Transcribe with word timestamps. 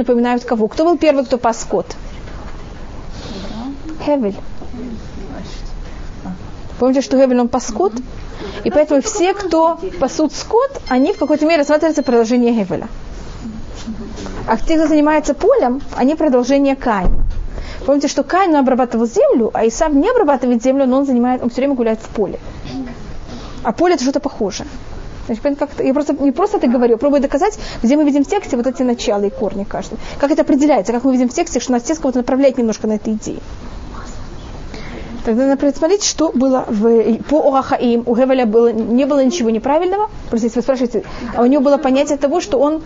напоминают 0.00 0.44
кого? 0.44 0.68
Кто 0.68 0.84
был 0.84 0.98
первый, 0.98 1.24
кто 1.24 1.38
пас 1.38 1.60
скот? 1.60 1.86
Хевель. 4.04 4.36
Помните, 6.78 7.02
что 7.02 7.16
Хевель 7.18 7.40
он 7.40 7.48
пас 7.48 7.68
скот? 7.68 7.92
И 8.64 8.70
поэтому 8.70 9.02
все, 9.02 9.34
кто 9.34 9.78
пасут 9.98 10.32
скот, 10.32 10.80
они 10.88 11.12
в 11.12 11.18
какой-то 11.18 11.44
мере 11.46 11.58
рассматриваются 11.58 12.02
продолжение 12.02 12.52
Хевеля. 12.52 12.88
А 14.46 14.56
те, 14.56 14.76
кто 14.76 14.86
занимается 14.86 15.34
полем, 15.34 15.80
они 15.94 16.14
продолжение 16.14 16.76
Каина. 16.76 17.24
Помните, 17.86 18.08
что 18.08 18.22
Каин 18.22 18.54
обрабатывал 18.56 19.06
землю, 19.06 19.50
а 19.54 19.66
Исав 19.66 19.92
не 19.92 20.08
обрабатывает 20.08 20.62
землю, 20.62 20.86
но 20.86 20.98
он 20.98 21.06
занимает, 21.06 21.42
он 21.42 21.50
все 21.50 21.60
время 21.60 21.74
гуляет 21.74 22.00
в 22.00 22.08
поле. 22.08 22.38
А 23.62 23.72
поле 23.72 23.94
это 23.94 24.02
что-то 24.02 24.20
похожее. 24.20 24.68
Я 25.28 25.94
просто, 25.94 26.14
не 26.14 26.32
просто 26.32 26.56
это 26.56 26.66
говорю, 26.66 26.98
пробую 26.98 27.22
доказать, 27.22 27.58
где 27.82 27.96
мы 27.96 28.04
видим 28.04 28.24
в 28.24 28.28
тексте 28.28 28.56
вот 28.56 28.66
эти 28.66 28.82
начала 28.82 29.24
и 29.24 29.30
корни 29.30 29.64
каждого. 29.64 30.00
Как 30.18 30.30
это 30.30 30.42
определяется, 30.42 30.92
как 30.92 31.04
мы 31.04 31.12
видим 31.12 31.28
в 31.28 31.34
тексте, 31.34 31.60
что 31.60 31.72
нас 31.72 31.82
текст 31.82 32.02
кого-то 32.02 32.18
направляет 32.18 32.58
немножко 32.58 32.86
на 32.86 32.94
этой 32.94 33.14
идее. 33.14 33.40
Тогда 35.24 35.46
надо 35.46 35.66
посмотреть, 35.66 36.02
что 36.02 36.32
было 36.32 36.64
в, 36.66 37.22
по 37.24 37.48
Орахаим. 37.48 38.02
У 38.06 38.16
Гевеля 38.16 38.46
было, 38.46 38.72
не 38.72 39.04
было 39.04 39.22
ничего 39.22 39.50
неправильного. 39.50 40.08
Просто 40.30 40.46
если 40.46 40.60
вы 40.60 40.62
спрашиваете, 40.62 41.04
а 41.36 41.42
у 41.42 41.46
него 41.46 41.62
было 41.62 41.76
понятие 41.76 42.16
того, 42.16 42.40
что 42.40 42.58
он 42.58 42.82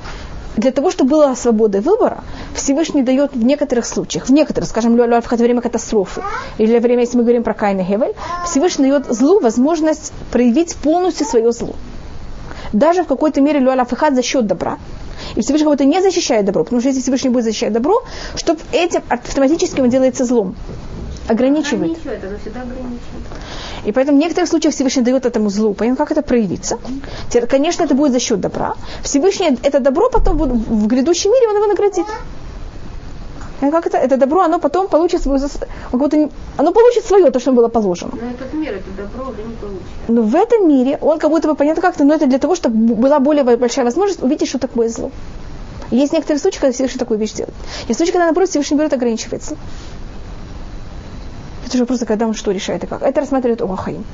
для 0.57 0.71
того, 0.71 0.91
чтобы 0.91 1.11
была 1.11 1.35
свобода 1.35 1.81
выбора, 1.81 2.23
Всевышний 2.55 3.03
дает 3.03 3.35
в 3.35 3.45
некоторых 3.45 3.87
случаях, 3.87 4.27
в 4.27 4.31
некоторых, 4.31 4.69
скажем, 4.69 4.97
в 4.97 5.37
время 5.37 5.61
катастрофы, 5.61 6.23
или 6.59 6.75
во 6.75 6.81
время, 6.81 7.01
если 7.01 7.17
мы 7.17 7.25
говорим 7.25 7.43
про 7.43 7.55
Каина 7.55 7.83
Гевель, 7.83 8.15
Всевышний 8.47 8.89
дает 8.89 9.07
злу 9.07 9.41
возможность 9.41 10.13
проявить 10.31 10.77
полностью 10.77 11.27
свое 11.27 11.51
зло. 11.53 11.75
Даже 12.73 13.03
в 13.03 13.07
какой-то 13.07 13.41
мере 13.41 13.61
Люаля 13.61 13.85
Фихат 13.85 14.15
за 14.15 14.23
счет 14.23 14.47
добра. 14.47 14.79
И 15.37 15.41
Всевышний 15.41 15.65
кого-то 15.65 15.85
не 15.85 16.01
защищает 16.03 16.45
добро, 16.45 16.65
потому 16.65 16.81
что 16.81 16.89
если 16.89 17.01
Всевышний 17.03 17.31
будет 17.31 17.45
защищать 17.45 17.73
добро, 17.73 18.03
чтобы 18.37 18.61
этим 18.73 19.03
автоматически 19.09 19.81
он 19.81 19.91
делается 19.91 20.25
злом. 20.25 20.55
Ограничивает. 21.29 21.93
ограничивает 21.93 22.25
оно 22.25 22.39
всегда 22.39 22.61
ограничивает. 22.63 23.25
И 23.87 23.93
поэтому 23.93 24.19
в 24.19 24.21
некоторых 24.21 24.49
случаях 24.49 24.75
Всевышний 24.75 25.03
дает 25.03 25.25
этому 25.27 25.51
злу. 25.51 25.75
Понятно, 25.75 26.05
как 26.05 26.13
это 26.13 26.23
проявится? 26.23 26.79
Конечно, 27.49 27.85
это 27.85 27.95
будет 27.95 28.13
за 28.13 28.21
счет 28.21 28.41
добра. 28.41 28.75
Всевышний 29.03 29.59
это 29.63 29.81
добро 29.81 30.11
потом 30.11 30.37
в 30.37 30.87
грядущем 30.87 31.33
мире 31.33 31.49
он 31.49 31.57
его 31.57 31.67
наградит. 31.67 32.07
Как 33.61 33.87
это? 33.87 33.97
Это 33.97 34.17
добро, 34.17 34.41
оно 34.41 34.59
потом 34.59 34.89
получит 34.89 35.23
свою... 35.23 35.41
Оно 36.57 36.73
получит 36.73 37.05
свое, 37.05 37.31
то, 37.31 37.41
что 37.41 37.53
было 37.53 37.69
положено. 37.69 38.13
Но 38.13 38.31
этот 38.31 38.53
мир, 38.53 38.75
это 38.75 38.91
добро 38.97 39.31
уже 39.31 39.43
не 39.43 39.55
получит. 39.55 39.83
Но 40.09 40.23
в 40.23 40.35
этом 40.35 40.69
мире 40.69 40.99
он 41.01 41.19
как 41.19 41.31
будто 41.31 41.49
бы 41.49 41.55
понятно 41.55 41.83
как-то, 41.83 42.05
но 42.05 42.15
это 42.15 42.27
для 42.27 42.39
того, 42.39 42.55
чтобы 42.55 42.95
была 42.95 43.21
более 43.21 43.45
большая 43.45 43.85
возможность 43.85 44.23
увидеть, 44.23 44.49
что 44.49 44.59
такое 44.59 44.89
зло. 44.89 45.11
Есть 45.91 46.13
некоторые 46.13 46.41
случаи, 46.41 46.61
когда 46.61 46.73
Всевышний 46.73 46.99
такую 46.99 47.19
вещь 47.21 47.33
делает. 47.33 47.55
Есть 47.89 47.99
случаи, 47.99 48.13
когда, 48.13 48.25
наоборот, 48.25 48.49
Всевышний 48.51 48.77
берет 48.77 48.93
ограничивается. 48.93 49.57
Это 51.67 51.79
же 51.79 51.87
просто 51.87 52.07
когда 52.07 52.27
он 52.27 52.35
что 52.35 52.51
решает 52.51 52.85
и 52.85 52.87
как. 52.87 53.03
Это 53.03 53.21
рассматривает 53.21 53.63
Охаим. 53.63 54.05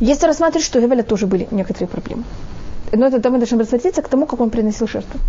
Если 0.00 0.26
рассматривать, 0.26 0.66
что 0.66 0.78
у 0.78 0.82
Гевеля 0.82 1.02
тоже 1.02 1.26
были 1.26 1.46
некоторые 1.50 1.88
проблемы. 1.88 2.24
Но 2.92 3.06
это 3.06 3.30
мы 3.30 3.38
должны 3.38 3.58
рассмотреться 3.58 4.02
к 4.02 4.08
тому, 4.08 4.26
как 4.26 4.40
он 4.40 4.50
приносил 4.50 4.88
жертву. 4.88 5.20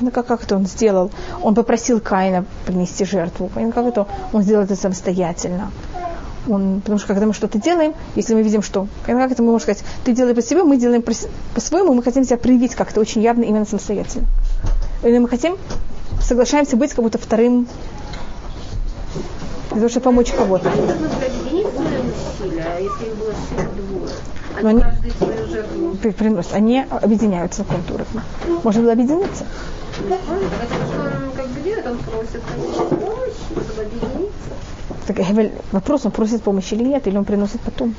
Ну, 0.00 0.10
как, 0.10 0.26
как 0.26 0.44
это 0.44 0.56
он 0.56 0.66
сделал? 0.66 1.10
Он 1.42 1.54
попросил 1.54 2.00
Каина 2.00 2.44
принести 2.66 3.04
жертву. 3.04 3.50
Как 3.54 3.86
это 3.86 4.06
он 4.32 4.42
сделал 4.42 4.64
это 4.64 4.76
самостоятельно? 4.76 5.70
Он, 6.48 6.80
потому 6.80 6.98
что 6.98 7.08
когда 7.08 7.26
мы 7.26 7.34
что-то 7.34 7.58
делаем, 7.58 7.94
если 8.14 8.34
мы 8.34 8.42
видим, 8.42 8.62
что, 8.62 8.86
как 9.04 9.32
это 9.32 9.42
мы 9.42 9.50
можем 9.52 9.64
сказать, 9.64 9.84
ты 10.04 10.12
делаешь 10.12 10.36
по 10.36 10.42
себе, 10.42 10.62
мы 10.62 10.78
делаем 10.78 11.02
по-своему, 11.54 11.92
мы 11.92 12.02
хотим 12.02 12.24
себя 12.24 12.38
проявить 12.38 12.74
как-то 12.74 13.00
очень 13.00 13.20
явно 13.20 13.42
именно 13.42 13.66
самостоятельно. 13.66 14.26
Или 15.02 15.18
мы 15.18 15.28
хотим, 15.28 15.56
соглашаемся 16.22 16.76
быть 16.76 16.92
как 16.92 17.02
будто 17.02 17.18
вторым 17.18 17.66
для 19.70 19.76
того, 19.76 19.88
чтобы 19.88 20.04
помочь 20.04 20.32
кого-то. 20.32 20.72
Но 24.62 24.68
они 24.70 24.82
приносят, 26.12 26.54
они 26.54 26.84
объединяются 26.88 27.64
контуры. 27.64 28.06
Можно 28.64 28.82
было 28.82 28.92
объединиться. 28.92 29.44
Так 35.06 35.16
вопрос, 35.72 36.04
он 36.04 36.12
просит 36.12 36.42
помощи 36.42 36.74
или 36.74 36.84
нет, 36.84 37.06
или 37.06 37.16
он 37.16 37.24
приносит 37.24 37.60
потом 37.60 37.94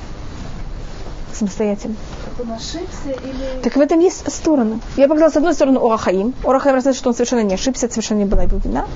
самостоятельно. 1.32 1.96
Так 2.24 2.46
он 2.46 2.52
ошибся 2.52 3.10
или... 3.24 3.62
Так 3.62 3.76
в 3.76 3.80
этом 3.80 3.98
есть 4.00 4.30
стороны. 4.30 4.80
Я 4.96 5.08
показала 5.08 5.30
с 5.30 5.36
одной 5.36 5.54
стороны 5.54 5.78
Орахаим. 5.78 6.34
Орахаим 6.44 6.74
рассказывает, 6.74 6.98
что 6.98 7.08
он 7.08 7.14
совершенно 7.14 7.42
не 7.42 7.54
ошибся, 7.54 7.88
совершенно 7.88 8.18
не 8.18 8.24
была 8.26 8.42
его 8.44 8.58
вина. 8.58 8.86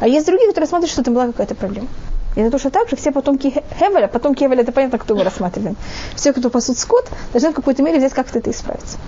А 0.00 0.06
есть 0.06 0.26
другие, 0.26 0.48
которые 0.48 0.68
смотрят, 0.68 0.90
что 0.90 1.02
там 1.02 1.14
была 1.14 1.26
какая-то 1.26 1.54
проблема. 1.54 1.88
И 2.36 2.40
это 2.40 2.50
точно 2.50 2.70
так 2.70 2.88
же 2.88 2.96
все 2.96 3.12
потомки 3.12 3.52
Хевеля, 3.78 4.08
потомки 4.08 4.44
Хевеля, 4.44 4.62
это 4.62 4.72
понятно, 4.72 4.98
кто 4.98 5.14
мы 5.14 5.24
рассматриваем. 5.24 5.76
Все, 6.14 6.32
кто 6.32 6.48
пасут 6.50 6.78
скот, 6.78 7.08
должны 7.32 7.50
в 7.50 7.54
какой-то 7.54 7.82
мере 7.82 7.98
взять 7.98 8.12
как-то 8.12 8.38
это 8.38 8.50
исправиться. 8.50 8.98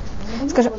Скажем, 0.51 0.73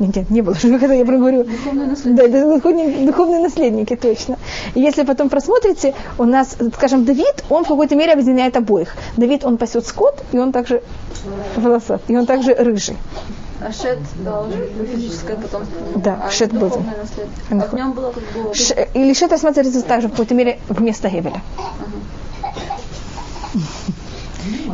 нет, 0.00 0.16
нет, 0.16 0.30
не 0.30 0.42
было. 0.42 0.54
Когда 0.62 0.94
я 0.94 1.04
проговорю. 1.04 1.44
Духовные 1.44 1.86
наследники. 1.88 2.28
Да, 2.28 2.54
духовные, 2.54 3.06
духовные 3.06 3.40
наследники, 3.40 3.96
точно. 3.96 4.38
И 4.74 4.80
если 4.80 5.04
потом 5.04 5.28
просмотрите, 5.28 5.94
у 6.18 6.24
нас, 6.24 6.56
скажем, 6.74 7.04
Давид, 7.04 7.44
он 7.50 7.64
в 7.64 7.68
какой-то 7.68 7.96
мере 7.96 8.12
объединяет 8.12 8.56
обоих. 8.56 8.96
Давид, 9.16 9.44
он 9.44 9.58
пасет 9.58 9.86
скот, 9.86 10.22
и 10.32 10.38
он 10.38 10.52
также 10.52 10.82
волосат, 11.56 12.02
и 12.08 12.16
он 12.16 12.26
также 12.26 12.54
рыжий. 12.54 12.96
А 13.60 13.72
Шет 13.72 13.98
быть 13.98 14.88
физическое 14.92 15.36
потомство. 15.36 15.78
Да, 15.96 16.20
а 16.26 16.30
Шет 16.30 16.52
был. 16.52 16.72
А 17.50 17.54
в 17.54 17.72
нем 17.72 17.92
было 17.92 18.12
как 18.12 18.22
бы... 18.22 18.54
Ш... 18.54 18.88
Или 18.92 19.14
Шет 19.14 19.32
рассматривается 19.32 19.82
также 19.82 20.08
в 20.08 20.10
какой-то 20.10 20.34
мере 20.34 20.60
вместо 20.68 21.08
Гевеля. 21.08 21.40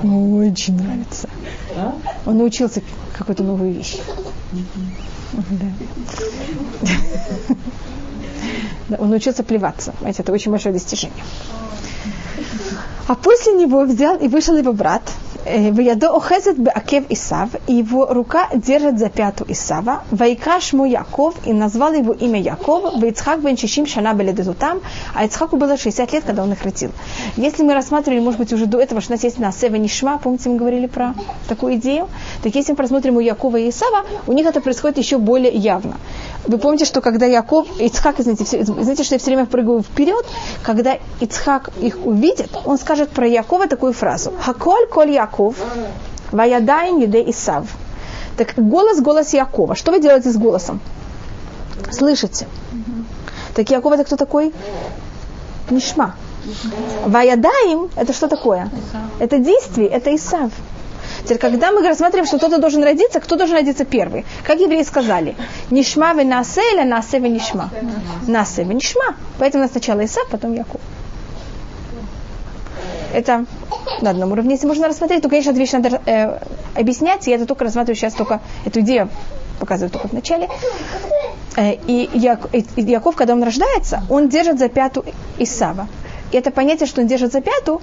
Ему 0.03 0.39
очень 0.39 0.77
нравится. 0.77 1.29
Он 2.27 2.39
научился 2.39 2.83
какой-то 3.17 3.43
новую 3.43 3.73
вещь. 3.73 3.97
Да. 5.51 5.67
Он 8.99 9.09
научился 9.11 9.43
плеваться. 9.43 9.95
Знаете, 10.01 10.23
это 10.23 10.33
очень 10.33 10.51
большое 10.51 10.73
достижение. 10.75 11.25
А 13.09 13.15
после 13.15 13.55
него 13.55 13.85
взял 13.85 14.17
и 14.19 14.29
вышел 14.29 14.57
его 14.57 14.73
брат, 14.73 15.03
в 15.45 15.81
яду 15.81 16.15
охезет 16.15 16.59
беакев 16.59 17.05
Исав, 17.09 17.49
и 17.67 17.75
его 17.75 18.07
рука 18.07 18.49
держит 18.55 18.99
за 18.99 19.09
пяту 19.09 19.45
Исава, 19.49 20.03
вайкаш 20.11 20.73
му 20.73 20.87
Яков, 20.87 21.35
и 21.45 21.53
назвал 21.53 21.93
его 21.93 22.13
имя 22.13 22.41
Яков, 22.41 22.95
в 22.95 23.05
Ицхак 23.05 23.41
бен 23.41 23.57
Шишим 23.57 23.87
Шана 23.87 24.17
там, 24.59 24.81
а 25.15 25.25
Ицхаку 25.25 25.57
было 25.57 25.77
60 25.77 26.13
лет, 26.13 26.25
когда 26.25 26.43
он 26.43 26.53
их 26.53 26.63
родил. 26.63 26.91
Если 27.37 27.63
мы 27.63 27.75
рассматривали, 27.75 28.21
может 28.21 28.39
быть, 28.39 28.53
уже 28.53 28.67
до 28.67 28.79
этого, 28.79 29.01
что 29.01 29.13
у 29.13 29.15
нас 29.17 29.25
есть 29.25 29.39
на 29.39 29.53
Сева 29.53 29.77
Нишма, 29.77 30.19
помните, 30.19 30.49
мы 30.49 30.57
говорили 30.57 30.87
про 30.87 31.15
такую 31.49 31.75
идею, 31.77 32.09
так 32.43 32.55
если 32.55 32.73
мы 32.73 32.77
просмотрим 32.77 33.17
у 33.17 33.21
Якова 33.21 33.57
и 33.57 33.71
Исава, 33.71 34.05
у 34.27 34.33
них 34.33 34.47
это 34.47 34.61
происходит 34.61 34.99
еще 34.99 35.19
более 35.19 35.53
явно. 35.53 35.97
Вы 36.47 36.59
помните, 36.59 36.85
что 36.85 37.01
когда 37.01 37.27
Яков, 37.27 37.67
Ицхак, 37.81 38.21
извините, 38.21 38.45
все, 38.45 38.65
знаете, 38.65 39.05
что 39.05 39.15
я 39.15 39.19
все 39.19 39.27
время 39.27 39.47
прыгаю 39.47 39.83
вперед, 39.83 40.27
когда 40.63 40.99
Ицхак 41.21 41.71
их 41.81 41.99
увидит, 42.05 42.51
он 42.65 42.79
скажет 42.79 43.11
про 43.11 43.27
Якова 43.27 43.67
такую 43.69 43.93
фразу. 43.93 44.33
Хаколь 44.41 44.87
коль 44.87 45.11
Яков, 45.11 45.32
ваядаем 46.33 46.99
еде 46.99 47.23
Исав. 47.31 47.67
Так 48.37 48.55
голос, 48.57 49.01
голос 49.01 49.35
Якова. 49.35 49.75
Что 49.75 49.93
вы 49.93 50.01
делаете 50.01 50.31
с 50.31 50.37
голосом? 50.37 50.81
Слышите? 51.91 52.47
Так 53.55 53.71
Яков 53.71 53.93
это 53.93 54.05
кто 54.05 54.17
такой? 54.17 54.53
Нишма. 55.71 56.15
Ваядаем, 57.07 57.89
это 57.97 58.13
что 58.13 58.29
такое? 58.29 58.71
Это 59.21 59.39
действие, 59.39 59.89
это 59.89 60.15
Исав. 60.15 60.51
Теперь, 61.25 61.39
когда 61.39 61.71
мы 61.71 61.87
рассматриваем, 61.87 62.27
что 62.27 62.39
кто-то 62.39 62.59
должен 62.59 62.83
родиться, 62.83 63.21
кто 63.21 63.37
должен 63.37 63.57
родиться 63.57 63.85
первый? 63.85 64.25
Как 64.45 64.59
евреи 64.59 64.83
сказали? 64.83 65.37
Нишма 65.71 66.15
ве 66.15 66.25
насе 66.25 66.63
или 66.75 66.83
насе 66.83 67.19
ве 67.21 67.29
нишма? 67.29 67.71
Насе 68.27 68.65
ве 68.65 68.75
нишма. 68.75 69.15
Поэтому 69.39 69.69
сначала 69.69 70.05
Исав, 70.05 70.27
потом 70.31 70.55
Яков. 70.55 70.81
Это 73.13 73.47
на 74.01 74.11
одном 74.11 74.33
уровне, 74.33 74.55
если 74.55 74.67
можно 74.67 74.89
рассмотреть, 74.89 75.23
то, 75.23 75.29
конечно, 75.29 75.51
эту 75.51 75.59
вещь 75.59 75.73
надо 75.73 76.01
э, 76.07 76.39
объяснять, 76.75 77.27
я 77.27 77.37
это 77.37 77.47
только 77.47 77.65
рассматриваю 77.65 77.97
сейчас 77.97 78.15
только 78.15 78.41
эту 78.65 78.81
идею 78.81 79.09
показываю 79.63 79.91
только 79.91 80.09
в 80.09 80.13
начале. 80.13 80.49
Э, 81.57 81.75
и, 81.87 82.11
Як, 82.15 82.49
и 82.53 82.65
Яков, 82.77 83.15
когда 83.15 83.35
он 83.35 83.43
рождается, 83.45 84.03
он 84.11 84.29
держит 84.29 84.59
за 84.59 84.69
пяту 84.69 85.05
Исава. 85.39 85.87
И 86.33 86.37
это 86.37 86.51
понятие, 86.51 86.87
что 86.87 87.03
он 87.03 87.07
держит 87.07 87.33
за 87.33 87.41
пяту, 87.41 87.81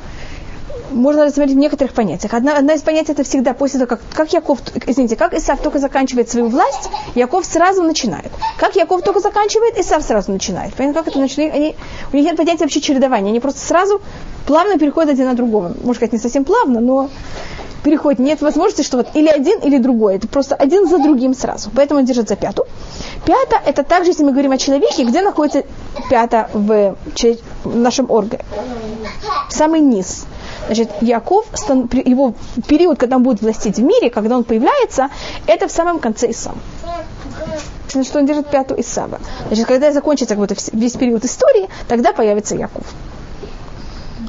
можно 0.91 1.25
рассмотреть 1.25 1.56
в 1.56 1.59
некоторых 1.59 1.94
понятиях. 1.94 2.33
Одна, 2.33 2.57
одна 2.57 2.74
из 2.74 2.81
понятий 2.81 3.12
это 3.12 3.24
всегда 3.24 3.53
после 3.53 3.80
того, 3.80 3.89
как, 3.89 4.01
как 4.13 4.33
Яков, 4.33 4.59
извините, 4.86 5.15
как 5.15 5.33
Исав 5.33 5.62
только 5.62 5.80
заканчивает 5.80 6.30
свою 6.30 6.47
власть, 6.47 6.89
Яков 7.15 7.45
сразу 7.45 7.83
начинает. 7.83 8.31
Как 8.57 8.75
Яков 8.75 9.01
только 9.03 9.19
заканчивает, 9.19 9.77
Исав 9.77 10.03
сразу 10.03 10.31
начинает. 10.31 10.74
Понятно, 10.74 11.01
как 11.01 11.12
это 11.12 11.19
начинает? 11.19 11.53
Они, 11.53 11.75
у 12.12 12.15
них 12.15 12.25
нет 12.25 12.38
понятия 12.38 12.63
вообще 12.63 12.81
чередования. 12.81 13.30
Они 13.30 13.39
просто 13.39 13.59
сразу 13.59 14.01
плавно 14.45 14.77
переходят 14.77 15.12
один 15.12 15.27
на 15.27 15.36
другого. 15.36 15.74
Может 15.83 15.97
сказать, 15.97 16.13
не 16.13 16.19
совсем 16.19 16.44
плавно, 16.44 16.80
но 16.80 17.09
переходит, 17.83 18.19
нет 18.19 18.42
возможности, 18.42 18.81
что 18.83 18.97
вот 18.97 19.07
или 19.13 19.27
один, 19.27 19.59
или 19.59 19.77
другой. 19.77 20.15
Это 20.15 20.27
просто 20.27 20.56
один 20.56 20.88
за 20.88 20.97
другим 21.00 21.33
сразу. 21.33 21.69
Поэтому 21.75 22.00
он 22.00 22.06
держит 22.06 22.30
за 22.30 22.35
пяту. 22.35 22.65
Пята– 23.25 23.62
это 23.65 23.83
также, 23.83 24.12
если 24.12 24.24
мы 24.24 24.31
говорим 24.31 24.51
о 24.51 24.57
человеке, 24.57 25.03
где 25.03 25.21
находится 25.21 25.63
пята 26.09 26.50
в, 26.53 26.95
в 27.63 27.75
нашем 27.75 28.09
органе. 28.12 28.44
Самый 29.50 29.81
низ. 29.81 30.25
Значит, 30.69 30.92
Яков, 31.01 31.48
его 32.06 32.36
период, 32.68 33.00
когда 33.00 33.16
он 33.16 33.24
будет 33.24 33.42
властить 33.42 33.77
в 33.77 33.81
мире, 33.81 34.12
когда 34.12 34.38
он 34.38 34.44
появляется, 34.44 35.10
это 35.48 35.68
в 35.68 35.71
самом 35.71 35.98
конце 35.98 36.30
Исава. 36.30 36.60
Значит, 37.92 38.16
он 38.16 38.27
держит 38.27 38.51
пятую 38.51 38.80
Исава. 38.81 39.19
Значит, 39.48 39.66
когда 39.66 39.92
закончится 39.92 40.36
как 40.36 40.48
будто 40.48 40.56
весь 40.74 40.94
период 40.94 41.25
истории, 41.25 41.69
тогда 41.88 42.13
появится 42.13 42.56
Яков. 42.56 42.83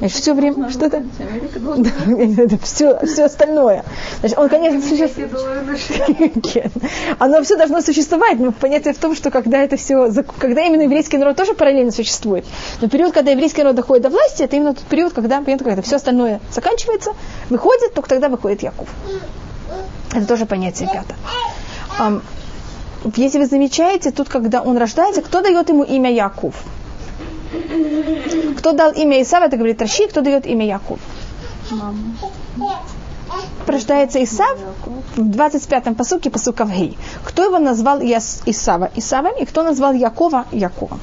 Значит, 0.01 0.23
все 0.23 0.35
время 0.35 0.71
что-то. 0.71 1.03
Да, 1.77 1.91
все, 2.63 2.99
все 3.07 3.25
остальное. 3.25 3.85
Значит, 4.21 4.39
он, 4.39 4.49
конечно, 4.49 4.81
существует. 4.81 5.31
Оно 7.19 7.43
все 7.43 7.57
должно 7.57 7.83
существовать, 7.83 8.39
но 8.39 8.51
понятие 8.51 8.95
в 8.95 8.99
том, 8.99 9.15
что 9.15 9.31
когда 9.31 9.59
это 9.59 9.77
все, 9.77 10.11
когда 10.39 10.63
именно 10.63 10.83
еврейский 10.83 11.19
народ 11.19 11.37
тоже 11.37 11.53
параллельно 11.53 11.93
существует. 11.93 12.47
Но 12.81 12.89
период, 12.89 13.13
когда 13.13 13.33
еврейский 13.33 13.63
народ 13.63 13.77
доходит 13.77 14.05
до 14.05 14.09
власти, 14.09 14.43
это 14.43 14.57
именно 14.57 14.75
тот 14.75 14.85
период, 14.85 15.13
когда, 15.13 15.43
понятно, 15.43 15.67
когда 15.67 15.83
все 15.83 15.97
остальное 15.97 16.41
заканчивается, 16.51 17.13
выходит, 17.51 17.93
только 17.93 18.09
тогда 18.09 18.29
выходит 18.29 18.63
Яков. 18.63 18.89
Это 20.15 20.27
тоже 20.27 20.47
понятие 20.47 20.89
пятое. 20.91 22.23
Если 23.17 23.39
вы 23.39 23.47
замечаете, 23.47 24.11
тут, 24.13 24.29
когда 24.29 24.63
он 24.63 24.79
рождается, 24.79 25.21
кто 25.23 25.43
дает 25.43 25.69
ему 25.69 25.85
имя 25.85 26.11
Яков? 26.11 26.55
Кто 28.59 28.73
дал 28.73 28.93
имя 28.93 29.23
Исава, 29.23 29.45
это 29.45 29.57
говорит 29.57 29.81
Раши, 29.81 30.07
кто 30.09 30.21
дает 30.21 30.47
имя 30.47 30.67
Яков? 30.67 30.99
Мама. 31.71 32.15
Рождается 33.67 34.23
Исав 34.25 34.59
в 35.17 35.31
25-м 35.31 35.95
посуке, 35.95 36.31
посука 36.31 36.65
в 36.65 36.71
Гей. 36.71 36.99
Кто 37.25 37.45
его 37.45 37.59
назвал 37.59 38.01
Исава? 38.01 38.91
Исавом, 38.97 39.37
и 39.41 39.45
кто 39.45 39.63
назвал 39.63 39.93
Якова 39.93 40.47
Яковом? 40.53 41.01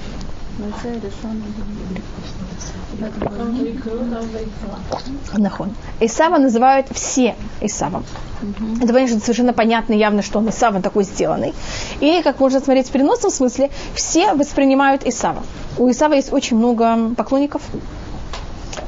Нахон. 5.38 5.76
Исава 6.00 6.38
называют 6.38 6.88
все 6.92 7.36
Исавом. 7.62 8.04
Mm-hmm. 8.42 8.84
Это, 8.84 8.94
конечно, 8.94 9.20
совершенно 9.20 9.54
понятно 9.54 9.94
и 9.94 9.98
явно, 9.98 10.22
что 10.22 10.40
он 10.40 10.50
Исава 10.50 10.82
такой 10.82 11.04
сделанный. 11.04 11.54
И, 12.00 12.22
как 12.24 12.40
можно 12.40 12.60
смотреть 12.60 12.88
в 12.88 12.92
переносном 12.92 13.32
смысле, 13.32 13.70
все 13.94 14.34
воспринимают 14.34 15.06
Исава. 15.06 15.44
У 15.78 15.90
Исава 15.90 16.14
есть 16.14 16.34
очень 16.34 16.58
много 16.58 17.14
поклонников, 17.16 17.62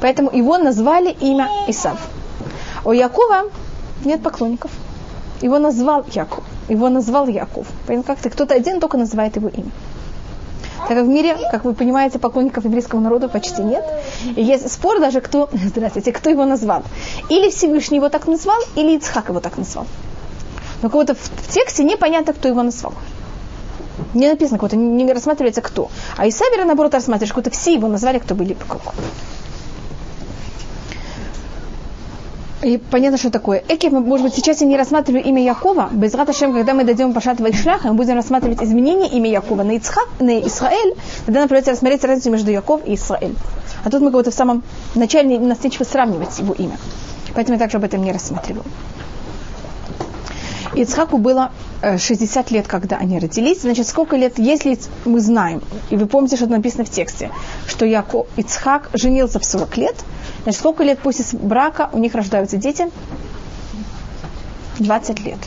поэтому 0.00 0.30
его 0.32 0.58
назвали 0.58 1.10
имя 1.20 1.48
Исав. 1.68 1.98
У 2.84 2.92
Якова 2.92 3.44
нет 4.04 4.22
поклонников. 4.22 4.70
Его 5.42 5.58
назвал 5.58 6.04
Яков. 6.12 6.44
Его 6.68 6.88
назвал 6.88 7.26
Яков. 7.28 7.66
Поэтому 7.86 8.02
как-то 8.04 8.30
кто-то 8.30 8.54
один 8.54 8.80
только 8.80 8.96
называет 8.96 9.36
его 9.36 9.48
имя. 9.48 9.70
Так 10.88 10.96
как 10.96 11.04
в 11.04 11.08
мире, 11.08 11.36
как 11.50 11.64
вы 11.64 11.74
понимаете, 11.74 12.18
поклонников 12.18 12.64
еврейского 12.64 13.00
народа 13.00 13.28
почти 13.28 13.62
нет. 13.62 13.84
И 14.36 14.42
есть 14.42 14.70
спор 14.70 15.00
даже, 15.00 15.20
кто, 15.20 15.48
здравствуйте, 15.52 16.12
кто 16.12 16.30
его 16.30 16.44
назвал. 16.44 16.82
Или 17.28 17.50
Всевышний 17.50 17.98
его 17.98 18.08
так 18.08 18.26
назвал, 18.26 18.60
или 18.76 18.96
Ицхак 18.96 19.28
его 19.28 19.40
так 19.40 19.56
назвал. 19.58 19.86
Но 20.82 20.88
кого-то 20.88 21.14
в, 21.14 21.52
тексте 21.52 21.84
непонятно, 21.84 22.32
кто 22.32 22.48
его 22.48 22.62
назвал. 22.62 22.94
Не 24.14 24.28
написано 24.28 24.58
кого-то, 24.58 24.76
не, 24.76 25.12
рассматривается 25.12 25.60
кто. 25.60 25.90
А 26.16 26.28
Исавера, 26.28 26.64
наоборот, 26.64 26.94
рассматриваешь, 26.94 27.32
кого-то 27.32 27.50
все 27.50 27.74
его 27.74 27.86
назвали, 27.86 28.18
кто 28.18 28.34
были 28.34 28.54
как. 28.54 28.80
И 32.62 32.76
понятно, 32.76 33.16
что 33.16 33.30
такое. 33.30 33.62
Экев, 33.68 33.92
может 33.92 34.26
быть, 34.26 34.34
сейчас 34.34 34.60
я 34.60 34.66
не 34.66 34.76
рассматриваю 34.76 35.24
имя 35.24 35.42
Якова. 35.42 35.88
Без 35.92 36.14
Раташем, 36.14 36.52
когда 36.52 36.74
мы 36.74 36.84
дойдем 36.84 37.14
Пашат 37.14 37.40
Вайшлаха, 37.40 37.88
мы 37.88 37.94
будем 37.94 38.16
рассматривать 38.16 38.62
изменение 38.62 39.08
имя 39.08 39.30
Якова 39.30 39.62
на 39.62 39.76
Ицхак, 39.76 40.08
на 40.18 40.38
Исраэль. 40.40 40.94
Тогда 41.24 41.40
нам 41.40 41.48
придется 41.48 41.70
рассмотреть 41.70 42.04
разницу 42.04 42.30
между 42.30 42.50
Яков 42.50 42.82
и 42.86 42.94
Исраэль. 42.96 43.34
А 43.82 43.90
тут 43.90 44.02
мы 44.02 44.10
кого-то 44.10 44.30
в 44.30 44.34
самом 44.34 44.62
начале 44.94 45.38
нас 45.38 45.64
нечего 45.64 45.84
сравнивать 45.84 46.38
его 46.38 46.52
имя. 46.52 46.76
Поэтому 47.34 47.56
я 47.56 47.58
также 47.58 47.78
об 47.78 47.84
этом 47.84 48.02
не 48.02 48.12
рассматриваю. 48.12 48.64
Ицхаку 50.82 51.18
было 51.18 51.52
60 51.82 52.50
э, 52.50 52.54
лет, 52.54 52.66
когда 52.66 52.96
они 52.96 53.18
родились. 53.18 53.62
Значит, 53.62 53.86
сколько 53.86 54.16
лет, 54.16 54.38
если 54.38 54.78
мы 55.04 55.20
знаем, 55.20 55.62
и 55.90 55.96
вы 55.96 56.06
помните, 56.06 56.36
что 56.36 56.46
написано 56.46 56.84
в 56.84 56.90
тексте, 56.90 57.30
что 57.66 57.84
Яко, 57.84 58.26
Ицхак 58.36 58.90
женился 58.94 59.38
в 59.38 59.44
40 59.44 59.76
лет, 59.76 59.96
значит, 60.44 60.58
сколько 60.58 60.82
лет 60.82 60.98
после 61.00 61.24
брака 61.38 61.90
у 61.92 61.98
них 61.98 62.14
рождаются 62.14 62.56
дети? 62.56 62.90
20 64.78 65.20
лет. 65.20 65.38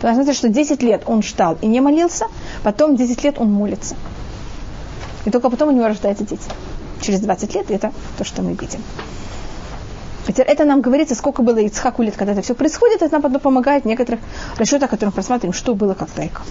Потому 0.00 0.22
что, 0.24 0.34
что 0.34 0.48
10 0.50 0.82
лет 0.82 1.02
он 1.06 1.22
ждал 1.22 1.56
и 1.62 1.66
не 1.66 1.80
молился, 1.80 2.26
потом 2.62 2.96
10 2.96 3.24
лет 3.24 3.38
он 3.38 3.50
молится. 3.50 3.96
И 5.24 5.30
только 5.30 5.48
потом 5.48 5.70
у 5.70 5.72
него 5.72 5.86
рождаются 5.86 6.24
дети. 6.24 6.42
Через 7.00 7.20
20 7.20 7.54
лет 7.54 7.70
это 7.70 7.92
то, 8.18 8.24
что 8.24 8.42
мы 8.42 8.50
видим. 8.50 8.82
Хотя 10.25 10.43
это 10.43 10.65
нам 10.65 10.81
говорится, 10.81 11.15
сколько 11.15 11.41
было 11.41 11.57
Ицхаку 11.57 12.03
лет, 12.03 12.15
когда 12.15 12.33
это 12.33 12.41
все 12.41 12.53
происходит, 12.53 13.01
это 13.01 13.11
нам 13.13 13.21
потом 13.21 13.39
помогает 13.39 13.83
в 13.83 13.87
некоторых 13.87 14.19
расчетах, 14.57 14.89
которые 14.89 15.07
мы 15.07 15.13
просматриваем, 15.13 15.53
что 15.53 15.73
было 15.73 15.93
когда 15.93 16.23
и 16.23 16.29
как. 16.29 16.45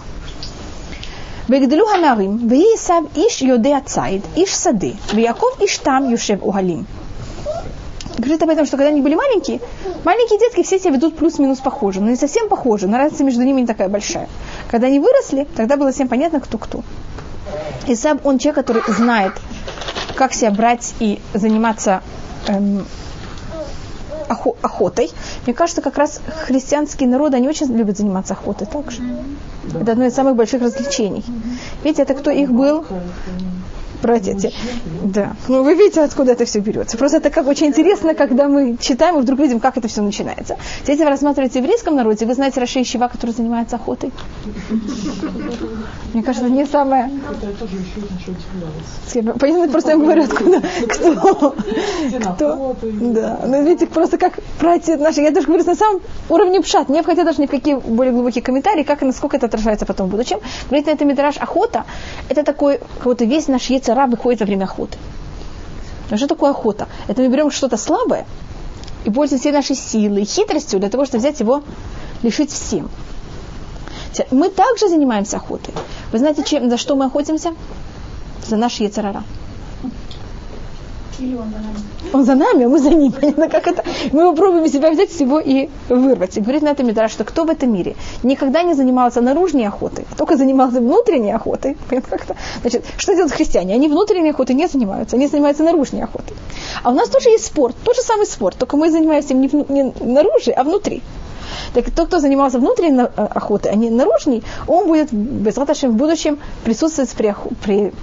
ויגדלו 1.49 1.85
הנערים, 1.91 2.39
ויהי 2.49 2.65
עשיו 2.75 3.03
איש 3.17 3.43
יודע 3.43 3.79
ציד, 3.85 4.23
איש 4.37 4.51
שדה, 4.51 4.89
ויעקב 5.15 5.47
איש 5.61 5.79
תם 5.79 6.03
יושב 6.11 6.43
אוהלים. 6.43 6.85
Говорит 8.19 8.43
об 8.43 8.51
этом, 8.51 8.67
что 8.67 8.77
когда 8.77 8.89
они 8.89 9.01
были 9.01 9.15
маленькие, 9.15 9.61
маленькие 10.05 10.41
детки 10.41 10.65
все 10.65 10.81
себя 10.81 10.91
ведут 10.91 11.17
плюс-минус 11.17 11.61
похоже, 11.61 12.01
но 12.01 12.11
не 12.11 12.17
совсем 12.17 12.49
похожи, 12.49 12.89
но 12.89 12.99
разница 12.99 13.23
между 13.23 13.45
ними 13.45 13.61
не 13.61 13.67
такая 13.67 13.89
большая. 13.89 14.29
Когда 14.69 14.89
они 14.89 14.99
выросли, 14.99 15.47
тогда 15.55 15.77
было 15.77 15.93
всем 15.93 16.09
понятно, 16.09 16.41
кто 16.41 16.59
кто. 16.59 16.83
Исаб, 17.87 18.27
он 18.27 18.39
человек, 18.39 18.57
который 18.57 18.83
знает, 18.89 19.35
как 20.17 20.35
себя 20.35 20.51
брать 20.51 20.95
и 20.99 21.21
заниматься 21.33 22.03
эм, 22.49 22.85
охотой. 24.28 25.12
Мне 25.46 25.54
кажется, 25.54 25.82
как 25.82 25.98
раз 25.98 26.22
христианские 26.46 27.10
народы, 27.10 27.38
они 27.38 27.48
очень 27.48 27.68
любят 27.76 27.98
заниматься 27.98 28.34
охотой 28.34 28.68
также. 28.68 29.02
Это 29.74 29.94
одно 29.94 30.06
из 30.06 30.14
самых 30.14 30.36
больших 30.36 30.62
развлечений. 30.62 31.24
Видите, 31.84 32.04
это 32.04 32.14
кто 32.14 32.32
их 32.32 32.52
был? 32.52 32.86
Про 34.04 34.20
дети. 34.20 34.54
Да. 35.02 35.34
Ну, 35.48 35.64
вы 35.64 35.76
видите, 35.76 36.02
откуда 36.02 36.34
это 36.34 36.44
все 36.44 36.60
берется. 36.60 36.98
Просто 36.98 37.18
это 37.18 37.30
как 37.30 37.48
очень 37.48 37.68
интересно, 37.68 38.14
когда 38.14 38.50
мы 38.50 38.76
читаем 38.78 39.18
и 39.18 39.22
вдруг 39.22 39.40
видим, 39.40 39.62
как 39.62 39.78
это 39.78 39.88
все 39.88 40.02
начинается. 40.02 40.58
Если 40.86 41.04
вы 41.04 41.10
рассматриваете 41.10 41.60
в 41.60 41.64
еврейском 41.64 41.96
народе, 41.96 42.26
вы 42.26 42.34
знаете 42.34 42.60
Раши 42.60 42.82
Ищева, 42.82 43.08
который 43.08 43.32
занимается 43.32 43.78
охотой. 43.78 44.12
Мне 46.14 46.22
кажется, 46.22 46.50
не 46.50 46.66
самое... 46.66 47.10
Понятно, 49.40 49.70
просто 49.70 49.92
я 49.92 49.98
говорю, 49.98 50.24
откуда, 50.24 50.62
кто, 50.90 51.56
кто. 52.36 52.76
Да. 52.82 53.40
Ну, 53.48 53.64
видите, 53.64 53.88
просто 53.88 54.18
как 54.18 54.40
братья 54.60 54.98
наши, 54.98 55.22
я 55.22 55.32
даже 55.32 55.48
говорю 55.48 55.64
на 55.64 55.76
самом 55.76 56.02
уровне 56.28 56.60
пшат, 56.60 56.90
не 56.90 57.02
входя 57.02 57.24
даже 57.24 57.42
ни 57.42 57.48
в 57.48 57.50
какие 57.50 57.76
более 57.76 58.12
глубокие 58.12 58.42
комментарии, 58.44 58.84
как 58.84 59.02
и 59.02 59.06
насколько 59.06 59.38
это 59.38 59.46
отражается 59.46 59.86
потом 59.86 60.08
в 60.08 60.12
будущем. 60.12 60.40
Говорит 60.68 60.88
на 60.88 60.92
это 60.92 61.06
Мидраш 61.06 61.38
охота, 61.38 61.86
это 62.28 62.44
такой, 62.44 62.80
как-то 63.02 63.24
весь 63.24 63.48
наш 63.48 63.70
яйцер 63.70 63.93
цара 63.94 64.08
выходит 64.08 64.40
во 64.40 64.46
время 64.46 64.64
охоты. 64.64 64.98
Но 66.10 66.18
что 66.18 66.28
такое 66.28 66.52
охота? 66.52 66.88
Это 67.08 67.22
мы 67.22 67.28
берем 67.28 67.52
что-то 67.52 67.78
слабое 67.78 68.26
и 69.06 69.10
пользуемся 69.10 69.44
всей 69.44 69.54
нашей 69.54 69.76
силой, 69.76 70.26
хитростью 70.26 70.80
для 70.80 70.90
того, 70.90 71.06
чтобы 71.06 71.20
взять 71.20 71.40
его, 71.40 71.64
лишить 72.24 72.52
всем. 72.52 72.90
Мы 74.32 74.50
также 74.50 74.90
занимаемся 74.90 75.38
охотой. 75.38 75.74
Вы 76.12 76.20
знаете, 76.20 76.44
чем, 76.44 76.70
за 76.70 76.78
что 76.78 76.96
мы 76.96 77.06
охотимся? 77.06 77.56
За 78.48 78.58
наш 78.58 78.80
яцерара. 78.80 79.24
Он 82.14 82.26
за 82.26 82.36
нами? 82.36 82.66
А 82.66 82.70
мы 82.70 82.80
за 82.80 82.90
ним. 82.90 83.12
Понятно, 83.12 83.50
как 83.50 83.68
это? 83.68 83.84
Мы 84.12 84.24
его 84.24 84.34
пробуем 84.34 84.68
себя 84.68 84.92
взять 84.92 85.10
всего 85.12 85.40
и 85.40 85.70
вырвать. 85.90 86.38
И 86.38 86.42
говорит 86.42 86.64
на 86.64 86.70
этом 86.70 86.88
Мидраш, 86.88 87.12
что 87.12 87.24
кто 87.24 87.46
в 87.46 87.50
этом 87.50 87.74
мире 87.74 87.96
никогда 88.24 88.64
не 88.64 88.74
занимался 88.74 89.22
наружной 89.22 89.66
охотой, 89.68 90.06
а 90.12 90.16
только 90.16 90.38
занимался 90.38 90.80
внутренней 90.80 91.32
охотой. 91.32 91.78
Понятно, 91.90 92.18
как 92.18 92.30
это? 92.30 92.36
Значит, 92.62 92.86
что 92.98 93.14
делают 93.14 93.34
христиане? 93.34 93.76
Они 93.76 93.88
внутренней 93.88 94.32
охотой 94.32 94.56
не 94.56 94.68
занимаются, 94.68 95.16
они 95.16 95.28
занимаются 95.28 95.64
наружной 95.64 96.04
охотой. 96.04 96.36
А 96.84 96.92
у 96.92 96.94
нас 96.94 97.10
тоже 97.10 97.30
есть 97.30 97.46
спорт, 97.46 97.76
тот 97.84 97.96
же 97.96 98.02
самый 98.02 98.26
спорт, 98.26 98.58
только 98.58 98.78
мы 98.78 98.92
занимаемся 98.92 99.34
не, 99.34 99.50
не 99.70 99.94
наружи, 100.02 100.52
а 100.52 100.64
внутри. 100.64 101.02
Так 101.74 101.90
тот, 101.92 102.08
кто 102.08 102.20
занимался 102.20 102.60
внутренней 102.60 103.04
э, 103.04 103.08
охотой, 103.16 103.72
а 103.72 103.76
не 103.76 103.90
наружней, 103.90 104.44
он 104.68 104.88
будет 104.88 105.12
без 105.12 105.56
в 105.56 105.92
будущем 105.92 106.40
присутствовать 106.64 107.12
при, 107.12 107.36
при 107.64 107.94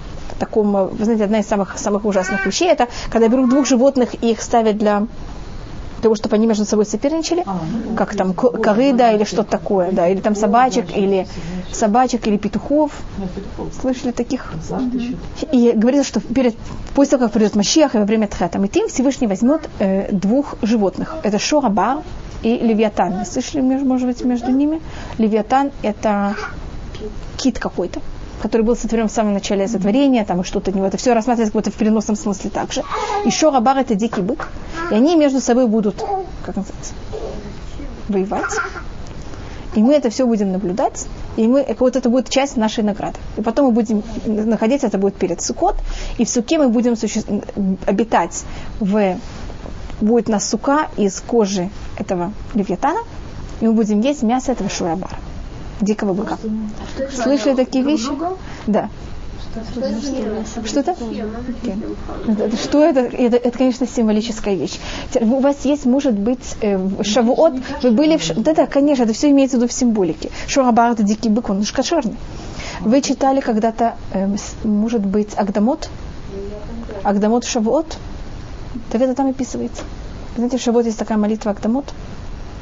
таком, 0.40 0.88
вы 0.88 1.04
знаете, 1.04 1.24
одна 1.24 1.38
из 1.38 1.46
самых, 1.46 1.78
самых 1.78 2.04
ужасных 2.04 2.44
вещей, 2.46 2.68
это 2.68 2.88
когда 3.12 3.28
берут 3.28 3.50
двух 3.50 3.66
животных 3.66 4.14
и 4.22 4.30
их 4.32 4.42
ставят 4.42 4.76
для 4.78 5.06
того, 6.02 6.14
чтобы 6.14 6.36
они 6.36 6.46
между 6.46 6.64
собой 6.64 6.86
соперничали, 6.86 7.44
как 7.96 8.14
там 8.16 8.32
корыда 8.32 9.12
или 9.12 9.24
что-то 9.24 9.50
такое, 9.50 9.92
да, 9.92 10.08
или 10.08 10.20
там 10.20 10.34
собачек, 10.34 10.96
или 10.96 11.26
собачек, 11.72 12.26
или 12.26 12.38
петухов. 12.38 12.90
Слышали 13.80 14.10
таких? 14.12 14.50
И 15.52 15.72
говорится, 15.72 16.08
что 16.08 16.20
перед, 16.20 16.56
после 16.94 17.10
того, 17.18 17.24
как 17.24 17.32
придет 17.32 17.54
Машиах 17.54 17.94
и 17.94 17.98
во 17.98 18.04
время 18.04 18.26
Тхета 18.28 18.58
Митим, 18.58 18.88
Всевышний 18.88 19.26
возьмет 19.26 19.68
э, 19.78 20.10
двух 20.10 20.54
животных. 20.62 21.16
Это 21.22 21.38
Шорабар 21.38 21.98
и 22.42 22.56
Левиатан. 22.56 23.18
Вы 23.18 23.24
слышали, 23.26 23.60
между- 23.60 23.86
может 23.86 24.06
быть, 24.08 24.24
между 24.24 24.50
ними? 24.50 24.80
Левиатан– 25.18 25.70
это 25.82 26.34
кит 27.36 27.58
какой-то 27.58 28.00
который 28.40 28.62
был 28.62 28.76
сотворен 28.76 29.08
в 29.08 29.12
самом 29.12 29.34
начале 29.34 29.68
сотворения, 29.68 30.24
там 30.24 30.42
что-то 30.44 30.70
от 30.70 30.76
него. 30.76 30.86
Это 30.86 30.96
все 30.96 31.12
рассматривается 31.12 31.52
как 31.52 31.62
будто 31.62 31.70
в 31.70 31.78
переносном 31.78 32.16
смысле 32.16 32.50
также. 32.50 32.82
И 33.24 33.30
Шорабар– 33.30 33.78
это 33.78 33.94
дикий 33.94 34.22
бык. 34.22 34.48
И 34.90 34.94
они 34.94 35.16
между 35.16 35.40
собой 35.40 35.66
будут, 35.66 35.96
как 36.44 36.56
называется, 36.56 36.94
воевать. 38.08 38.52
И 39.76 39.80
мы 39.80 39.94
это 39.94 40.10
все 40.10 40.26
будем 40.26 40.50
наблюдать, 40.50 41.06
и 41.36 41.46
мы, 41.46 41.64
вот 41.78 41.94
это 41.94 42.08
будет 42.08 42.28
часть 42.28 42.56
нашей 42.56 42.82
награды. 42.82 43.18
И 43.36 43.40
потом 43.40 43.66
мы 43.66 43.72
будем 43.72 44.02
находиться, 44.26 44.88
это 44.88 44.98
будет 44.98 45.14
перед 45.14 45.40
Сукот, 45.40 45.76
и 46.18 46.24
в 46.24 46.28
Суке 46.28 46.58
мы 46.58 46.68
будем 46.68 46.96
суще... 46.96 47.22
обитать 47.86 48.42
в... 48.80 49.16
Будет 50.00 50.28
у 50.28 50.32
нас 50.32 50.48
сука 50.48 50.88
из 50.96 51.20
кожи 51.20 51.68
этого 51.98 52.32
левиатана, 52.54 53.00
и 53.60 53.66
мы 53.66 53.74
будем 53.74 54.00
есть 54.00 54.22
мясо 54.22 54.50
этого 54.50 54.70
шурабара, 54.70 55.18
дикого 55.80 56.12
быка. 56.14 56.38
Слышали 57.12 57.54
такие 57.54 57.84
вещи? 57.84 58.08
Да. 58.66 58.88
Что-то? 60.64 60.94
Это 62.28 62.56
Что 62.56 62.84
это? 62.84 63.00
это? 63.00 63.36
Это, 63.36 63.58
конечно, 63.58 63.86
символическая 63.86 64.54
вещь. 64.54 64.78
У 65.20 65.40
вас 65.40 65.64
есть, 65.64 65.86
может 65.86 66.14
быть, 66.16 66.54
э, 66.60 66.78
Шавуот, 67.02 67.54
вы 67.82 67.90
были 67.90 68.16
в... 68.16 68.22
Ш- 68.22 68.34
Да, 68.36 68.54
да, 68.54 68.66
конечно, 68.66 69.02
это 69.02 69.12
все 69.12 69.30
имеется 69.30 69.56
в 69.56 69.60
виду 69.60 69.68
в 69.68 69.72
символике. 69.72 70.30
Шурабар– 70.46 70.92
это 70.92 71.02
дикий 71.02 71.28
бык, 71.30 71.50
он 71.50 71.64
же 71.64 71.72
кошерный. 71.72 72.16
Вы 72.80 73.00
читали 73.02 73.40
когда-то, 73.40 73.96
с- 74.14 74.64
может 74.64 75.04
быть, 75.04 75.30
Агдамот? 75.36 75.88
Агдамот 77.02 77.44
Шавуот? 77.44 77.96
Так 78.92 79.00
это 79.00 79.14
там 79.14 79.26
описывается. 79.30 79.82
Знаете, 80.36 80.58
в 80.58 80.60
Шавуот 80.62 80.86
есть 80.86 80.98
такая 80.98 81.18
молитва 81.18 81.50
Агдамот, 81.50 81.86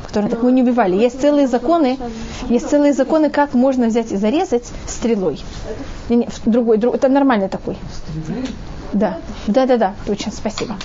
которую 0.08 0.30
так 0.30 0.42
мы 0.42 0.52
не 0.52 0.62
убивали. 0.62 0.96
Есть 0.96 1.20
целые 1.20 1.46
законы, 1.46 1.98
есть 2.48 2.68
целые 2.68 2.92
законы, 2.92 3.30
как 3.30 3.54
можно 3.54 3.86
взять 3.86 4.10
и 4.10 4.16
зарезать 4.16 4.64
стрелой. 4.86 5.40
Не, 6.08 6.16
не, 6.16 6.28
другой, 6.46 6.78
друг- 6.78 6.94
это 6.94 7.08
нормальный 7.08 7.48
такой. 7.48 7.76
Да, 8.94 9.18
да, 9.46 9.66
да, 9.66 9.76
да, 9.76 9.94
точно, 10.06 10.32
спасибо. 10.32 10.76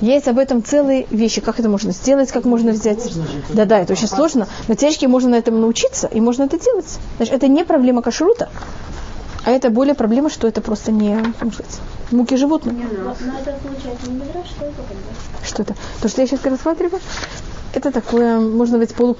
Есть 0.00 0.28
об 0.28 0.38
этом 0.38 0.62
целые 0.62 1.06
вещи, 1.10 1.40
как 1.40 1.58
это 1.58 1.68
можно 1.68 1.90
сделать, 1.92 2.30
как 2.30 2.44
можно 2.44 2.70
взять. 2.70 3.12
Да, 3.52 3.64
да, 3.64 3.80
это 3.80 3.92
очень 3.92 4.06
сложно, 4.06 4.46
но 4.68 4.74
теоретически 4.76 5.06
можно 5.06 5.30
на 5.30 5.34
этом 5.34 5.60
научиться, 5.60 6.06
и 6.06 6.20
можно 6.20 6.44
это 6.44 6.60
делать. 6.60 6.98
Значит, 7.16 7.34
это 7.34 7.48
не 7.48 7.64
проблема 7.64 8.02
кашрута, 8.02 8.48
а 9.44 9.50
это 9.50 9.70
более 9.70 9.94
проблема, 9.96 10.30
что 10.30 10.46
это 10.46 10.60
просто 10.60 10.92
не, 10.92 11.16
как 11.16 11.42
можно 11.42 11.52
сказать, 11.64 11.80
муки 12.12 12.36
животных. 12.36 12.74
Но 12.74 13.10
это 13.10 13.58
получается 13.64 14.08
не 14.08 14.14
мидраж, 14.14 14.46
что 14.46 14.64
это? 14.66 14.82
Что 15.44 15.62
это? 15.62 15.74
То, 16.02 16.08
что 16.08 16.20
я 16.20 16.28
сейчас 16.28 16.44
рассматриваю, 16.44 17.00
это 17.74 17.90
такое, 17.90 18.38
можно 18.40 18.78
быть 18.78 18.94
полу... 18.94 19.14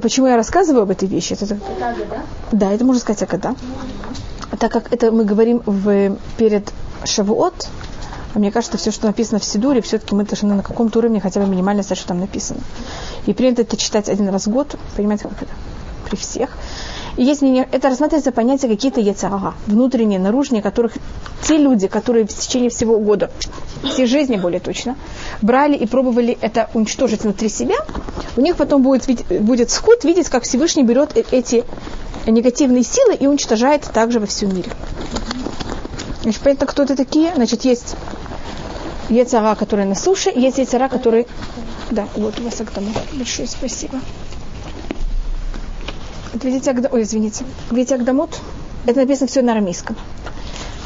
Почему 0.00 0.26
я 0.26 0.36
рассказываю 0.36 0.82
об 0.82 0.90
этой 0.90 1.08
вещи? 1.08 1.32
Это, 1.32 1.46
Тага, 1.46 2.04
да? 2.08 2.22
да, 2.52 2.72
это 2.72 2.84
можно 2.84 3.00
сказать 3.00 3.22
Акада. 3.22 3.54
Так 4.58 4.72
как 4.72 4.92
это 4.92 5.10
мы 5.12 5.24
говорим 5.24 5.62
в, 5.64 6.16
перед 6.36 6.72
Шавуот, 7.04 7.68
а 8.34 8.38
мне 8.38 8.52
кажется, 8.52 8.78
все, 8.78 8.90
что 8.90 9.06
написано 9.06 9.38
в 9.38 9.44
Сидуре, 9.44 9.80
все-таки 9.80 10.14
мы 10.14 10.24
должны 10.24 10.54
на 10.54 10.62
каком-то 10.62 10.98
уровне 10.98 11.20
хотя 11.20 11.40
бы 11.40 11.48
минимально 11.48 11.82
знать, 11.82 11.98
что 11.98 12.08
там 12.08 12.20
написано. 12.20 12.60
И 13.26 13.32
принято 13.32 13.62
это 13.62 13.76
читать 13.76 14.08
один 14.08 14.28
раз 14.28 14.46
в 14.46 14.50
год, 14.50 14.76
понимаете, 14.96 15.24
как 15.24 15.42
это? 15.42 15.52
При 16.08 16.16
всех. 16.16 16.50
И 17.16 17.24
мнение, 17.40 17.68
это 17.70 17.88
рассматривается 17.88 18.32
понятие 18.32 18.70
какие-то 18.70 19.00
яцерага, 19.00 19.54
внутренние, 19.66 20.18
наружные, 20.18 20.62
которых 20.62 20.92
те 21.42 21.56
люди, 21.56 21.88
которые 21.88 22.26
в 22.26 22.32
течение 22.32 22.70
всего 22.70 22.98
года, 22.98 23.30
всей 23.84 24.06
жизни 24.06 24.36
более 24.36 24.60
точно, 24.60 24.96
брали 25.42 25.76
и 25.76 25.86
пробовали 25.86 26.38
это 26.40 26.70
уничтожить 26.74 27.22
внутри 27.22 27.48
себя, 27.48 27.76
у 28.36 28.40
них 28.40 28.56
потом 28.56 28.82
будет, 28.82 29.06
будет 29.42 29.70
сход 29.70 30.04
видеть, 30.04 30.28
как 30.28 30.44
Всевышний 30.44 30.82
берет 30.82 31.16
э- 31.16 31.24
эти 31.30 31.64
негативные 32.26 32.84
силы 32.84 33.14
и 33.14 33.26
уничтожает 33.26 33.82
также 33.82 34.20
во 34.20 34.26
всем 34.26 34.54
мире. 34.54 34.70
Значит, 36.22 36.42
понятно, 36.42 36.66
кто 36.66 36.82
это 36.82 36.96
такие? 36.96 37.32
Значит, 37.34 37.64
есть 37.64 37.96
яйцера, 39.08 39.54
которые 39.54 39.86
на 39.86 39.94
суше, 39.94 40.30
есть 40.34 40.58
яйцера, 40.58 40.88
которые... 40.88 41.26
Да, 41.90 42.06
вот 42.14 42.38
у 42.38 42.42
вас 42.44 42.60
Агдамот. 42.60 42.94
Большое 43.12 43.48
спасибо. 43.48 43.98
Ведите 46.34 46.70
Агда... 46.70 46.88
Ой, 46.92 47.02
извините. 47.02 47.44
Ведите 47.70 47.94
Агдамот. 47.96 48.40
Это 48.86 49.00
написано 49.00 49.26
все 49.26 49.42
на 49.42 49.52
арамейском. 49.52 49.96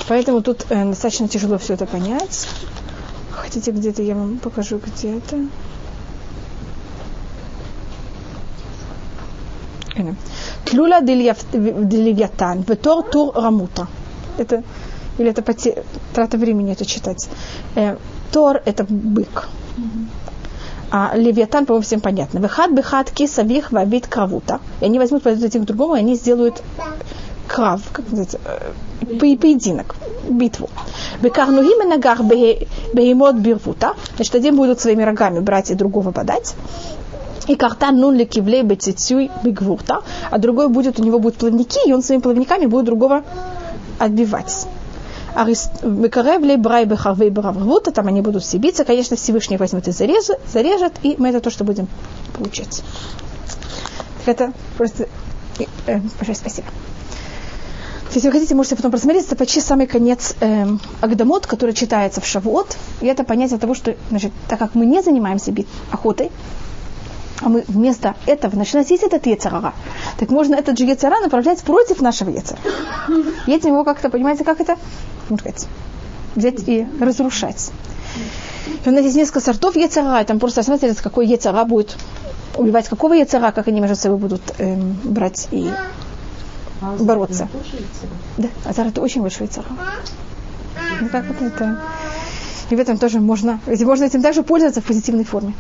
Поэтому 0.08 0.42
тут 0.42 0.66
э, 0.70 0.84
достаточно 0.84 1.28
тяжело 1.28 1.58
все 1.58 1.74
это 1.74 1.86
понять. 1.86 2.48
Хотите 3.30 3.70
где-то, 3.70 4.02
я 4.02 4.14
вам 4.14 4.38
покажу, 4.38 4.78
где 4.78 5.18
это. 5.18 5.36
Тлюля 10.64 11.00
дельявтан, 11.00 12.62
ветор 12.62 13.02
тур 13.04 13.32
рамута. 13.34 13.86
Это, 14.38 14.62
или 15.18 15.30
это 15.30 15.42
поте... 15.42 15.84
трата 16.12 16.36
времени 16.36 16.72
это 16.72 16.84
читать. 16.84 17.28
Э, 17.76 17.96
тор– 18.32 18.62
это 18.64 18.84
бык. 18.88 19.48
А 20.96 21.10
Левиатан, 21.16 21.66
по-моему, 21.66 21.82
всем 21.82 22.00
понятно. 22.00 22.38
Выхад, 22.38 22.70
бехат, 22.70 23.10
киса, 23.10 23.42
вих, 23.42 23.72
вабит, 23.72 24.06
кравута. 24.06 24.60
И 24.80 24.84
они 24.84 25.00
возьмут, 25.00 25.26
один 25.26 25.64
к 25.64 25.66
другому, 25.66 25.96
и 25.96 25.98
они 25.98 26.14
сделают 26.14 26.62
крав, 27.48 27.80
как 27.92 28.04
называется, 28.04 28.38
э, 28.44 29.16
по- 29.18 29.36
поединок, 29.40 29.96
битву. 30.30 30.70
Бекарнугим 31.20 31.82
и 31.82 31.86
нагар 31.88 32.22
бегемот 32.22 33.34
бирвута. 33.34 33.94
Значит, 34.14 34.36
один 34.36 34.54
будут 34.54 34.80
своими 34.80 35.02
рогами 35.02 35.40
брать 35.40 35.72
и 35.72 35.74
другого 35.74 36.12
подать. 36.12 36.54
И 37.48 37.56
картан 37.56 37.98
нун 37.98 38.14
лекивлей 38.14 38.62
бецицюй 38.62 39.32
бигвурта, 39.42 40.02
а 40.30 40.38
другой 40.38 40.68
будет, 40.68 41.00
у 41.00 41.02
него 41.02 41.18
будут 41.18 41.38
плавники, 41.38 41.88
и 41.88 41.92
он 41.92 42.04
своими 42.04 42.22
плавниками 42.22 42.66
будет 42.66 42.84
другого 42.84 43.24
отбивать. 43.98 44.68
А 45.34 45.44
Мекаревлей, 45.82 46.56
Брай, 46.56 46.84
Бехарвей, 46.84 47.30
Браврвута, 47.30 47.90
там 47.90 48.06
они 48.06 48.20
будут 48.20 48.44
все 48.44 48.58
биться. 48.58 48.84
Конечно, 48.84 49.16
Всевышний 49.16 49.56
возьмет 49.56 49.88
и 49.88 49.92
зарежет, 49.92 50.38
зарежет, 50.52 50.92
и 51.02 51.16
мы 51.18 51.28
это 51.30 51.40
то, 51.40 51.50
что 51.50 51.64
будем 51.64 51.88
получать. 52.36 52.82
Это 54.26 54.52
просто... 54.78 55.08
э, 55.86 55.98
большое 56.18 56.36
спасибо. 56.36 56.68
Если 58.14 58.28
вы 58.28 58.32
хотите, 58.32 58.54
можете 58.54 58.76
потом 58.76 58.92
просмотреть, 58.92 59.26
это 59.26 59.34
почти 59.34 59.60
самый 59.60 59.88
конец 59.88 60.36
эм, 60.40 60.80
Агдамот, 61.00 61.48
который 61.48 61.74
читается 61.74 62.20
в 62.20 62.26
Шавуот. 62.26 62.76
И 63.00 63.06
это 63.06 63.24
понятие 63.24 63.58
того, 63.58 63.74
что, 63.74 63.96
значит, 64.10 64.30
так 64.48 64.60
как 64.60 64.76
мы 64.76 64.86
не 64.86 65.02
занимаемся 65.02 65.50
бит- 65.50 65.66
охотой, 65.90 66.30
а 67.40 67.48
мы 67.48 67.64
вместо 67.66 68.14
этого, 68.26 68.54
значит, 68.54 68.76
у 68.76 68.78
нас 68.78 68.90
есть 68.90 69.02
этот 69.02 69.26
Ецарара, 69.26 69.74
так 70.18 70.30
можно 70.30 70.54
этот 70.54 70.78
же 70.78 70.84
Ецара 70.84 71.18
направлять 71.20 71.60
против 71.62 72.00
нашего. 72.00 72.30
И 72.30 73.50
этим 73.50 73.70
его 73.70 73.82
как-то, 73.82 74.10
понимаете, 74.10 74.44
как 74.44 74.60
это? 74.60 74.76
Можно 75.28 75.38
сказать, 75.38 75.69
взять 76.35 76.69
и 76.69 76.87
разрушать. 77.00 77.71
И 78.85 78.88
у 78.88 78.93
нас 78.93 79.02
есть 79.02 79.16
несколько 79.16 79.40
сортов 79.40 79.76
Ецара, 79.76 80.21
и 80.21 80.25
там 80.25 80.38
просто 80.38 80.61
рассматривается, 80.61 81.02
какой 81.02 81.26
Ецара 81.26 81.64
будет 81.64 81.97
убивать 82.57 82.88
какого 82.88 83.14
Ецара, 83.14 83.50
как 83.52 83.69
они 83.69 83.81
между 83.81 83.97
собой 83.97 84.19
будут 84.19 84.43
эм, 84.59 84.97
брать 85.04 85.49
и 85.50 85.71
бороться. 87.00 87.49
Да, 88.37 88.49
Азар 88.64 88.88
это 88.88 89.00
очень 89.00 89.23
большой 89.23 89.47
Ецара. 89.47 89.66
Ну, 91.00 91.09
как 91.09 91.26
вот 91.26 91.40
это... 91.40 91.81
И 92.71 92.76
в 92.76 92.81
этом 92.81 92.97
тоже 92.97 93.21
можно, 93.21 93.61
можно 93.66 94.04
этим 94.04 94.23
также 94.23 94.43
пользоваться 94.43 94.81
в 94.81 94.85
позитивной 94.85 95.25
форме. 95.25 95.54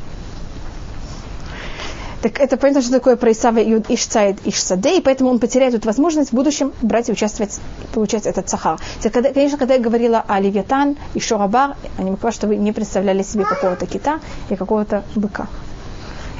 Так 2.24 2.40
это 2.40 2.56
понятно, 2.56 2.80
что 2.80 2.90
такое 2.90 3.16
про 3.16 3.32
Исава 3.32 3.58
и 3.58 3.82
Ишцаид 3.94 4.38
Ишсаде, 4.46 4.96
и 4.96 5.02
поэтому 5.02 5.28
он 5.28 5.38
потеряет 5.38 5.74
эту 5.74 5.86
возможность 5.86 6.30
в 6.30 6.32
будущем 6.32 6.72
брать 6.80 7.10
и 7.10 7.12
участвовать, 7.12 7.60
получать 7.92 8.24
этот 8.24 8.48
сахар. 8.48 8.78
Когда- 9.12 9.30
конечно, 9.30 9.58
когда 9.58 9.74
я 9.74 9.80
говорила 9.80 10.24
о 10.26 10.40
Левиатан 10.40 10.96
и 11.12 11.20
Шорабар, 11.20 11.76
я 11.98 12.04
не 12.04 12.12
могла, 12.12 12.32
что 12.32 12.46
вы 12.46 12.56
не 12.56 12.72
представляли 12.72 13.22
себе 13.22 13.44
какого-то 13.44 13.84
кита 13.84 14.20
и 14.48 14.56
какого-то 14.56 15.04
быка. 15.14 15.48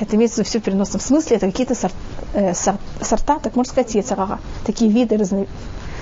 Это 0.00 0.16
имеется 0.16 0.36
в 0.36 0.38
виду 0.38 0.48
все 0.48 0.58
в 0.58 0.62
переносном 0.62 1.02
смысле, 1.02 1.36
это 1.36 1.46
какие-то 1.50 1.74
сор- 1.74 1.92
э, 2.32 2.54
сор- 2.54 2.78
сорта, 3.02 3.38
так 3.38 3.54
можно 3.54 3.70
сказать, 3.70 3.94
яцерара, 3.94 4.38
такие 4.64 4.90
виды 4.90 5.18
разные. 5.18 5.46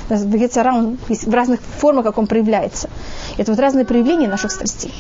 В 0.09 0.37
яцера 0.37 0.75
он 0.75 0.99
есть 1.09 1.25
в 1.27 1.35
разных 1.35 1.59
формах, 1.61 2.05
как 2.05 2.19
он 2.19 2.29
проявляется. 2.29 2.89
Это 3.37 3.51
вот 3.51 3.59
разные 3.61 3.85
проявления 3.85 4.29
наших 4.29 4.53
страстей 4.53 4.95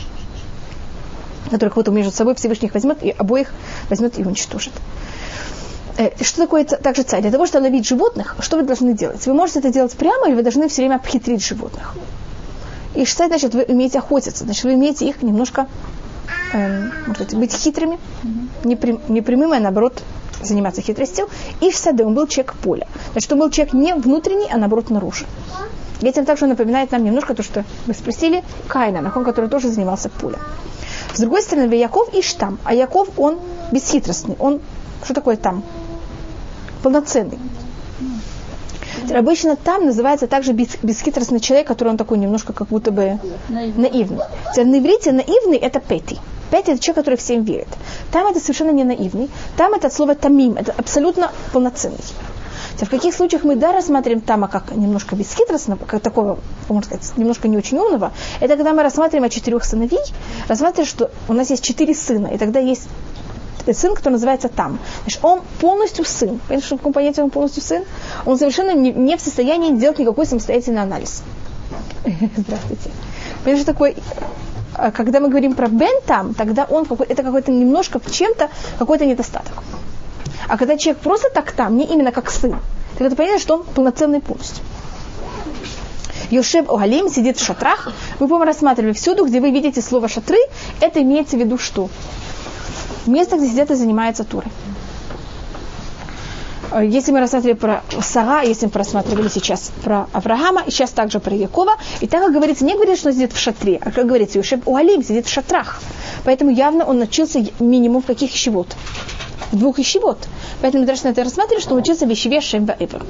которых 1.52 1.76
вот 1.76 1.88
между 1.88 2.12
собой 2.12 2.34
Всевышний 2.34 2.68
их 2.68 2.74
возьмет 2.74 3.02
и 3.02 3.10
обоих 3.10 3.52
возьмет 3.88 4.18
и 4.18 4.24
уничтожит. 4.24 4.72
Э, 5.98 6.10
Что 6.22 6.42
такое 6.42 6.64
также 6.64 7.02
царь? 7.02 7.22
Для 7.22 7.30
того, 7.30 7.46
чтобы 7.46 7.64
ловить 7.64 7.86
животных, 7.86 8.36
что 8.40 8.56
вы 8.56 8.62
должны 8.62 8.94
делать? 8.94 9.26
Вы 9.26 9.34
можете 9.34 9.60
это 9.60 9.70
делать 9.70 9.92
прямо, 9.92 10.28
или 10.28 10.34
вы 10.34 10.42
должны 10.42 10.68
все 10.68 10.82
время 10.82 10.96
обхитрить 10.96 11.44
животных. 11.44 11.94
И 12.94 13.04
что 13.04 13.26
значит, 13.26 13.54
вы 13.54 13.62
умеете 13.62 13.98
охотиться, 13.98 14.44
значит, 14.44 14.64
вы 14.64 14.74
умеете 14.74 15.08
их 15.08 15.22
немножко 15.22 15.66
э, 16.52 16.88
может 17.06 17.34
быть 17.34 17.52
хитрыми, 17.52 17.98
не, 18.64 18.76
прям, 18.76 19.00
не 19.08 19.22
прямым, 19.22 19.52
а 19.52 19.60
наоборот 19.60 20.02
заниматься 20.42 20.82
хитростью. 20.82 21.28
И 21.60 21.70
в 21.70 21.76
саде 21.76 22.04
он 22.04 22.14
был 22.14 22.26
человек 22.26 22.54
поля. 22.54 22.88
Значит, 23.12 23.32
он 23.32 23.38
был 23.38 23.50
человек 23.50 23.74
не 23.74 23.94
внутренний, 23.94 24.48
а 24.50 24.58
наоборот 24.58 24.90
наружу. 24.90 25.24
И 26.00 26.06
этим 26.06 26.24
также 26.24 26.46
напоминает 26.46 26.90
нам 26.90 27.04
немножко 27.04 27.34
то, 27.34 27.42
что 27.42 27.64
вы 27.86 27.94
спросили, 27.94 28.42
Кайна, 28.66 29.00
на 29.00 29.10
ком 29.10 29.24
который 29.24 29.48
тоже 29.48 29.68
занимался 29.68 30.08
полем. 30.08 30.40
С 31.14 31.20
другой 31.20 31.42
стороны, 31.42 31.72
Яков 31.74 32.12
и 32.14 32.22
Штам. 32.22 32.58
А 32.64 32.74
Яков, 32.74 33.08
он 33.16 33.38
бесхитростный. 33.70 34.36
Он, 34.38 34.60
что 35.04 35.14
такое 35.14 35.36
там? 35.36 35.62
Полноценный. 36.82 37.38
Обычно 39.14 39.56
там 39.56 39.86
называется 39.86 40.26
также 40.26 40.52
бесхитростный 40.52 41.40
человек, 41.40 41.66
который 41.66 41.88
он 41.88 41.96
такой 41.96 42.18
немножко 42.18 42.52
как 42.52 42.68
будто 42.68 42.90
бы 42.90 43.18
наивный. 43.48 43.90
наивный. 43.90 44.24
На 44.56 44.78
иврите 44.78 45.12
наивный 45.12 45.56
это 45.56 45.80
петий. 45.80 46.18
Пять 46.50 46.68
это 46.68 46.78
человек, 46.78 46.96
который 46.96 47.16
всем 47.16 47.44
верит. 47.44 47.68
Там 48.10 48.26
это 48.26 48.38
совершенно 48.38 48.70
не 48.70 48.84
наивный. 48.84 49.30
Там 49.56 49.72
это 49.74 49.90
слово 49.90 50.14
тамим, 50.14 50.54
это 50.54 50.72
абсолютно 50.76 51.30
полноценный. 51.52 51.98
В 52.80 52.88
каких 52.88 53.14
случаях 53.14 53.44
мы 53.44 53.56
да 53.56 53.72
рассматриваем 53.72 54.20
Тама 54.20 54.48
как 54.48 54.74
немножко 54.74 55.16
бесхитростного, 55.16 55.78
как 55.84 56.02
такого, 56.02 56.38
можно 56.68 56.84
сказать, 56.84 57.16
немножко 57.16 57.48
не 57.48 57.56
очень 57.56 57.78
умного, 57.78 58.12
это 58.40 58.56
когда 58.56 58.72
мы 58.72 58.82
рассматриваем 58.82 59.24
о 59.24 59.28
четырех 59.30 59.64
сыновей, 59.64 60.02
рассматриваем, 60.48 60.88
что 60.88 61.10
у 61.28 61.32
нас 61.32 61.50
есть 61.50 61.62
четыре 61.62 61.94
сына, 61.94 62.28
и 62.28 62.38
тогда 62.38 62.58
есть 62.58 62.88
сын, 63.72 63.94
который 63.94 64.14
называется 64.14 64.48
там. 64.48 64.78
Значит, 65.02 65.20
он 65.22 65.42
полностью 65.60 66.04
сын. 66.04 66.40
Понимаете, 66.48 66.66
что 66.66 66.74
в 66.76 66.78
каком 66.78 66.92
понятии 66.92 67.20
он 67.20 67.30
полностью 67.30 67.62
сын? 67.62 67.84
Он 68.26 68.36
совершенно 68.38 68.74
не, 68.74 68.92
не 68.92 69.16
в 69.16 69.20
состоянии 69.20 69.76
делать 69.76 69.98
никакой 69.98 70.26
самостоятельный 70.26 70.82
анализ. 70.82 71.22
Здравствуйте. 72.36 72.90
Понимаете, 73.44 73.62
что 73.62 73.72
такое 73.72 73.94
а 74.74 74.90
когда 74.90 75.20
мы 75.20 75.28
говорим 75.28 75.54
про 75.54 75.68
Бен 75.68 76.00
там, 76.06 76.34
тогда 76.34 76.64
он 76.64 76.86
какой, 76.86 77.06
это 77.06 77.22
какой-то 77.22 77.52
немножко 77.52 77.98
в 77.98 78.10
чем-то 78.10 78.48
какой-то 78.78 79.04
недостаток. 79.04 79.52
А 80.52 80.58
когда 80.58 80.76
человек 80.76 81.00
просто 81.00 81.30
так 81.30 81.52
там, 81.52 81.78
не 81.78 81.86
именно 81.86 82.12
как 82.12 82.30
сын, 82.30 82.54
тогда 82.98 83.08
ты 83.08 83.16
понимаешь, 83.16 83.40
что 83.40 83.54
он 83.54 83.62
полноценный 83.62 84.20
полностью. 84.20 84.62
Йошеб 86.30 86.70
Огалим 86.70 87.08
сидит 87.08 87.38
в 87.38 87.42
шатрах. 87.42 87.90
Мы, 88.20 88.28
по-моему, 88.28 88.44
рассматривали 88.44 88.92
всюду, 88.92 89.24
где 89.24 89.40
вы 89.40 89.50
видите 89.50 89.80
слово 89.80 90.08
шатры, 90.08 90.36
это 90.82 91.00
имеется 91.00 91.38
в 91.38 91.40
виду 91.40 91.56
что? 91.56 91.88
Место, 93.06 93.38
где 93.38 93.48
сидят 93.48 93.70
и 93.70 93.76
занимаются 93.76 94.24
турой. 94.24 94.52
Э, 96.70 96.86
если 96.86 97.12
мы 97.12 97.20
рассматривали 97.20 97.56
про 97.56 97.82
Сара, 98.02 98.42
если 98.42 98.66
мы 98.66 98.72
просматривали 98.72 99.28
сейчас 99.28 99.72
про 99.82 100.06
Авраама, 100.12 100.64
и 100.66 100.70
сейчас 100.70 100.90
также 100.90 101.18
про 101.18 101.34
Якова, 101.34 101.76
и 102.02 102.06
так 102.06 102.20
как 102.24 102.32
говорится, 102.34 102.66
не 102.66 102.74
говорит, 102.74 102.98
что 102.98 103.08
он 103.08 103.14
сидит 103.14 103.32
в 103.32 103.38
шатре, 103.38 103.78
а 103.80 103.90
как 103.90 104.04
говорится, 104.04 104.36
Юшеб 104.36 104.68
Уалим 104.68 105.02
сидит 105.02 105.24
в 105.24 105.30
шатрах. 105.30 105.80
Поэтому 106.24 106.50
явно 106.50 106.84
он 106.84 107.00
учился 107.00 107.42
минимум 107.58 108.02
каких 108.02 108.34
ищевод? 108.34 108.76
В 109.50 109.58
двух 109.58 109.78
ищевод. 109.78 110.18
Поэтому 110.60 110.86
даже 110.86 111.04
на 111.04 111.08
это 111.08 111.24
рассматривали, 111.24 111.62
что 111.62 111.74
он 111.74 111.80
учился 111.80 112.06
в 112.06 112.12
ищеве 112.12 112.40
Шемба 112.40 112.76
Эбра. 112.78 113.02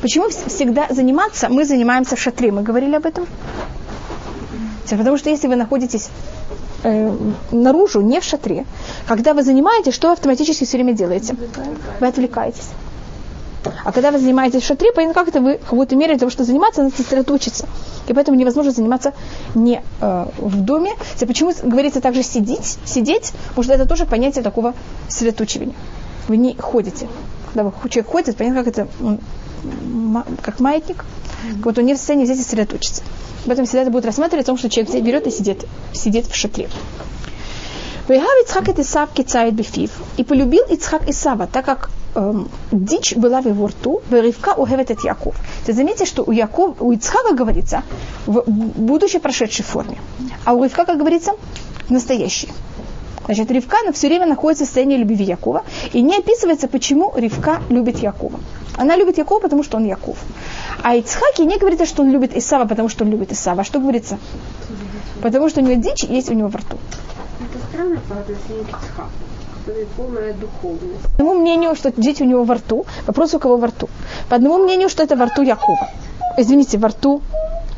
Почему 0.00 0.28
всегда 0.28 0.86
заниматься? 0.90 1.48
Мы 1.48 1.64
занимаемся 1.64 2.16
в 2.16 2.20
шатре. 2.20 2.50
Мы 2.52 2.62
говорили 2.62 2.96
об 2.96 3.06
этом? 3.06 3.26
Потому 4.88 5.18
что 5.18 5.30
если 5.30 5.46
вы 5.46 5.56
находитесь 5.56 6.08
э, 6.82 7.14
наружу, 7.52 8.00
не 8.00 8.20
в 8.20 8.24
шатре. 8.24 8.66
Когда 9.06 9.34
вы 9.34 9.42
занимаетесь, 9.42 9.94
что 9.94 10.08
вы 10.08 10.14
автоматически 10.14 10.64
все 10.64 10.78
время 10.78 10.94
делаете? 10.94 11.36
Вы 12.00 12.06
отвлекаетесь. 12.06 12.70
А 13.84 13.92
когда 13.92 14.10
вы 14.10 14.18
занимаетесь 14.18 14.62
в 14.62 14.66
шатре, 14.66 14.92
понятно, 14.92 15.14
как 15.14 15.28
это 15.28 15.40
вы 15.40 15.58
в 15.58 15.70
какой-то 15.70 15.96
мере 15.96 16.14
для 16.14 16.20
того, 16.20 16.30
чтобы 16.30 16.46
заниматься, 16.46 16.82
надо 16.82 16.96
сосредоточиться. 16.96 17.68
И 18.08 18.12
поэтому 18.12 18.38
невозможно 18.38 18.72
заниматься 18.72 19.12
не 19.54 19.82
э, 20.00 20.26
в 20.38 20.60
доме. 20.62 20.92
Почему 21.18 21.52
говорится 21.62 22.00
также 22.00 22.22
сидеть? 22.22 22.78
Сидеть, 22.84 23.32
потому 23.48 23.64
что 23.64 23.74
это 23.74 23.86
тоже 23.86 24.06
понятие 24.06 24.42
такого 24.42 24.74
сосредоточивания. 25.08 25.74
Вы 26.28 26.36
не 26.36 26.54
ходите. 26.54 27.08
Когда 27.52 27.70
человек 27.88 28.10
ходит, 28.10 28.36
понятно, 28.36 28.64
как 28.64 28.72
это, 28.72 28.88
как 30.42 30.60
маятник. 30.60 31.04
Вот 31.62 31.78
он 31.78 31.86
не 31.86 31.94
в 31.94 31.96
состоянии 31.96 32.26
здесь 32.26 32.42
сосредоточиться. 32.42 33.02
Об 33.44 33.52
этом 33.52 33.64
всегда 33.64 33.82
это 33.82 33.90
будет 33.90 34.04
рассматривать, 34.04 34.44
о 34.44 34.48
том, 34.48 34.58
что 34.58 34.68
человек 34.68 35.02
берет 35.02 35.26
и 35.26 35.30
сидит, 35.30 35.64
сидит 35.92 36.26
в 36.26 36.34
шатре. 36.34 36.68
Вейгав 38.08 38.28
Ицхак 38.44 38.68
et 38.68 38.80
Исав 38.80 39.10
кицает 39.12 39.54
бифив. 39.54 39.90
И 40.16 40.24
полюбил 40.24 40.64
Ицхак 40.68 41.08
Исава, 41.08 41.46
так 41.46 41.64
как 41.64 41.90
эм, 42.14 42.48
дичь 42.72 43.16
была 43.16 43.40
в 43.40 43.46
его 43.46 43.66
рту, 43.66 44.02
Ривка 44.10 44.54
угевет 44.54 44.90
от 44.90 45.04
Яков. 45.04 45.34
Ты 45.66 45.72
заметите, 45.72 46.06
что 46.06 46.22
у, 46.22 46.32
Яков, 46.32 46.80
у 46.80 46.92
Ицхака 46.92 47.34
говорится 47.34 47.82
в 48.26 48.42
будущей 48.46 49.18
прошедшей 49.18 49.64
форме, 49.64 49.98
а 50.44 50.54
у 50.54 50.64
Ривка, 50.64 50.84
как 50.84 50.98
говорится, 50.98 51.32
в 51.88 51.90
настоящей. 51.90 52.48
Значит, 53.26 53.50
Ривка 53.50 53.76
она 53.82 53.92
все 53.92 54.08
время 54.08 54.26
находится 54.26 54.64
в 54.64 54.66
состоянии 54.66 54.96
любви 54.96 55.24
Якова, 55.24 55.62
и 55.92 56.02
не 56.02 56.16
описывается, 56.16 56.68
почему 56.68 57.12
Ривка 57.16 57.62
любит 57.68 57.98
Якова. 57.98 58.40
Она 58.76 58.96
любит 58.96 59.18
Якова, 59.18 59.40
потому 59.40 59.62
что 59.62 59.76
он 59.76 59.84
Яков. 59.84 60.16
А 60.82 60.96
Ицхаки 60.96 61.42
не 61.42 61.58
говорится, 61.58 61.86
что 61.86 62.02
он 62.02 62.10
любит 62.10 62.36
Исава, 62.36 62.66
потому 62.66 62.88
что 62.88 63.04
он 63.04 63.10
любит 63.10 63.30
Исава. 63.30 63.62
Что 63.62 63.78
говорится? 63.78 64.18
Потому 65.22 65.48
что 65.48 65.60
у 65.60 65.64
него 65.64 65.80
дичь 65.80 66.04
есть 66.04 66.30
у 66.30 66.34
него 66.34 66.48
во 66.48 66.58
рту. 66.58 66.78
Это 67.40 67.66
странно 67.68 68.00
по 68.08 68.14
отношению 68.14 68.64
к 68.64 68.68
Ицхаку 68.68 69.10
полная 69.96 70.32
духовность. 70.34 71.02
По 71.02 71.22
одному 71.22 71.34
мнению, 71.40 71.74
что 71.74 71.92
дети 71.96 72.22
у 72.22 72.26
него 72.26 72.44
во 72.44 72.54
рту. 72.54 72.86
Вопрос 73.06 73.34
у 73.34 73.38
кого 73.38 73.56
во 73.56 73.66
рту. 73.66 73.88
По 74.28 74.36
одному 74.36 74.58
мнению, 74.58 74.88
что 74.88 75.02
это 75.02 75.16
во 75.16 75.26
рту 75.26 75.42
Якова. 75.42 75.88
Извините, 76.36 76.78
во 76.78 76.88
рту 76.88 77.22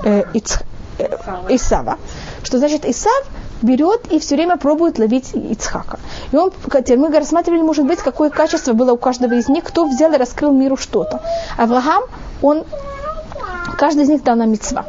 э, 0.04 0.24
Ицх, 0.34 0.62
э, 0.98 1.08
Исава. 1.48 1.98
Что 2.42 2.58
значит 2.58 2.84
Исав 2.84 3.24
берет 3.62 4.12
и 4.12 4.18
все 4.18 4.34
время 4.36 4.56
пробует 4.56 4.98
ловить 4.98 5.34
Ицхака. 5.34 5.98
И 6.32 6.36
он, 6.36 6.52
мы 6.96 7.18
рассматривали, 7.18 7.62
может 7.62 7.86
быть, 7.86 8.00
какое 8.00 8.30
качество 8.30 8.72
было 8.72 8.92
у 8.92 8.96
каждого 8.96 9.34
из 9.34 9.48
них, 9.48 9.64
кто 9.64 9.86
взял 9.86 10.12
и 10.12 10.16
раскрыл 10.16 10.52
миру 10.52 10.76
что-то. 10.76 11.20
Авраам, 11.56 12.04
он, 12.42 12.64
каждый 13.78 14.04
из 14.04 14.08
них 14.08 14.22
дал 14.22 14.36
нам 14.36 14.50
мецва. 14.50 14.84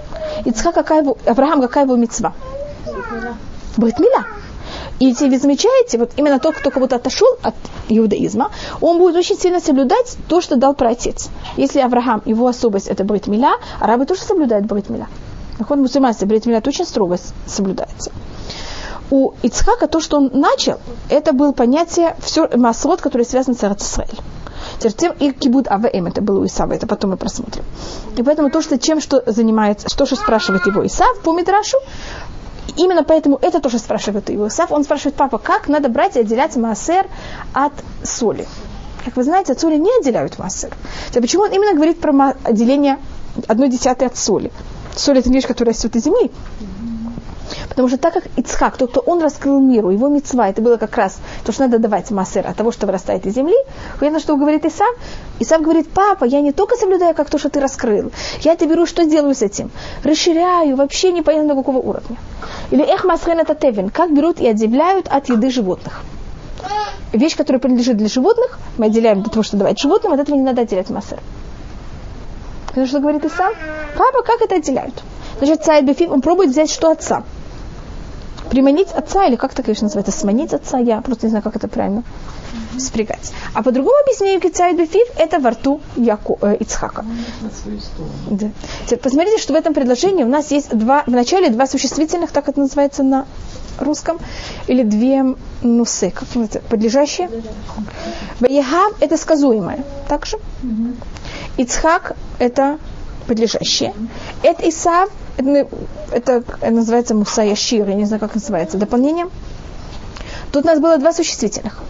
Ицхак, 0.45 0.75
какая 0.75 1.01
его, 1.01 1.17
Авраам, 1.25 1.62
какая 1.62 1.86
его 1.86 1.95
мецва? 1.95 2.34
Бритмиля. 3.77 4.25
И 4.99 5.13
вы 5.13 5.38
замечаете, 5.38 5.97
вот 5.97 6.12
именно 6.17 6.39
тот, 6.39 6.56
кто 6.56 6.71
кого-то 6.71 6.95
отошел 6.95 7.27
от 7.41 7.56
иудаизма, 7.89 8.51
он 8.79 8.97
будет 8.97 9.15
очень 9.15 9.38
сильно 9.38 9.60
соблюдать 9.60 10.17
то, 10.27 10.41
что 10.41 10.56
дал 10.56 10.73
праотец. 10.73 11.29
Если 11.58 11.79
Авраам, 11.79 12.21
его 12.25 12.47
особость 12.47 12.88
это 12.88 13.03
бритмиля, 13.03 13.53
арабы 13.79 14.06
тоже 14.06 14.21
соблюдают 14.21 14.65
бритмиля. 14.65 15.08
Нахон 15.60 15.82
мусульманство 15.82 16.25
бритмиля 16.25 16.62
очень 16.65 16.86
строго 16.86 17.17
соблюдается 17.45 18.12
у 19.13 19.34
Ицхака 19.43 19.88
то, 19.88 19.99
что 19.99 20.17
он 20.17 20.32
начал, 20.34 20.79
это 21.08 21.34
было 21.34 21.51
понятие 21.51 22.15
все 22.19 22.49
масрот, 22.58 22.99
который 22.99 23.25
связан 23.25 23.53
с 23.53 23.60
Израиль. 23.60 24.19
Тем 24.97 25.13
и 25.19 25.32
кибуд 25.32 25.67
АВМ, 25.67 26.08
это 26.08 26.21
было 26.21 26.39
у 26.39 26.45
Исава, 26.45 26.73
это 26.73 26.88
потом 26.88 27.12
мы 27.12 27.17
просмотрим. 27.17 27.63
И 28.17 28.23
поэтому 28.23 28.49
то, 28.49 28.62
что 28.62 28.79
чем 28.79 29.01
что 29.01 29.21
занимается, 29.27 29.88
что 29.88 30.06
же 30.06 30.15
спрашивает 30.15 30.65
его 30.65 30.86
Исав 30.86 31.19
по 31.21 31.32
Мидрашу, 31.34 31.77
именно 32.78 33.04
поэтому 33.04 33.38
это 33.41 33.60
тоже 33.60 33.80
спрашивает 33.80 34.30
Исав. 34.30 34.71
Он 34.71 34.84
спрашивает, 34.84 35.15
папа, 35.15 35.38
как 35.38 35.67
надо 35.67 35.89
брать 35.89 36.15
и 36.15 36.19
отделять 36.19 36.56
маасер 36.56 37.08
от 37.54 37.73
соли? 38.04 38.47
Как 39.06 39.15
вы 39.15 39.23
знаете, 39.23 39.54
от 39.54 39.60
соли 39.60 39.78
не 39.78 39.89
отделяют 39.99 40.39
маасер. 40.39 40.76
Почему 41.13 41.43
он 41.43 41.52
именно 41.52 41.73
говорит 41.73 41.99
про 41.99 42.36
отделение 42.43 42.99
одной 43.47 43.69
десятой 43.69 44.08
от 44.08 44.17
соли? 44.17 44.52
Соль 44.95 45.19
это 45.19 45.30
вещь, 45.30 45.47
которая 45.47 45.73
растет 45.73 45.95
из 45.95 46.04
земли. 46.04 46.32
Потому 47.73 47.88
что 47.88 47.97
так 47.97 48.13
как 48.13 48.23
Ицхак, 48.38 48.77
тот, 48.77 48.91
кто 48.91 48.99
он 49.01 49.21
раскрыл 49.21 49.59
миру, 49.59 49.89
его 49.89 50.07
мецва, 50.07 50.49
это 50.49 50.62
было 50.62 50.77
как 50.77 50.95
раз 50.95 51.17
то, 51.43 51.51
что 51.51 51.63
надо 51.63 51.79
давать 51.79 52.12
массер 52.12 52.45
от 52.45 52.55
того, 52.55 52.71
что 52.71 52.86
вырастает 52.86 53.25
из 53.25 53.33
земли. 53.33 53.55
Понятно, 53.99 54.19
что 54.19 54.38
говорит 54.38 54.63
Исав? 54.65 54.95
Исав 55.39 55.62
говорит, 55.62 55.89
папа, 55.89 56.25
я 56.25 56.41
не 56.41 56.51
только 56.51 56.75
соблюдаю, 56.75 57.15
как 57.15 57.29
то, 57.29 57.39
что 57.39 57.49
ты 57.49 57.59
раскрыл. 57.59 58.12
Я 58.41 58.53
это 58.53 58.67
беру, 58.67 58.86
что 58.86 59.05
делаю 59.05 59.33
с 59.33 59.41
этим? 59.41 59.71
Расширяю, 60.03 60.75
вообще 60.75 61.12
непонятно 61.12 61.55
до 61.55 61.62
какого 61.62 61.77
уровня. 61.77 62.17
Или 62.69 62.83
эх 62.83 63.05
масхен 63.05 63.39
это 63.39 63.55
тевен, 63.55 63.89
как 63.89 64.13
берут 64.13 64.39
и 64.39 64.47
отделяют 64.47 65.07
от 65.07 65.29
еды 65.29 65.49
животных. 65.49 66.03
Вещь, 67.12 67.36
которая 67.36 67.59
принадлежит 67.59 67.97
для 67.97 68.07
животных, 68.07 68.59
мы 68.77 68.88
отделяем 68.88 69.21
для 69.21 69.31
того, 69.31 69.43
чтобы 69.43 69.59
давать 69.63 69.79
животным, 69.79 70.13
от 70.13 70.19
этого 70.19 70.36
не 70.36 70.43
надо 70.43 70.62
отделять 70.62 70.89
массер. 70.89 71.19
Потому 72.67 72.88
что 72.88 72.99
говорит 72.99 73.25
Исав? 73.25 73.55
Папа, 73.97 74.23
как 74.23 74.41
это 74.41 74.55
отделяют? 74.55 75.03
Значит, 75.38 75.63
царь 75.63 75.83
Бефим, 75.83 76.12
он 76.12 76.21
пробует 76.21 76.49
взять 76.49 76.71
что 76.71 76.89
отца. 76.89 77.23
Приманить 78.49 78.91
отца, 78.91 79.25
или 79.25 79.36
как 79.36 79.53
это, 79.53 79.63
конечно, 79.63 79.86
называется, 79.86 80.12
сманить 80.12 80.53
отца, 80.53 80.77
я 80.77 81.01
просто 81.01 81.25
не 81.25 81.29
знаю, 81.29 81.43
как 81.43 81.56
это 81.56 81.67
правильно 81.67 82.03
спрягать. 82.79 83.32
А 83.53 83.63
по-другому 83.63 83.95
объяснению 84.03 84.41
Кицайд 84.41 84.77
Бефив 84.77 85.08
это 85.17 85.39
во 85.39 85.51
рту 85.51 85.82
Яку, 85.95 86.38
э, 86.41 86.58
Ицхака. 86.60 87.06
Да. 88.29 88.49
Теперь 88.86 88.99
посмотрите, 88.99 89.41
что 89.41 89.53
в 89.53 89.56
этом 89.56 89.73
предложении 89.73 90.23
у 90.23 90.27
нас 90.27 90.51
есть 90.51 90.75
два, 90.75 91.03
в 91.06 91.12
начале 91.12 91.49
два 91.49 91.67
существительных, 91.67 92.32
так 92.32 92.49
это 92.49 92.60
называется 92.60 93.03
на 93.03 93.25
русском, 93.79 94.19
или 94.67 94.84
две 94.84 95.36
нусы, 95.62 96.12
как 96.12 96.23
называется, 96.23 96.62
подлежащие. 96.69 97.29
Ваехав 98.39 98.93
это 99.01 99.17
сказуемое, 99.17 99.84
также. 100.08 100.38
Ицхак 101.58 102.15
это 102.39 102.79
подлежащее. 103.27 103.93
Это 104.41 104.67
Исав, 104.69 105.10
это 106.13 106.43
называется 106.62 107.15
Мусая 107.15 107.56
Шир, 107.56 107.88
я 107.89 107.95
не 107.95 108.06
знаю, 108.06 108.19
как 108.19 108.36
называется, 108.36 108.78
дополнение. 108.78 109.28
Тут 110.52 110.65
у 110.65 110.67
нас 110.67 110.80
было 110.80 110.97
два 110.97 111.13
существительных. 111.13 111.82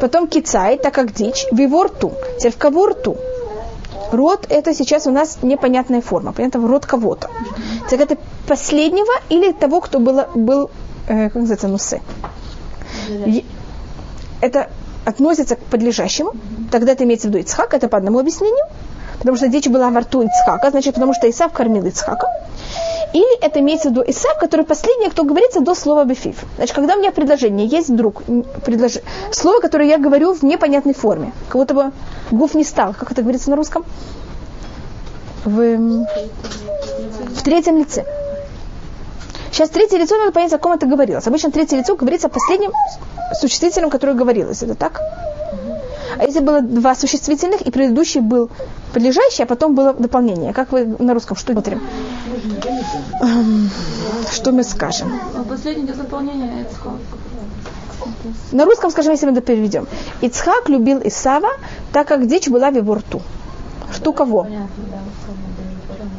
Потом 0.00 0.28
кицай, 0.28 0.78
так 0.78 0.94
как 0.94 1.12
дичь, 1.12 1.46
виворту. 1.52 2.12
Теперь 2.38 2.52
в 2.52 2.56
кого 2.56 2.86
рту? 2.86 3.16
Род 4.12 4.46
это 4.48 4.74
сейчас 4.74 5.06
у 5.06 5.10
нас 5.10 5.38
непонятная 5.42 6.00
форма. 6.00 6.32
Понятно, 6.32 6.66
род 6.66 6.86
кого-то. 6.86 7.30
Так 7.90 8.00
это 8.00 8.16
последнего 8.46 9.12
или 9.30 9.52
того, 9.52 9.80
кто 9.80 9.98
был, 9.98 10.22
был 10.34 10.70
э, 11.08 11.24
как 11.24 11.34
называется, 11.34 11.68
нусы. 11.68 12.00
Это 14.40 14.68
относится 15.04 15.56
к 15.56 15.60
подлежащему. 15.60 16.32
Тогда 16.70 16.92
это 16.92 17.04
имеется 17.04 17.28
в 17.28 17.30
виду 17.30 17.38
Ицхак, 17.38 17.74
это 17.74 17.88
по 17.88 17.98
одному 17.98 18.18
объяснению. 18.18 18.64
Потому 19.18 19.36
что 19.36 19.48
дичь 19.48 19.68
была 19.68 19.90
во 19.90 20.00
рту 20.00 20.22
Ицхака, 20.22 20.70
значит, 20.70 20.94
потому 20.94 21.14
что 21.14 21.28
Исав 21.30 21.52
кормил 21.52 21.86
Ицхака. 21.86 22.26
Или 23.12 23.38
это 23.40 23.60
имеется 23.60 23.88
в 23.88 23.92
виду 23.92 24.02
Исав, 24.06 24.38
который 24.38 24.64
последний, 24.64 25.10
кто 25.10 25.24
говорится 25.24 25.60
до 25.60 25.74
слова 25.74 26.04
бефив. 26.04 26.36
Значит, 26.56 26.74
когда 26.74 26.94
у 26.94 26.98
меня 26.98 27.12
предложение 27.12 27.66
есть 27.66 27.88
вдруг 27.88 28.22
предлож... 28.64 28.98
слово, 29.32 29.60
которое 29.60 29.88
я 29.88 29.98
говорю 29.98 30.32
в 30.32 30.42
непонятной 30.42 30.94
форме, 30.94 31.32
как 31.48 31.60
будто 31.60 31.74
бы 31.74 31.92
гуф 32.30 32.54
не 32.54 32.64
стал, 32.64 32.94
как 32.94 33.12
это 33.12 33.22
говорится 33.22 33.50
на 33.50 33.56
русском? 33.56 33.84
В, 35.44 36.06
в 37.36 37.42
третьем 37.42 37.78
лице. 37.78 38.04
Сейчас 39.50 39.68
третье 39.68 39.98
лицо 39.98 40.16
надо 40.16 40.32
понять, 40.32 40.52
о 40.54 40.58
ком 40.58 40.72
это 40.72 40.86
говорилось. 40.86 41.26
Обычно 41.26 41.50
третье 41.50 41.76
лицо 41.76 41.94
говорится 41.94 42.28
о 42.28 42.30
последнем 42.30 42.72
существительном, 43.38 43.90
которое 43.90 44.14
говорилось. 44.14 44.62
Это 44.62 44.74
так? 44.74 45.02
А 46.18 46.24
если 46.24 46.40
было 46.40 46.60
два 46.60 46.94
существительных, 46.94 47.62
и 47.62 47.70
предыдущий 47.70 48.20
был 48.20 48.50
подлежащий, 48.94 49.42
а 49.42 49.46
потом 49.46 49.74
было 49.74 49.92
дополнение. 49.92 50.52
Как 50.52 50.72
вы 50.72 50.84
на 50.98 51.14
русском 51.14 51.36
что 51.36 51.52
смотрим? 51.52 51.82
Эм, 53.20 53.70
что 54.30 54.52
мы 54.52 54.64
скажем? 54.64 55.20
Последнее 55.48 55.94
дополнение 55.94 56.62
Ицхак. 56.62 56.94
На 58.52 58.64
русском, 58.64 58.90
скажем, 58.90 59.12
если 59.12 59.26
мы 59.26 59.32
это 59.32 59.40
переведем. 59.40 59.86
Ицхак 60.22 60.68
любил 60.68 61.00
Исава, 61.04 61.50
так 61.92 62.08
как 62.08 62.26
дичь 62.26 62.48
была 62.48 62.70
в 62.70 62.76
его 62.76 62.94
рту. 62.94 63.22
Рту 63.96 64.12
кого? 64.12 64.46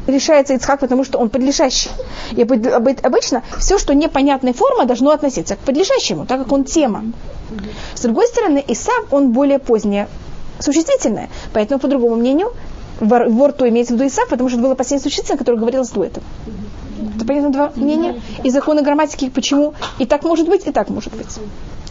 решается 0.07 0.53
Ицхак, 0.53 0.79
потому 0.79 1.03
что 1.03 1.17
он 1.19 1.29
подлежащий. 1.29 1.89
И 2.31 2.41
обычно 2.41 3.43
все, 3.57 3.77
что 3.77 3.93
непонятная 3.93 4.53
форма, 4.53 4.85
должно 4.85 5.11
относиться 5.11 5.55
к 5.55 5.59
подлежащему, 5.59 6.25
так 6.25 6.39
как 6.39 6.51
он 6.51 6.63
тема. 6.63 7.05
С 7.93 8.01
другой 8.01 8.27
стороны, 8.27 8.63
Исав, 8.67 9.05
он 9.11 9.31
более 9.31 9.59
позднее 9.59 10.07
существительное. 10.59 11.29
Поэтому, 11.53 11.79
по 11.79 11.87
другому 11.87 12.15
мнению, 12.15 12.53
вор 13.03 13.51
то 13.51 13.67
имеется 13.69 13.93
в 13.93 13.97
виду 13.97 14.07
Исав, 14.07 14.27
потому 14.29 14.49
что 14.49 14.57
это 14.57 14.67
было 14.67 14.75
последнее 14.75 15.03
существительное, 15.03 15.37
которое 15.37 15.57
говорилось 15.57 15.89
до 15.89 16.03
этого. 16.03 16.25
Это 17.15 17.25
понятно 17.25 17.51
два 17.51 17.71
мнения? 17.75 18.21
И 18.43 18.49
законы 18.49 18.81
грамматики, 18.81 19.29
почему 19.29 19.73
и 19.99 20.05
так 20.05 20.23
может 20.23 20.47
быть, 20.47 20.65
и 20.67 20.71
так 20.71 20.89
может 20.89 21.13
быть. 21.13 21.39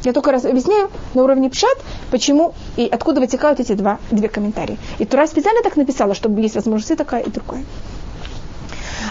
Я 0.05 0.13
только 0.13 0.33
раз 0.33 0.45
объясняю 0.45 0.91
на 1.15 1.23
уровне 1.23 1.49
пшат, 1.49 1.79
почему 2.11 2.55
и 2.77 2.89
откуда 2.91 3.21
вытекают 3.21 3.61
эти 3.61 3.75
два, 3.75 3.99
две 4.11 4.29
комментарии. 4.29 4.79
И 4.99 5.05
Тура 5.05 5.27
специально 5.27 5.63
так 5.63 5.77
написала, 5.77 6.15
чтобы 6.15 6.41
есть 6.41 6.57
возможность 6.57 6.91
и 6.91 6.97
такая, 6.97 7.23
и 7.23 7.31
другая. 7.31 7.65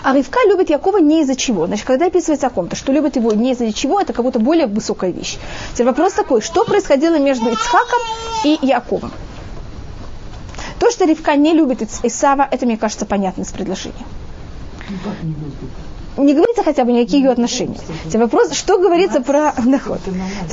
А 0.04 0.14
Ривка 0.14 0.40
любит 0.48 0.70
Якова 0.70 0.98
не 0.98 1.22
из-за 1.22 1.36
чего. 1.36 1.68
Значит, 1.68 1.86
когда 1.86 2.08
описывается 2.08 2.48
о 2.48 2.50
ком-то, 2.50 2.76
что 2.76 2.92
любит 2.92 3.16
его 3.16 3.32
не 3.34 3.52
из-за 3.52 3.72
чего, 3.72 4.02
это 4.02 4.14
как 4.14 4.26
будто 4.26 4.40
более 4.40 4.66
высокая 4.66 5.12
вещь. 5.12 5.38
Теперь 5.74 5.88
вопрос 5.88 6.14
такой, 6.14 6.42
что 6.42 6.66
происходило 6.66 7.20
между 7.20 7.50
Ицхаком 7.50 8.00
и 8.44 8.58
Яковом? 8.62 9.12
То, 10.82 10.90
что 10.90 11.06
Ривка 11.06 11.36
не 11.36 11.54
любит 11.54 11.84
Исава, 12.02 12.48
это, 12.50 12.66
мне 12.66 12.76
кажется, 12.76 13.06
понятно 13.06 13.44
из 13.44 13.52
предложения. 13.52 14.06
Не 16.18 16.34
говорится 16.34 16.64
хотя 16.64 16.86
бы 16.86 16.92
никакие 16.92 17.22
ее 17.22 17.30
отношения. 17.30 17.78
Теперь 18.08 18.22
вопрос, 18.22 18.52
что 18.54 18.80
говорится 18.80 19.22
про 19.22 19.54
доход. 19.64 20.00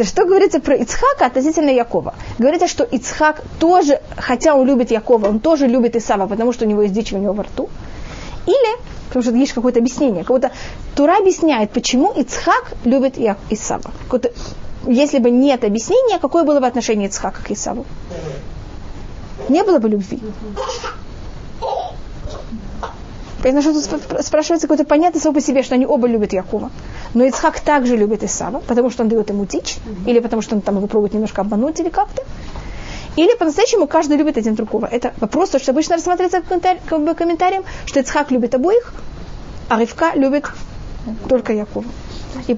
Что 0.04 0.26
говорится 0.26 0.60
про 0.60 0.76
Ицхака 0.76 1.24
относительно 1.24 1.70
Якова? 1.70 2.14
Говорится, 2.38 2.68
что 2.68 2.84
Ицхак 2.84 3.42
тоже, 3.58 4.02
хотя 4.18 4.54
он 4.54 4.66
любит 4.66 4.90
Якова, 4.90 5.28
он 5.28 5.40
тоже 5.40 5.66
любит 5.66 5.96
Исава, 5.96 6.26
потому 6.26 6.52
что 6.52 6.66
у 6.66 6.68
него 6.68 6.82
есть 6.82 6.92
дичь 6.92 7.14
у 7.14 7.18
него 7.18 7.32
во 7.32 7.44
рту. 7.44 7.70
Или 8.46 8.78
Потому 9.08 9.22
что 9.22 9.34
есть 9.34 9.54
какое-то 9.54 9.78
объяснение. 9.78 10.24
Как-то 10.24 10.50
Тура 10.94 11.16
объясняет, 11.18 11.70
почему 11.70 12.12
Ицхак 12.12 12.74
любит 12.84 13.14
Исава. 13.48 13.90
Если 14.86 15.20
бы 15.20 15.30
нет 15.30 15.64
объяснения, 15.64 16.18
какое 16.18 16.44
было 16.44 16.60
бы 16.60 16.66
отношение 16.66 17.08
Ицхака 17.08 17.42
к 17.42 17.50
Исаву? 17.50 17.86
Не 19.48 19.64
было 19.64 19.78
бы 19.78 19.88
любви. 19.88 20.20
Поэтому 23.42 23.62
что 23.62 23.72
тут 23.72 24.26
спрашивается 24.26 24.66
какое-то 24.66 24.84
понятно 24.84 25.20
само 25.20 25.34
по 25.34 25.40
себе, 25.40 25.62
что 25.62 25.74
они 25.74 25.86
оба 25.86 26.08
любят 26.08 26.32
Якова. 26.32 26.70
Но 27.14 27.24
Ицхак 27.24 27.60
также 27.60 27.96
любит 27.96 28.24
Исава, 28.24 28.60
потому 28.66 28.90
что 28.90 29.04
он 29.04 29.08
дает 29.08 29.30
ему 29.30 29.46
дичь, 29.46 29.76
или 30.06 30.18
потому 30.18 30.42
что 30.42 30.56
он 30.56 30.60
там 30.60 30.76
его 30.76 30.86
пробует 30.88 31.14
немножко 31.14 31.42
обмануть 31.42 31.78
или 31.80 31.88
как-то. 31.88 32.22
Или 33.16 33.36
по-настоящему 33.36 33.86
каждый 33.86 34.16
любит 34.16 34.36
один 34.36 34.54
другого. 34.54 34.86
Это 34.86 35.12
вопрос, 35.20 35.50
то, 35.50 35.58
что 35.58 35.70
обычно 35.72 35.96
рассматривается 35.96 36.40
в 36.40 37.14
комментариям, 37.14 37.64
что 37.86 38.00
Ицхак 38.00 38.30
любит 38.30 38.54
обоих, 38.54 38.92
а 39.68 39.78
Ривка 39.80 40.12
любит 40.14 40.46
только 41.28 41.52
Якова. 41.52 41.84
И... 42.46 42.56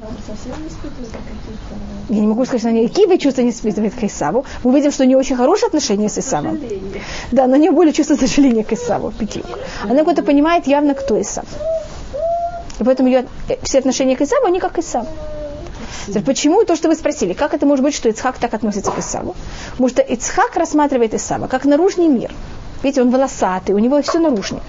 Я 2.09 2.21
не 2.21 2.27
могу 2.27 2.45
сказать, 2.45 2.61
что 2.61 2.71
она 2.71 2.81
никакие 2.81 3.19
чувства 3.19 3.43
не 3.43 3.51
испытывает 3.51 3.95
к 3.95 4.03
Исаву. 4.05 4.45
Мы 4.65 4.75
видим, 4.75 4.91
что 4.93 5.05
у 5.05 5.07
нее 5.07 5.17
очень 5.17 5.37
хорошие 5.37 5.69
отношения 5.69 6.09
с 6.09 6.19
Исавом. 6.19 6.61
Да, 7.33 7.47
но 7.47 7.57
у 7.57 7.59
нее 7.59 7.71
более 7.71 7.93
чувство 7.93 8.17
сожаления 8.17 8.65
к 8.65 8.73
Исаву, 8.73 9.13
Петлюк. 9.13 9.47
Она 9.85 10.01
какой-то 10.01 10.23
понимает 10.23 10.67
явно, 10.67 10.95
кто 10.95 11.21
Исав. 11.21 11.47
И 12.81 12.85
поэтому 12.85 13.09
ее 13.09 13.27
э, 13.49 13.57
все 13.63 13.79
отношения 13.79 14.17
к 14.17 14.23
Исаву, 14.23 14.47
они 14.47 14.59
как 14.59 14.79
Исав. 14.79 15.07
Почему 16.25 16.65
то, 16.65 16.77
что 16.77 16.89
вы 16.89 16.95
спросили, 16.95 17.35
как 17.35 17.55
это 17.55 17.67
может 17.67 17.85
быть, 17.85 17.95
что 17.95 18.09
Ицхак 18.09 18.39
так 18.39 18.55
относится 18.55 18.91
к 18.91 18.99
Исаву? 18.99 19.37
Потому 19.73 19.89
что 19.89 20.03
Ицхак 20.03 20.57
рассматривает 20.57 21.15
Исава 21.15 21.47
как 21.47 21.65
наружный 21.65 22.09
мир. 22.09 22.33
Видите, 22.83 23.03
он 23.03 23.11
волосатый, 23.11 23.75
у 23.75 23.79
него 23.79 24.01
все 24.03 24.19
наружнее. 24.19 24.63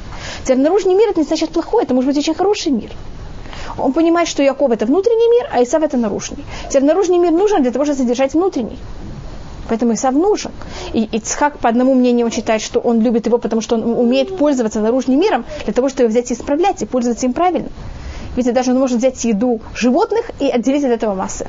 Теперь 0.44 0.58
наружный 0.58 0.94
мир 0.94 1.10
это 1.10 1.22
не 1.22 1.26
значит 1.26 1.52
плохой, 1.52 1.84
это 1.84 1.94
может 1.94 2.10
быть 2.10 2.18
очень 2.18 2.36
хороший 2.36 2.72
мир. 2.72 2.92
Он 3.78 3.94
понимает, 3.94 4.28
что 4.28 4.44
Яков 4.44 4.72
это 4.72 4.86
внутренний 4.86 5.30
мир, 5.40 5.50
а 5.52 5.64
Исав 5.64 5.84
это 5.84 5.98
наружный. 5.98 6.44
Теперь 6.70 6.84
наружный 6.84 7.18
мир 7.18 7.32
нужен 7.32 7.62
для 7.62 7.72
того, 7.72 7.86
чтобы 7.86 8.00
содержать 8.00 8.34
внутренний. 8.34 8.78
Поэтому 9.70 9.94
Исав 9.94 10.14
нужен. 10.14 10.52
И 10.94 11.04
Ицхак, 11.04 11.60
по 11.60 11.70
одному 11.70 11.94
мнению, 11.94 12.30
считает, 12.32 12.62
что 12.62 12.80
он 12.80 13.00
любит 13.02 13.28
его, 13.28 13.38
потому 13.38 13.62
что 13.62 13.76
он 13.76 13.84
умеет 13.84 14.38
пользоваться 14.38 14.82
наружным 14.82 15.20
миром, 15.20 15.46
для 15.64 15.74
того, 15.74 15.90
чтобы 15.90 16.10
взять 16.10 16.32
и 16.32 16.34
исправлять, 16.34 16.82
и 16.82 16.86
пользоваться 16.86 17.26
им 17.26 17.34
правильно. 17.34 17.70
Ведь 18.36 18.54
даже 18.54 18.72
он 18.72 18.80
может 18.80 18.98
взять 18.98 19.24
еду 19.24 19.62
животных 19.74 20.32
и 20.40 20.50
отделить 20.50 20.84
от 20.84 20.92
этого 20.92 21.14
массы. 21.16 21.48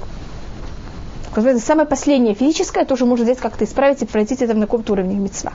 Это 1.34 1.58
самое 1.60 1.88
последнее 1.88 2.34
физическое 2.34 2.84
тоже 2.84 3.06
может 3.06 3.24
взять 3.24 3.38
как-то 3.38 3.64
исправить 3.64 4.02
и 4.02 4.06
пройти 4.06 4.34
это 4.34 4.54
на 4.54 4.66
каком-то 4.66 4.92
уровне 4.92 5.16
мецва. 5.16 5.52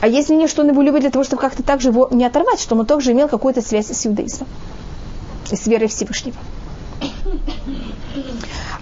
А 0.00 0.08
если 0.08 0.34
не, 0.34 0.46
что 0.48 0.62
он 0.62 0.68
его 0.68 0.82
любит 0.82 1.00
для 1.00 1.10
того, 1.10 1.24
чтобы 1.24 1.40
как-то 1.40 1.62
также 1.62 1.88
его 1.88 2.08
не 2.10 2.24
оторвать, 2.24 2.60
что 2.60 2.76
он 2.76 2.84
также 2.84 3.12
имел 3.12 3.28
какую-то 3.28 3.62
связь 3.62 3.86
с 3.86 4.06
иудаизмом 4.06 4.48
и 5.50 5.56
с 5.56 5.66
верой 5.66 5.88
Всевышнего. 5.88 6.36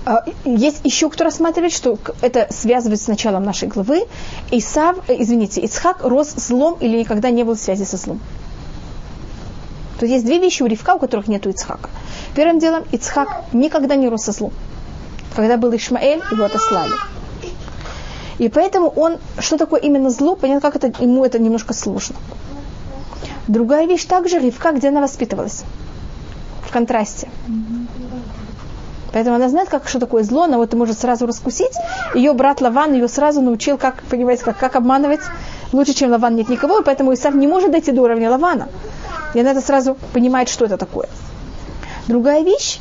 А, 0.07 0.25
есть 0.45 0.81
еще 0.85 1.11
кто 1.11 1.25
рассматривает, 1.25 1.73
что 1.73 1.99
это 2.21 2.47
связывает 2.51 3.01
с 3.01 3.07
началом 3.07 3.45
нашей 3.45 3.69
главы. 3.69 4.07
Исав, 4.51 4.97
э, 5.09 5.17
извините, 5.19 5.61
Ицхак 5.61 6.03
рос 6.03 6.33
злом 6.37 6.77
или 6.81 6.99
никогда 6.99 7.31
не 7.31 7.45
был 7.45 7.55
в 7.55 7.61
связи 7.61 7.85
со 7.85 7.97
злом. 7.97 8.21
То 9.99 10.07
есть 10.07 10.25
две 10.25 10.39
вещи 10.39 10.63
у 10.63 10.67
Ривка, 10.67 10.95
у 10.95 10.99
которых 10.99 11.29
нет 11.29 11.47
Ицхака. 11.47 11.91
Первым 12.35 12.59
делом, 12.59 12.85
Ицхак 12.91 13.45
никогда 13.53 13.97
не 13.97 14.09
рос 14.09 14.25
со 14.25 14.33
злом. 14.33 14.53
Когда 15.37 15.59
был 15.59 15.75
Ишмаэль, 15.77 16.23
его 16.33 16.45
отослали. 16.45 16.93
И 18.39 18.49
поэтому 18.49 18.89
он, 18.89 19.19
что 19.39 19.59
такое 19.59 19.81
именно 19.81 20.09
зло, 20.09 20.35
понятно, 20.35 20.63
как 20.63 20.83
это, 20.83 21.03
ему 21.03 21.25
это 21.27 21.39
немножко 21.39 21.75
сложно. 21.75 22.17
Другая 23.49 23.87
вещь 23.87 24.07
также 24.07 24.39
Ривка, 24.39 24.73
где 24.73 24.89
она 24.89 25.03
воспитывалась. 25.03 25.65
В 26.71 26.73
контрасте. 26.73 27.29
Поэтому 29.13 29.35
она 29.35 29.49
знает, 29.49 29.69
как, 29.69 29.89
что 29.89 29.99
такое 29.99 30.23
зло, 30.23 30.45
она 30.45 30.57
вот 30.57 30.73
может 30.75 31.01
сразу 31.01 31.27
раскусить. 31.27 31.73
Ее 32.15 32.33
брат 32.33 32.61
Лаван 32.61 32.95
ее 32.95 33.09
сразу 33.09 33.41
научил, 33.41 33.77
как, 33.77 34.05
понимаете, 34.05 34.45
как, 34.45 34.57
как 34.57 34.77
обманывать. 34.77 35.19
Лучше, 35.73 35.95
чем 35.95 36.13
Лаван 36.13 36.37
нет 36.37 36.49
никого, 36.49 36.79
и 36.79 36.85
поэтому 36.85 37.13
Исав 37.13 37.35
не 37.35 37.49
может 37.49 37.73
дойти 37.73 37.91
до 37.91 38.03
уровня 38.03 38.31
Лавана. 38.31 38.69
И 39.35 39.41
она 39.41 39.51
это 39.51 39.61
сразу 39.61 39.97
понимает, 40.13 40.49
что 40.49 40.65
это 40.65 40.77
такое. 40.77 41.09
Другая 42.07 42.45
вещь, 42.45 42.79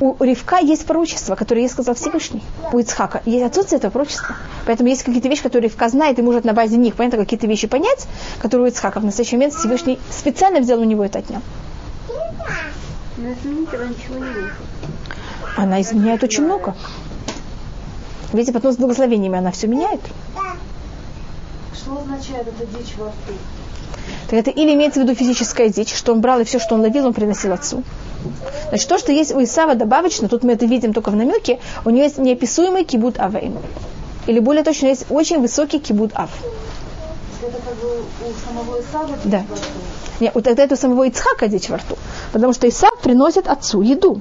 у 0.00 0.22
Ривка 0.22 0.58
есть 0.58 0.84
пророчество, 0.84 1.34
которое 1.34 1.62
ей 1.62 1.68
сказал 1.70 1.94
Всевышний. 1.94 2.42
У 2.74 2.78
Ицхака 2.78 3.22
есть 3.24 3.46
отсутствие 3.46 3.78
этого 3.78 3.90
пророчества. 3.90 4.36
Поэтому 4.66 4.90
есть 4.90 5.02
какие-то 5.02 5.28
вещи, 5.30 5.42
которые 5.42 5.70
Ривка 5.70 5.88
знает 5.88 6.18
и 6.18 6.22
может 6.22 6.44
на 6.44 6.52
базе 6.52 6.76
них, 6.76 6.94
понятно, 6.94 7.18
какие-то 7.18 7.46
вещи 7.46 7.66
понять, 7.66 8.06
которые 8.38 8.66
у 8.66 8.68
Ицхака 8.68 9.00
в 9.00 9.04
настоящий 9.06 9.36
момент 9.36 9.54
Всевышний 9.54 9.98
специально 10.10 10.60
взял 10.60 10.78
у 10.78 10.84
него 10.84 11.04
это 11.04 11.20
отнял. 11.20 11.40
Она 15.56 15.80
изменяет 15.80 16.22
очень 16.22 16.44
много. 16.44 16.74
Видите, 18.32 18.52
потом 18.52 18.72
с 18.72 18.76
благословениями 18.76 19.38
она 19.38 19.50
все 19.50 19.66
меняет. 19.66 20.00
Что 21.74 21.98
означает 21.98 22.46
эта 22.46 22.66
дичь 22.66 22.94
во 22.96 23.06
рту? 23.06 23.34
Так 24.28 24.38
это 24.38 24.50
или 24.50 24.74
имеется 24.74 25.00
в 25.00 25.02
виду 25.02 25.14
физическая 25.14 25.68
дичь, 25.68 25.94
что 25.94 26.12
он 26.12 26.20
брал 26.20 26.40
и 26.40 26.44
все, 26.44 26.58
что 26.58 26.74
он 26.74 26.82
ловил, 26.82 27.06
он 27.06 27.12
приносил 27.12 27.52
отцу. 27.52 27.82
Значит, 28.68 28.88
то, 28.88 28.98
что 28.98 29.12
есть 29.12 29.34
у 29.34 29.42
Исава 29.42 29.74
добавочно, 29.74 30.28
тут 30.28 30.44
мы 30.44 30.52
это 30.52 30.66
видим 30.66 30.92
только 30.92 31.10
в 31.10 31.16
намеке, 31.16 31.58
у 31.84 31.90
него 31.90 32.04
есть 32.04 32.18
неописуемый 32.18 32.84
кибут 32.84 33.18
авейн. 33.18 33.58
Или 34.26 34.38
более 34.38 34.62
точно, 34.62 34.86
есть 34.86 35.06
очень 35.10 35.40
высокий 35.40 35.80
кибут 35.80 36.12
ав. 36.14 36.30
Это 37.52 37.58
как 37.62 37.74
бы 37.76 38.00
у 38.00 38.46
самого 38.46 38.80
Исава 38.80 39.08
дичь 39.16 39.30
Да. 39.32 39.38
во 39.48 39.54
рту. 39.56 39.64
Нет, 40.20 40.34
вот 40.34 40.44
тогда 40.44 40.62
это 40.62 40.74
у 40.74 40.78
самого 40.78 41.04
Ицхака 41.08 41.48
дичь 41.48 41.68
во 41.68 41.76
рту. 41.78 41.96
Потому 42.32 42.52
что 42.52 42.68
Исав 42.68 42.98
приносит 43.02 43.48
отцу 43.48 43.82
еду. 43.82 44.20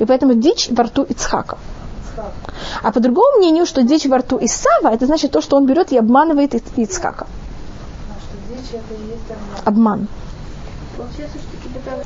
И 0.00 0.04
поэтому 0.04 0.34
дичь 0.34 0.68
во 0.70 0.84
рту 0.84 1.02
Ицхака. 1.04 1.58
А 2.82 2.92
по 2.92 3.00
другому 3.00 3.38
мнению, 3.38 3.66
что 3.66 3.82
дичь 3.82 4.06
во 4.06 4.18
рту 4.18 4.38
Исава, 4.40 4.88
это 4.94 5.06
значит 5.06 5.30
то, 5.32 5.40
что 5.40 5.56
он 5.56 5.66
берет 5.66 5.92
и 5.92 5.98
обманывает 5.98 6.54
Иц- 6.54 6.72
Ицхака. 6.76 7.26
А 8.10 8.14
что 8.66 8.78
обман. 9.64 10.08
Что 10.96 11.04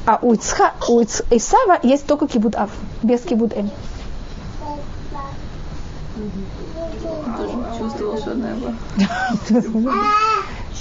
А 0.06 0.18
у, 0.22 0.32
Ицха, 0.34 0.72
у 0.88 1.00
Иц- 1.00 1.24
Исава 1.30 1.78
есть 1.82 2.06
только 2.06 2.26
кибуд 2.26 2.56
ав, 2.56 2.70
без 3.02 3.20
кибуд 3.20 3.52
эм. 3.54 3.70
Тоже 7.36 7.52
чувство 7.78 8.04
волшебное 8.06 8.54
было. 8.54 8.74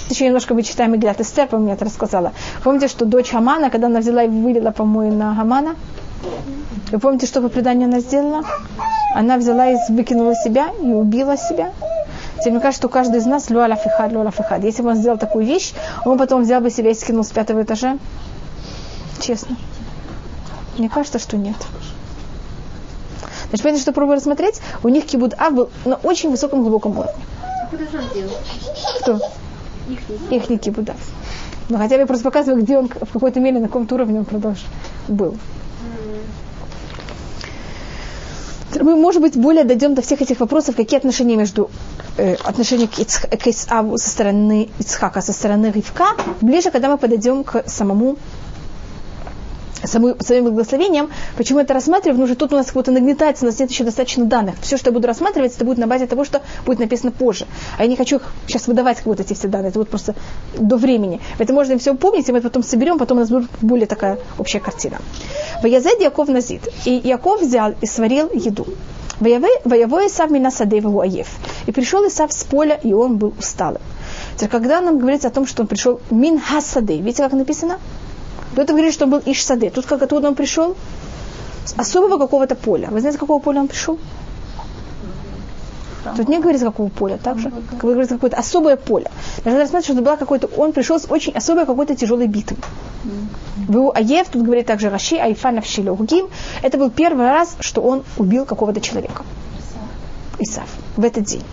Еще 0.08 0.26
немножко 0.26 0.54
вычитаем 0.54 0.94
Иглят 0.94 1.20
Эстер, 1.20 1.46
помню, 1.46 1.68
я 1.68 1.74
это 1.74 1.84
рассказала. 1.84 2.32
Помните, 2.62 2.88
что 2.88 3.04
дочь 3.04 3.30
Хамана, 3.30 3.70
когда 3.70 3.88
она 3.88 4.00
взяла 4.00 4.22
и 4.22 4.28
вылила 4.28 4.70
помой 4.70 5.10
на 5.10 5.34
Хамана, 5.34 5.76
вы 6.90 6.98
помните, 6.98 7.26
что 7.26 7.42
по 7.42 7.48
преданию 7.48 7.88
она 7.88 8.00
сделала? 8.00 8.44
Она 9.14 9.36
взяла 9.36 9.70
и 9.70 9.76
выкинула 9.90 10.34
себя 10.34 10.70
и 10.80 10.86
убила 10.86 11.36
себя. 11.36 11.72
Теперь 12.38 12.52
мне 12.52 12.60
кажется, 12.60 12.80
что 12.80 12.88
каждый 12.88 13.18
из 13.18 13.26
нас 13.26 13.50
люаля 13.50 13.76
фихад, 13.76 14.12
люаля 14.12 14.30
фихад. 14.30 14.62
Если 14.64 14.82
бы 14.82 14.90
он 14.90 14.96
сделал 14.96 15.18
такую 15.18 15.44
вещь, 15.44 15.72
он 16.04 16.18
потом 16.18 16.42
взял 16.42 16.60
бы 16.60 16.70
себя 16.70 16.90
и 16.90 16.94
скинул 16.94 17.24
с 17.24 17.30
пятого 17.30 17.62
этажа. 17.62 17.98
Честно. 19.20 19.56
Мне 20.78 20.88
кажется, 20.88 21.18
что 21.18 21.36
нет. 21.36 21.56
Значит, 23.48 23.62
понятно, 23.62 23.82
что 23.82 23.92
пробую 23.92 24.16
рассмотреть, 24.16 24.60
у 24.82 24.88
них 24.88 25.06
кибуд 25.06 25.34
ав 25.38 25.52
был 25.52 25.70
на 25.84 25.96
очень 25.96 26.30
высоком 26.30 26.62
глубоком 26.62 26.98
уровне. 26.98 27.22
А? 27.72 29.00
Кто? 29.00 29.20
Их 30.30 30.48
не 30.50 30.56
ав. 30.56 30.96
Но 31.68 31.78
хотя 31.78 31.96
бы 31.96 32.00
я 32.00 32.06
просто 32.06 32.24
показываю, 32.24 32.62
где 32.62 32.78
он 32.78 32.88
в 32.88 33.12
какой-то 33.12 33.40
мере, 33.40 33.58
на 33.60 33.66
каком-то 33.66 33.94
уровне 33.94 34.20
он 34.20 34.24
продолжил 34.24 34.68
был. 35.08 35.36
Мы, 38.80 38.96
может 38.96 39.22
быть, 39.22 39.36
более 39.36 39.64
дойдем 39.64 39.94
до 39.94 40.02
всех 40.02 40.20
этих 40.20 40.40
вопросов, 40.40 40.76
какие 40.76 40.98
отношения 40.98 41.36
между 41.36 41.70
э, 42.18 42.34
отношения 42.34 42.86
к, 42.86 42.98
Ицх, 42.98 43.22
к 43.22 43.46
Исаву 43.46 43.96
со 43.96 44.10
стороны 44.10 44.68
Ицхака, 44.78 45.22
со 45.22 45.32
стороны 45.32 45.72
Ривка, 45.74 46.08
ближе, 46.42 46.70
когда 46.70 46.88
мы 46.88 46.98
подойдем 46.98 47.44
к 47.44 47.64
самому 47.66 48.18
саму- 49.84 50.16
своим 50.22 50.44
благословением. 50.44 51.10
Почему 51.36 51.60
это 51.60 51.74
рассматриваем? 51.74 52.16
Потому 52.16 52.28
что 52.28 52.36
тут 52.36 52.52
у 52.52 52.56
нас 52.56 52.66
как 52.66 52.74
будто 52.74 52.92
нагнетается, 52.92 53.44
у 53.44 53.48
нас 53.48 53.58
нет 53.58 53.70
еще 53.70 53.84
достаточно 53.84 54.24
данных. 54.24 54.56
Все, 54.60 54.76
что 54.76 54.90
я 54.90 54.92
буду 54.94 55.06
рассматривать, 55.06 55.54
это 55.54 55.64
будет 55.64 55.78
на 55.78 55.86
базе 55.86 56.06
того, 56.06 56.24
что 56.24 56.42
будет 56.66 56.78
написано 56.78 57.10
позже. 57.12 57.46
А 57.78 57.82
я 57.82 57.88
не 57.88 57.96
хочу 57.96 58.20
сейчас 58.46 58.66
выдавать 58.66 58.98
как 58.98 59.06
будто 59.06 59.22
эти 59.22 59.34
все 59.34 59.48
данные, 59.48 59.70
это 59.70 59.78
будет 59.78 59.90
просто 59.90 60.14
до 60.58 60.76
времени. 60.76 61.20
Это 61.38 61.52
можно 61.52 61.78
все 61.78 61.94
помнить, 61.94 62.28
и 62.28 62.32
мы 62.32 62.38
это 62.38 62.48
потом 62.48 62.62
соберем, 62.62 62.98
потом 62.98 63.18
у 63.18 63.20
нас 63.20 63.30
будет 63.30 63.50
более 63.60 63.86
такая 63.86 64.18
общая 64.38 64.60
картина. 64.60 64.98
Ваязед 65.62 66.00
Яков 66.00 66.28
Назид. 66.28 66.68
И 66.84 67.00
Яков 67.04 67.42
взял 67.42 67.74
и 67.80 67.86
сварил 67.86 68.30
еду. 68.32 68.66
Воевой 69.20 70.06
Исав 70.06 70.30
меня 70.30 70.50
садеву 70.50 71.00
аев. 71.00 71.28
И 71.66 71.72
пришел 71.72 72.06
Исав 72.06 72.32
с 72.32 72.44
поля, 72.44 72.78
и 72.82 72.92
он 72.92 73.16
был 73.16 73.34
усталый. 73.38 73.80
Когда 74.50 74.80
нам 74.80 74.98
говорится 74.98 75.28
о 75.28 75.30
том, 75.30 75.46
что 75.46 75.62
он 75.62 75.66
пришел 75.66 76.00
мин 76.10 76.38
хасаде, 76.38 76.96
видите, 76.98 77.22
как 77.24 77.32
написано? 77.32 77.78
То 78.54 78.62
это 78.62 78.72
говорит, 78.72 78.92
что 78.92 79.04
он 79.04 79.10
был 79.10 79.22
иш 79.24 79.44
саде. 79.44 79.70
Тут 79.70 79.86
как 79.86 80.02
оттуда 80.02 80.28
он 80.28 80.34
пришел? 80.34 80.76
С 81.64 81.74
особого 81.76 82.18
какого-то 82.18 82.54
поля. 82.54 82.88
Вы 82.90 83.00
знаете, 83.00 83.18
с 83.18 83.20
какого 83.20 83.40
поля 83.40 83.60
он 83.60 83.68
пришел? 83.68 83.98
Тут 86.16 86.28
не 86.28 86.38
говорится, 86.38 86.66
какого 86.66 86.88
поля, 86.88 87.18
так 87.22 87.38
же? 87.38 87.50
Как 87.50 87.80
какое-то 87.80 88.36
особое 88.36 88.76
поле. 88.76 89.10
Даже 89.44 89.58
рассматривать, 89.58 89.84
что 89.84 89.92
это 89.94 90.02
была 90.02 90.16
какой-то, 90.16 90.48
он 90.56 90.72
пришел 90.72 90.98
с 90.98 91.06
очень 91.10 91.32
особой 91.32 91.66
какой-то 91.66 91.94
тяжелой 91.94 92.26
битвы. 92.26 92.56
В 93.68 93.90
Аев, 93.90 94.28
тут 94.28 94.42
говорит 94.42 94.66
также 94.66 94.90
Раши, 94.90 95.16
Айфанов 95.16 95.66
Шилюгим. 95.66 96.28
Это 96.62 96.78
был 96.78 96.90
первый 96.90 97.26
раз, 97.26 97.56
что 97.60 97.82
он 97.82 98.04
убил 98.16 98.44
какого-то 98.44 98.80
человека. 98.80 99.24
Исав. 100.38 100.68
В 100.96 101.04
этот 101.04 101.24
день. 101.24 101.44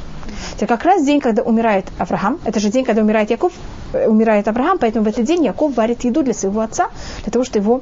Это 0.58 0.68
как 0.68 0.84
раз 0.84 1.04
день, 1.04 1.20
когда 1.20 1.42
умирает 1.42 1.86
Авраам. 1.98 2.40
Это 2.46 2.60
же 2.60 2.70
день, 2.70 2.86
когда 2.86 3.02
умирает 3.02 3.30
Яков, 3.30 3.52
э, 3.94 4.08
умирает 4.08 4.48
Авраам, 4.48 4.78
поэтому 4.78 5.06
в 5.06 5.08
этот 5.08 5.26
день 5.26 5.44
Яков 5.44 5.76
варит 5.76 6.04
еду 6.06 6.24
для 6.24 6.34
своего 6.34 6.62
отца, 6.62 6.90
для 7.24 7.32
того, 7.32 7.44
чтобы 7.44 7.66
его 7.66 7.82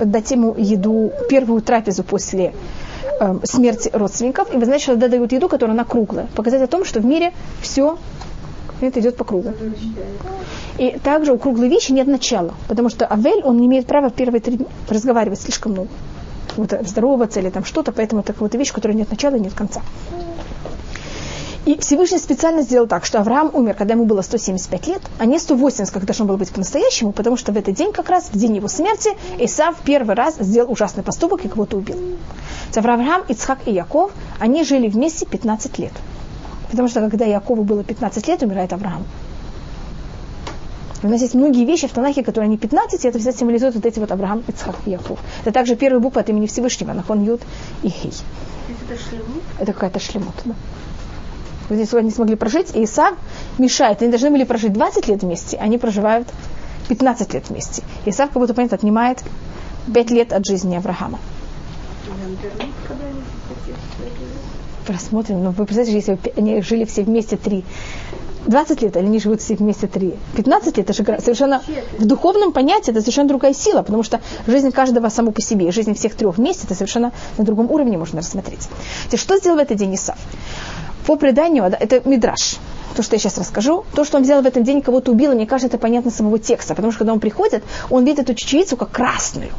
дать 0.00 0.30
ему 0.30 0.54
еду, 0.56 1.12
первую 1.28 1.62
трапезу 1.62 2.02
после 2.02 2.52
э, 3.20 3.36
смерти 3.44 3.90
родственников. 3.92 4.52
И 4.52 4.56
вы 4.56 4.64
знаете, 4.64 4.84
что 4.84 4.92
тогда 4.94 5.08
дают 5.08 5.30
еду, 5.32 5.48
которая 5.48 5.74
она 5.74 5.84
круглая. 5.84 6.26
Показать 6.34 6.62
о 6.62 6.66
том, 6.66 6.84
что 6.84 7.00
в 7.00 7.04
мире 7.04 7.32
все 7.60 7.96
это 8.80 8.98
идет 8.98 9.16
по 9.16 9.24
кругу. 9.24 9.52
И 10.78 10.98
также 11.04 11.32
у 11.32 11.38
круглой 11.38 11.68
вещи 11.68 11.92
нет 11.92 12.08
начала, 12.08 12.54
потому 12.66 12.88
что 12.88 13.06
Авель, 13.06 13.42
он 13.44 13.58
не 13.58 13.66
имеет 13.66 13.86
права 13.86 14.10
первые 14.10 14.40
три 14.40 14.56
дня 14.56 14.66
разговаривать 14.88 15.40
слишком 15.40 15.72
много. 15.72 15.88
Вот, 16.56 16.72
э, 16.72 16.82
здороваться 16.84 17.40
или 17.40 17.50
там 17.50 17.64
что-то, 17.64 17.92
поэтому 17.92 18.22
это 18.22 18.32
какая-то 18.32 18.58
вещь, 18.58 18.72
у 18.72 18.74
которой 18.74 18.92
нет 18.92 19.10
начала 19.10 19.36
и 19.36 19.40
нет 19.40 19.54
конца. 19.54 19.80
И 21.64 21.78
Всевышний 21.78 22.18
специально 22.18 22.62
сделал 22.62 22.88
так, 22.88 23.04
что 23.04 23.20
Авраам 23.20 23.50
умер, 23.52 23.74
когда 23.74 23.94
ему 23.94 24.04
было 24.04 24.22
175 24.22 24.86
лет, 24.88 25.02
а 25.20 25.26
не 25.26 25.38
180, 25.38 25.92
как 25.92 26.04
должно 26.04 26.24
было 26.24 26.36
быть 26.36 26.50
по-настоящему, 26.50 27.12
потому 27.12 27.36
что 27.36 27.52
в 27.52 27.56
этот 27.56 27.76
день 27.76 27.92
как 27.92 28.08
раз, 28.08 28.30
в 28.32 28.36
день 28.36 28.56
его 28.56 28.66
смерти, 28.66 29.10
Исав 29.38 29.76
первый 29.84 30.16
раз 30.16 30.36
сделал 30.40 30.72
ужасный 30.72 31.04
поступок 31.04 31.44
и 31.44 31.48
кого-то 31.48 31.76
убил. 31.76 31.96
Авраам, 32.74 33.22
Ицхак 33.28 33.60
и 33.66 33.70
Яков, 33.70 34.10
они 34.40 34.64
жили 34.64 34.88
вместе 34.88 35.24
15 35.24 35.78
лет. 35.78 35.92
Потому 36.70 36.88
что 36.88 37.08
когда 37.08 37.26
Якову 37.26 37.62
было 37.62 37.84
15 37.84 38.26
лет, 38.26 38.42
умирает 38.42 38.72
Авраам. 38.72 39.04
У 41.04 41.08
нас 41.08 41.20
есть 41.20 41.34
многие 41.34 41.64
вещи 41.64 41.86
в 41.86 41.92
Танахе, 41.92 42.24
которые 42.24 42.48
они 42.48 42.58
15, 42.58 43.04
и 43.04 43.08
это 43.08 43.18
всегда 43.18 43.36
символизует 43.36 43.74
вот 43.76 43.86
эти 43.86 44.00
вот 44.00 44.10
Авраам, 44.10 44.42
Ицхак 44.48 44.76
и 44.86 44.90
Яков. 44.90 45.20
Это 45.42 45.52
также 45.52 45.76
первая 45.76 46.00
буква 46.00 46.22
от 46.22 46.28
имени 46.28 46.46
Всевышнего, 46.46 46.92
Нахон 46.92 47.22
Юд 47.22 47.40
и 47.82 47.88
Хей. 47.88 48.12
Это 48.68 49.00
шлемут? 49.00 49.42
Это 49.58 49.72
какая-то 49.72 50.00
шлемут. 50.00 50.34
Да. 50.44 50.54
Здесь 51.74 51.92
они 51.94 52.10
смогли 52.10 52.36
прожить, 52.36 52.74
и 52.74 52.84
Исав 52.84 53.14
мешает. 53.58 54.02
Они 54.02 54.10
должны 54.10 54.30
были 54.30 54.44
прожить 54.44 54.72
20 54.72 55.08
лет 55.08 55.22
вместе, 55.22 55.56
они 55.56 55.78
проживают 55.78 56.28
15 56.88 57.34
лет 57.34 57.48
вместе. 57.48 57.82
И 58.04 58.10
Исав, 58.10 58.30
как 58.30 58.40
будто, 58.40 58.54
понятно, 58.54 58.76
отнимает 58.76 59.22
5 59.92 60.10
лет 60.10 60.32
от 60.32 60.46
жизни 60.46 60.76
Авраама. 60.76 61.18
Посмотрим. 64.86 65.44
Но 65.44 65.50
вы 65.50 65.64
представляете, 65.64 66.14
если 66.14 66.32
они 66.36 66.60
жили 66.62 66.84
все 66.84 67.02
вместе 67.04 67.36
3 67.36 67.64
20 68.46 68.82
лет, 68.82 68.96
или 68.96 69.06
они 69.06 69.20
живут 69.20 69.40
все 69.40 69.54
вместе 69.54 69.86
3. 69.86 70.14
15 70.36 70.76
лет, 70.76 70.90
это 70.90 70.92
же 70.92 71.04
совершенно 71.20 71.62
в 71.98 72.04
духовном 72.04 72.52
понятии 72.52 72.90
это 72.90 73.00
совершенно 73.00 73.28
другая 73.28 73.54
сила, 73.54 73.82
потому 73.82 74.02
что 74.02 74.20
жизнь 74.46 74.70
каждого 74.72 75.08
само 75.08 75.30
по 75.30 75.40
себе, 75.40 75.70
жизнь 75.70 75.94
всех 75.94 76.14
трех 76.14 76.38
вместе, 76.38 76.64
это 76.64 76.74
совершенно 76.74 77.12
на 77.38 77.44
другом 77.44 77.70
уровне 77.70 77.96
можно 77.96 78.20
рассмотреть. 78.20 78.68
Теперь, 79.06 79.20
что 79.20 79.36
сделал 79.38 79.58
в 79.58 79.60
этот 79.60 79.76
день 79.76 79.94
Исав? 79.94 80.18
По 81.06 81.16
преданию, 81.16 81.68
да, 81.70 81.76
это 81.78 82.00
мидраш, 82.08 82.58
то, 82.94 83.02
что 83.02 83.16
я 83.16 83.20
сейчас 83.20 83.38
расскажу, 83.38 83.84
то, 83.94 84.04
что 84.04 84.18
он 84.18 84.22
взял 84.22 84.42
в 84.42 84.46
этот 84.46 84.62
день, 84.62 84.82
кого-то 84.82 85.12
убил, 85.12 85.32
мне 85.34 85.46
кажется, 85.46 85.68
это 85.68 85.78
понятно 85.78 86.10
самого 86.10 86.38
текста, 86.38 86.74
потому 86.74 86.92
что 86.92 87.00
когда 87.00 87.12
он 87.12 87.20
приходит, 87.20 87.64
он 87.90 88.04
видит 88.04 88.20
эту 88.20 88.34
чечевицу 88.34 88.76
как 88.76 88.90
красную. 88.90 89.50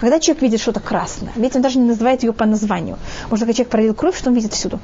Когда 0.00 0.20
человек 0.20 0.42
видит 0.42 0.60
что-то 0.60 0.80
красное, 0.80 1.32
ведь 1.36 1.56
он 1.56 1.62
даже 1.62 1.78
не 1.78 1.86
называет 1.86 2.22
ее 2.22 2.32
по 2.32 2.44
названию. 2.44 2.98
Может, 3.30 3.44
когда 3.44 3.52
человек 3.54 3.70
пролил 3.70 3.94
кровь, 3.94 4.18
что 4.18 4.28
он 4.30 4.34
видит 4.36 4.52
всюду? 4.52 4.80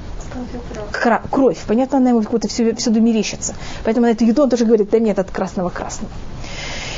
Кра- 0.91 1.21
кровь. 1.29 1.59
Понятно, 1.67 1.97
она 1.97 2.09
ему 2.09 2.23
как-то 2.23 2.47
всюду, 2.47 2.75
всюду 2.75 3.01
мерещится. 3.01 3.55
Поэтому 3.83 4.07
на 4.07 4.11
эту 4.11 4.25
еду 4.25 4.43
он 4.43 4.49
тоже 4.49 4.65
говорит, 4.65 4.89
да 4.89 4.99
нет, 4.99 5.19
от 5.19 5.29
красного-красного. 5.29 6.11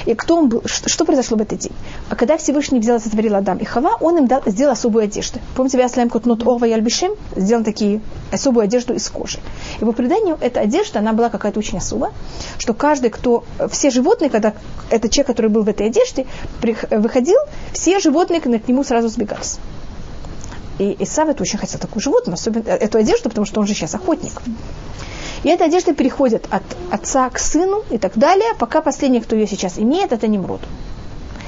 И 0.07 0.15
кто 0.15 0.37
он 0.37 0.47
был, 0.47 0.63
что, 0.65 1.03
произошло 1.03 1.37
в 1.37 1.41
этот 1.41 1.59
день? 1.59 1.73
А 2.09 2.15
когда 2.15 2.37
Всевышний 2.37 2.79
взял 2.79 2.97
сотворил 2.97 3.35
Адам 3.35 3.57
и 3.57 3.65
Хава, 3.65 3.97
он 3.99 4.19
им 4.19 4.27
дал, 4.27 4.41
сделал 4.45 4.71
особую 4.71 5.03
одежду. 5.03 5.39
Помните, 5.53 5.77
Вяслаем 5.77 6.09
Котнут 6.09 6.47
Ова 6.47 6.63
и 6.63 6.71
Альбишем 6.71 7.11
сделал 7.35 7.65
такие, 7.65 7.99
особую 8.31 8.63
одежду 8.63 8.93
из 8.93 9.09
кожи. 9.09 9.39
И 9.81 9.85
по 9.85 9.91
преданию, 9.91 10.37
эта 10.39 10.61
одежда, 10.61 10.99
она 10.99 11.11
была 11.11 11.29
какая-то 11.29 11.59
очень 11.59 11.79
особая, 11.79 12.13
что 12.57 12.73
каждый, 12.73 13.09
кто, 13.09 13.43
все 13.69 13.89
животные, 13.89 14.29
когда 14.29 14.53
этот 14.89 15.11
человек, 15.11 15.27
который 15.27 15.51
был 15.51 15.63
в 15.63 15.67
этой 15.67 15.87
одежде, 15.87 16.25
выходил, 16.89 17.39
все 17.73 17.99
животные 17.99 18.39
к 18.39 18.45
нему 18.45 18.85
сразу 18.85 19.09
сбегались. 19.09 19.57
И 20.79 20.95
Исав 20.99 21.27
это 21.27 21.43
очень 21.43 21.59
хотел 21.59 21.81
такую 21.81 22.01
животную, 22.01 22.35
особенно 22.35 22.69
эту 22.69 22.97
одежду, 22.97 23.27
потому 23.27 23.45
что 23.45 23.59
он 23.59 23.67
же 23.67 23.73
сейчас 23.73 23.93
охотник. 23.93 24.41
И 25.43 25.49
эта 25.49 25.65
одежда 25.65 25.93
переходит 25.93 26.47
от 26.49 26.63
отца 26.91 27.29
к 27.29 27.39
сыну 27.39 27.83
и 27.91 27.97
так 27.97 28.17
далее, 28.17 28.53
пока 28.57 28.81
последний, 28.81 29.21
кто 29.21 29.35
ее 29.35 29.47
сейчас 29.47 29.77
имеет, 29.77 30.11
это 30.11 30.27
Немрод. 30.27 30.61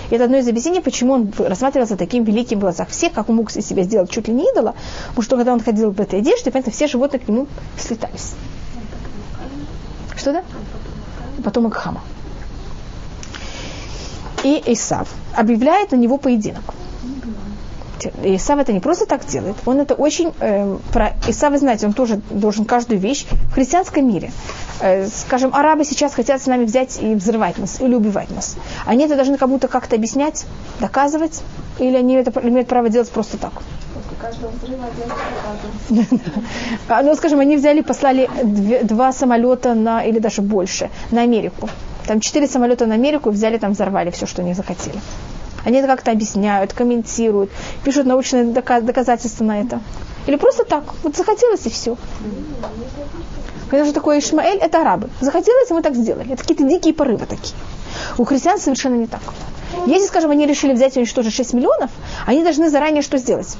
И 0.09 0.15
это 0.15 0.25
одно 0.25 0.37
из 0.37 0.47
объяснений, 0.47 0.81
почему 0.81 1.13
он 1.13 1.31
рассматривался 1.37 1.95
таким 1.95 2.23
великим 2.23 2.57
в 2.57 2.61
глазах 2.61 2.89
всех, 2.89 3.13
как 3.13 3.29
он 3.29 3.35
мог 3.35 3.55
из 3.55 3.65
себя 3.65 3.83
сделать 3.83 4.09
чуть 4.09 4.27
ли 4.27 4.33
не 4.33 4.49
идола, 4.51 4.75
потому 5.09 5.23
что 5.23 5.35
когда 5.35 5.53
он 5.53 5.59
ходил 5.59 5.91
в 5.91 6.01
этой 6.01 6.19
одежде, 6.19 6.51
понятно, 6.51 6.71
все 6.71 6.87
животные 6.87 7.19
к 7.19 7.27
нему 7.27 7.47
слетались. 7.77 8.33
Что 10.15 10.33
да? 10.33 10.43
Потомок 11.43 11.75
Хама. 11.75 12.01
И 14.43 14.61
Исав 14.67 15.09
объявляет 15.35 15.91
на 15.91 15.95
него 15.95 16.17
поединок. 16.17 16.63
Исав 18.05 18.59
это 18.59 18.73
не 18.73 18.79
просто 18.79 19.05
так 19.05 19.25
делает, 19.25 19.55
он 19.65 19.79
это 19.79 19.93
очень... 19.95 20.33
Э, 20.39 20.77
про 20.93 21.13
Исав, 21.27 21.51
вы 21.51 21.57
знаете, 21.57 21.85
он 21.85 21.93
тоже 21.93 22.21
должен 22.29 22.65
каждую 22.65 22.99
вещь 22.99 23.25
в 23.49 23.53
христианском 23.53 24.07
мире. 24.07 24.31
Э, 24.81 25.07
скажем, 25.07 25.53
арабы 25.53 25.85
сейчас 25.85 26.13
хотят 26.13 26.41
с 26.41 26.45
нами 26.47 26.65
взять 26.65 27.01
и 27.01 27.15
взрывать 27.15 27.57
нас, 27.57 27.81
или 27.81 27.95
убивать 27.95 28.29
нас. 28.31 28.55
Они 28.85 29.05
это 29.05 29.15
должны 29.15 29.37
кому-то 29.37 29.67
как-то 29.67 29.95
объяснять, 29.95 30.45
доказывать, 30.79 31.41
или 31.79 31.95
они 31.95 32.15
это 32.15 32.31
имеют 32.47 32.67
право 32.67 32.89
делать 32.89 33.09
просто 33.09 33.37
так. 33.37 33.53
А, 36.87 37.01
ну, 37.03 37.15
скажем, 37.15 37.39
они 37.39 37.55
взяли, 37.57 37.81
послали 37.81 38.29
два 38.83 39.11
самолета 39.13 39.73
на, 39.73 40.03
или 40.03 40.19
даже 40.19 40.41
больше, 40.41 40.89
на 41.11 41.21
Америку. 41.21 41.69
Там 42.07 42.19
четыре 42.19 42.47
самолета 42.47 42.85
на 42.85 42.95
Америку 42.95 43.29
взяли, 43.29 43.57
там 43.57 43.73
взорвали 43.73 44.09
все, 44.09 44.25
что 44.25 44.41
они 44.41 44.53
захотели. 44.53 44.99
Они 45.65 45.77
это 45.77 45.87
как-то 45.87 46.11
объясняют, 46.11 46.73
комментируют, 46.73 47.51
пишут 47.83 48.05
научные 48.05 48.45
доказательства 48.45 49.43
на 49.43 49.61
это. 49.61 49.81
Или 50.27 50.35
просто 50.35 50.63
так, 50.63 50.83
вот 51.03 51.15
захотелось 51.15 51.65
и 51.65 51.69
все. 51.69 51.97
Потому 53.65 53.85
что 53.85 53.93
такое 53.93 54.19
Ишмаэль, 54.19 54.57
это 54.57 54.81
арабы. 54.81 55.09
Захотелось, 55.21 55.69
и 55.69 55.73
мы 55.73 55.81
так 55.81 55.95
сделали. 55.95 56.33
Это 56.33 56.41
какие-то 56.41 56.63
дикие 56.63 56.93
порывы 56.93 57.25
такие. 57.25 57.55
У 58.17 58.23
христиан 58.23 58.59
совершенно 58.59 58.95
не 58.95 59.07
так. 59.07 59.21
Если, 59.85 60.07
скажем, 60.07 60.31
они 60.31 60.45
решили 60.45 60.73
взять 60.73 60.95
и 60.95 60.99
уничтожить 60.99 61.33
6 61.33 61.53
миллионов, 61.53 61.91
они 62.25 62.43
должны 62.43 62.69
заранее 62.69 63.01
что 63.01 63.17
сделать? 63.17 63.57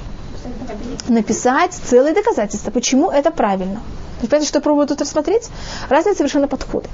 Написать 1.07 1.73
целые 1.73 2.13
доказательства, 2.13 2.71
почему 2.71 3.09
это 3.09 3.31
правильно. 3.31 3.81
Понимаете, 4.19 4.47
что 4.47 4.57
я 4.57 4.61
пробую 4.61 4.87
тут 4.87 5.01
рассмотреть? 5.01 5.49
Разные 5.89 6.15
совершенно 6.15 6.47
подходы. 6.47 6.89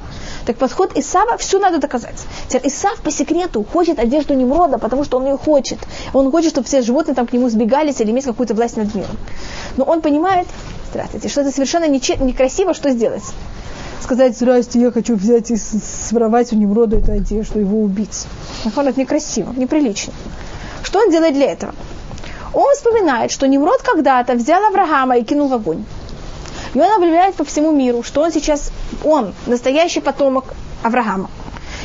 Так 0.45 0.57
подход 0.57 0.91
Исава 0.95 1.37
все 1.37 1.59
надо 1.59 1.79
доказать. 1.79 2.23
Теперь 2.47 2.67
Исав 2.67 3.01
по 3.01 3.11
секрету 3.11 3.63
хочет 3.63 3.99
одежду 3.99 4.33
Немрода, 4.33 4.77
потому 4.77 5.03
что 5.03 5.17
он 5.17 5.25
ее 5.25 5.37
хочет. 5.37 5.79
Он 6.13 6.29
хочет, 6.31 6.51
чтобы 6.51 6.67
все 6.67 6.81
животные 6.81 7.15
там 7.15 7.25
к 7.25 7.33
нему 7.33 7.49
сбегались 7.49 7.99
или 8.01 8.11
иметь 8.11 8.25
какую-то 8.25 8.53
власть 8.53 8.77
над 8.77 8.93
миром. 8.93 9.17
Но 9.77 9.85
он 9.85 10.01
понимает, 10.01 10.47
здравствуйте, 10.91 11.29
что 11.29 11.41
это 11.41 11.51
совершенно 11.51 11.87
некрасиво, 11.87 12.73
что 12.73 12.91
сделать? 12.91 13.23
Сказать, 14.01 14.37
здрасте, 14.37 14.79
я 14.79 14.91
хочу 14.91 15.15
взять 15.15 15.49
и 15.49 15.57
своровать 15.57 16.53
у 16.53 16.55
Немрода 16.55 16.97
эту 16.97 17.13
одежду, 17.13 17.59
его 17.59 17.81
убить. 17.81 18.27
Он 18.75 18.87
это 18.87 18.99
некрасиво, 18.99 19.51
неприлично. 19.53 20.13
Что 20.83 20.99
он 20.99 21.09
делает 21.09 21.33
для 21.33 21.51
этого? 21.51 21.73
Он 22.53 22.73
вспоминает, 22.75 23.31
что 23.31 23.47
Немрод 23.47 23.81
когда-то 23.81 24.35
взял 24.35 24.63
Авраама 24.63 25.17
и 25.17 25.23
кинул 25.23 25.47
в 25.47 25.53
огонь. 25.53 25.83
И 26.73 26.79
он 26.79 26.91
объявляет 26.91 27.35
по 27.35 27.43
всему 27.43 27.71
миру, 27.71 28.03
что 28.03 28.21
он 28.21 28.31
сейчас, 28.31 28.71
он 29.03 29.33
настоящий 29.45 30.01
потомок 30.01 30.53
Авраама. 30.83 31.29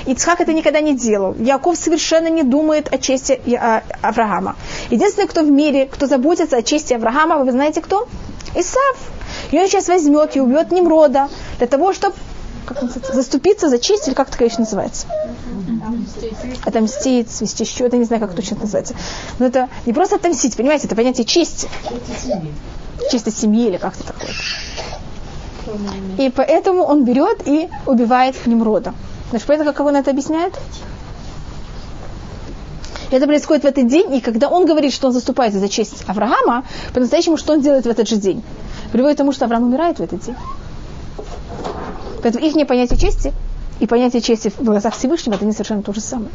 Ицхак 0.06 0.40
это 0.40 0.52
никогда 0.52 0.80
не 0.80 0.96
делал. 0.96 1.34
Яков 1.34 1.76
совершенно 1.76 2.28
не 2.28 2.42
думает 2.42 2.92
о 2.92 2.98
чести 2.98 3.40
а, 3.54 3.82
Авраама. 4.02 4.56
Единственный, 4.90 5.28
кто 5.28 5.42
в 5.42 5.50
мире, 5.50 5.86
кто 5.86 6.06
заботится 6.06 6.56
о 6.56 6.62
чести 6.62 6.94
Авраама, 6.94 7.38
вы 7.38 7.52
знаете 7.52 7.80
кто? 7.80 8.08
Исав. 8.54 8.96
И 9.50 9.58
он 9.58 9.66
сейчас 9.68 9.88
возьмет 9.88 10.36
и 10.36 10.40
убьет 10.40 10.72
Немрода 10.72 11.28
для 11.58 11.66
того, 11.66 11.92
чтобы 11.92 12.14
заступиться 13.12 13.68
за 13.68 13.78
честь, 13.78 14.06
или 14.06 14.14
как 14.14 14.28
это, 14.28 14.38
конечно, 14.38 14.60
называется? 14.60 15.06
Отомстить, 16.64 17.30
свести 17.30 17.64
счет, 17.64 17.92
я 17.92 17.98
не 17.98 18.04
знаю, 18.04 18.22
как 18.22 18.34
точно 18.34 18.54
это 18.54 18.62
называется. 18.62 18.94
Но 19.38 19.46
это 19.46 19.68
не 19.86 19.92
просто 19.92 20.16
отомстить, 20.16 20.56
понимаете, 20.56 20.86
это 20.86 20.96
понятие 20.96 21.24
чести 21.24 21.68
чисто 23.10 23.30
семьи 23.30 23.66
или 23.66 23.76
как-то 23.76 24.04
такое. 24.04 24.30
И 26.18 26.30
поэтому 26.30 26.82
он 26.82 27.04
берет 27.04 27.46
и 27.46 27.68
убивает 27.86 28.34
Немрода. 28.46 28.94
Значит, 29.30 29.46
понятно, 29.46 29.72
как 29.72 29.86
он 29.86 29.96
это 29.96 30.10
объясняет? 30.10 30.54
Это 33.10 33.26
происходит 33.26 33.64
в 33.64 33.66
этот 33.66 33.88
день, 33.88 34.14
и 34.14 34.20
когда 34.20 34.48
он 34.48 34.66
говорит, 34.66 34.92
что 34.92 35.08
он 35.08 35.12
заступается 35.12 35.58
за 35.58 35.68
честь 35.68 36.04
Авраама, 36.06 36.64
по-настоящему, 36.94 37.36
что 37.36 37.52
он 37.54 37.60
делает 37.60 37.84
в 37.84 37.88
этот 37.88 38.08
же 38.08 38.16
день? 38.16 38.42
Приводит 38.92 39.16
к 39.16 39.18
тому, 39.18 39.32
что 39.32 39.44
Авраам 39.46 39.64
умирает 39.64 39.98
в 39.98 40.02
этот 40.02 40.24
день. 40.24 40.36
Поэтому 42.22 42.44
их 42.44 42.66
понятие 42.66 42.98
чести 42.98 43.32
и 43.80 43.86
понятие 43.86 44.22
чести 44.22 44.50
в 44.50 44.62
глазах 44.62 44.94
Всевышнего 44.94 45.34
это 45.34 45.44
не 45.44 45.52
совершенно 45.52 45.82
то 45.82 45.92
же 45.92 46.00
самое. 46.00 46.30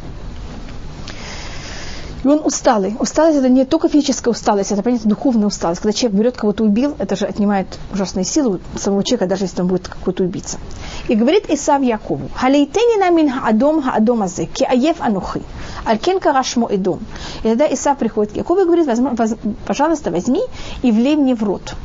И 2.25 2.27
он 2.27 2.41
усталый. 2.43 2.95
Усталость 2.99 3.37
это 3.37 3.49
не 3.49 3.65
только 3.65 3.87
физическая 3.87 4.31
усталость, 4.31 4.71
это, 4.71 4.81
понятие, 4.81 5.09
духовная 5.09 5.45
усталость. 5.45 5.81
Когда 5.81 5.93
человек 5.93 6.19
берет 6.19 6.35
кого-то 6.35 6.63
убил, 6.63 6.95
это 6.97 7.15
же 7.15 7.27
отнимает 7.27 7.67
ужасные 7.93 8.25
силы 8.25 8.59
самого 8.75 9.03
человека, 9.03 9.27
даже 9.27 9.43
если 9.43 9.61
он 9.61 9.67
будет 9.67 9.87
какой-то 9.87 10.23
убийца. 10.23 10.57
И 11.07 11.13
говорит 11.13 11.47
Исав 11.51 11.83
Якову, 11.83 12.31
«Халейтени 12.33 12.99
намин 12.99 13.29
хаадом 13.29 13.83
хаадом 13.83 14.23
азе, 14.23 14.47
ки 14.47 14.63
аев 14.63 15.01
анухи, 15.01 15.43
алькен 15.85 16.19
карашмо 16.19 16.67
идом». 16.71 16.99
И 17.43 17.49
тогда 17.49 17.71
Исав 17.71 17.99
приходит 17.99 18.33
к 18.33 18.37
Якову 18.37 18.61
и 18.61 18.65
говорит, 18.65 18.89
пожалуйста, 19.67 20.09
возьми 20.09 20.41
и 20.81 20.91
влей 20.91 21.17
мне 21.17 21.35
в 21.35 21.43
рот 21.43 21.75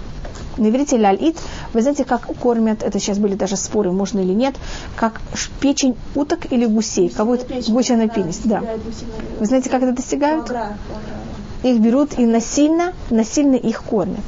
на 0.57 0.69
иврите 0.69 0.97
ляльит, 0.97 1.39
вы 1.73 1.83
знаете, 1.83 2.05
как 2.05 2.27
кормят, 2.39 2.83
это 2.83 2.99
сейчас 2.99 3.19
были 3.19 3.35
даже 3.35 3.57
споры, 3.57 3.93
можно 3.93 4.21
или 4.21 4.33
нет, 4.33 4.55
как 4.97 5.21
печень 5.61 5.97
уток 6.15 6.53
или 6.53 6.67
гусей. 6.67 7.09
Кого 7.09 7.37
это 7.37 7.71
гуся 7.71 7.97
напились, 7.97 8.41
да. 8.45 8.63
Вы 9.39 9.47
знаете, 9.47 9.71
как 9.71 9.83
это 9.83 9.93
достигают? 9.93 10.53
Их 11.63 11.79
берут 11.81 12.19
и 12.19 12.25
насильно, 12.25 12.93
насильно 13.11 13.57
их 13.57 13.83
кормят. 13.83 14.25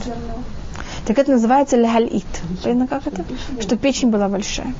Так 1.07 1.19
это 1.19 1.33
называется 1.33 1.77
ляльит. 1.77 2.25
Понятно, 2.63 2.87
как 2.87 3.07
это? 3.07 3.25
Что 3.61 3.77
печень 3.77 4.11
была 4.11 4.29
большая. 4.29 4.75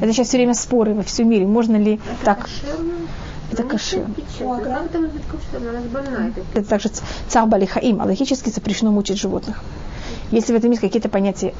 Это 0.00 0.12
сейчас 0.12 0.28
все 0.28 0.38
время 0.38 0.54
споры 0.54 0.94
во 0.94 1.02
всем 1.02 1.28
мире. 1.28 1.46
Можно 1.46 1.76
ли 1.76 2.00
так... 2.24 2.48
Это 3.52 3.62
кашер. 3.62 4.06
Это 6.54 6.68
также 6.68 6.90
цар 7.28 7.46
балихаим, 7.46 8.00
а 8.00 8.04
логически 8.04 8.50
запрещено 8.50 8.90
мучить 8.90 9.18
животных. 9.18 9.62
Если 10.34 10.52
в 10.52 10.56
этом 10.56 10.70
есть 10.70 10.80
какие-то 10.80 11.08
понятия 11.08 11.54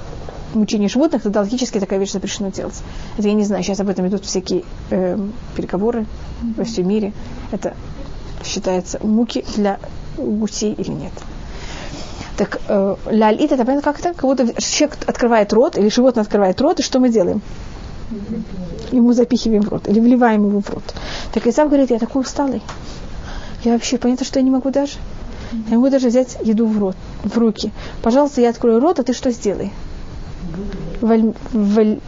мучения 0.52 0.88
животных, 0.88 1.22
тогда 1.22 1.40
логически 1.40 1.78
такая 1.78 2.00
вещь 2.00 2.10
запрещена 2.10 2.50
делать. 2.50 2.74
Это 3.16 3.28
я 3.28 3.34
не 3.34 3.44
знаю, 3.44 3.62
сейчас 3.62 3.78
об 3.78 3.88
этом 3.88 4.08
идут 4.08 4.24
всякие 4.24 4.64
э, 4.90 5.16
переговоры 5.56 6.06
во 6.56 6.64
всем 6.64 6.88
мире. 6.88 7.12
Это 7.52 7.74
считается 8.44 8.98
муки 9.00 9.44
для 9.54 9.78
гусей 10.16 10.72
или 10.72 10.90
нет. 10.90 11.12
Так 12.36 12.60
э, 12.66 12.96
лялит 13.10 13.52
это 13.52 13.64
понятно 13.64 13.92
как-то, 13.92 14.12
как 14.12 14.22
будто 14.22 14.60
человек 14.60 14.98
открывает 15.06 15.52
рот, 15.52 15.78
или 15.78 15.88
животное 15.88 16.22
открывает 16.22 16.60
рот, 16.60 16.80
и 16.80 16.82
что 16.82 16.98
мы 16.98 17.10
делаем? 17.10 17.42
Ему 18.90 19.12
запихиваем 19.12 19.62
в 19.62 19.68
рот, 19.68 19.86
или 19.86 20.00
вливаем 20.00 20.48
его 20.48 20.60
в 20.60 20.68
рот. 20.68 20.94
Так 21.32 21.46
Исав 21.46 21.68
говорит, 21.68 21.90
я 21.90 22.00
такой 22.00 22.22
усталый. 22.22 22.60
Я 23.62 23.72
вообще, 23.72 23.98
понятно, 23.98 24.26
что 24.26 24.40
я 24.40 24.44
не 24.44 24.50
могу 24.50 24.70
даже. 24.70 24.94
Я 25.68 25.76
могу 25.76 25.90
даже 25.90 26.08
взять 26.08 26.36
еду 26.42 26.66
в 26.66 26.78
рот, 26.78 26.96
в 27.22 27.36
руки. 27.38 27.72
Пожалуйста, 28.02 28.40
я 28.40 28.50
открою 28.50 28.80
рот, 28.80 28.98
а 28.98 29.02
ты 29.02 29.12
что 29.12 29.30
сделай? 29.30 29.72
Валь, 31.00 31.32
валь, 31.52 32.00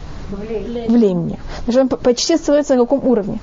влей 0.87 1.13
мне. 1.13 1.39
Значит, 1.65 1.81
он 1.81 1.89
почти 1.89 2.37
становится 2.37 2.75
на 2.75 2.81
каком 2.81 3.05
уровне? 3.05 3.39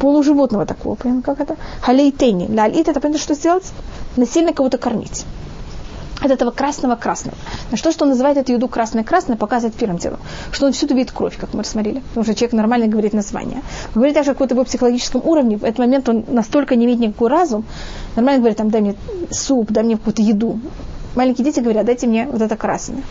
Полуживотного 0.00 0.66
такого. 0.66 0.94
Понятно, 0.94 1.22
как 1.22 1.40
это? 1.40 1.56
Халейтейни. 1.80 2.54
Лалит 2.54 2.88
это, 2.88 3.00
понятно, 3.00 3.22
что 3.22 3.34
сделать? 3.34 3.72
Насильно 4.16 4.52
кого-то 4.52 4.78
кормить 4.78 5.24
от 6.20 6.30
этого 6.30 6.50
красного-красного. 6.50 7.36
На 7.70 7.76
что, 7.76 7.92
что 7.92 8.04
он 8.04 8.10
называет 8.10 8.38
эту 8.38 8.52
еду 8.52 8.68
красное-красное, 8.68 9.36
показывает 9.36 9.74
первым 9.74 9.98
делом. 9.98 10.18
Что 10.50 10.66
он 10.66 10.72
всюду 10.72 10.94
видит 10.94 11.12
кровь, 11.12 11.36
как 11.36 11.52
мы 11.54 11.60
рассмотрели. 11.60 12.00
Потому 12.08 12.24
что 12.24 12.34
человек 12.34 12.54
нормально 12.54 12.86
говорит 12.86 13.12
название. 13.12 13.62
Говорит 13.94 14.14
также 14.14 14.30
о 14.30 14.34
каком-то 14.34 14.54
его 14.54 14.64
психологическом 14.64 15.20
уровне. 15.24 15.56
В 15.56 15.64
этот 15.64 15.78
момент 15.78 16.08
он 16.08 16.24
настолько 16.28 16.74
не 16.76 16.86
имеет 16.86 17.00
никакой 17.00 17.28
разум. 17.28 17.64
Нормально 18.16 18.40
говорит, 18.40 18.58
там, 18.58 18.70
дай 18.70 18.80
мне 18.80 18.94
суп, 19.30 19.70
дай 19.70 19.84
мне 19.84 19.96
какую-то 19.96 20.22
еду. 20.22 20.58
Маленькие 21.14 21.44
дети 21.44 21.60
говорят, 21.60 21.86
дайте 21.86 22.06
мне 22.06 22.26
вот 22.30 22.42
это 22.42 22.56
красное. 22.56 23.02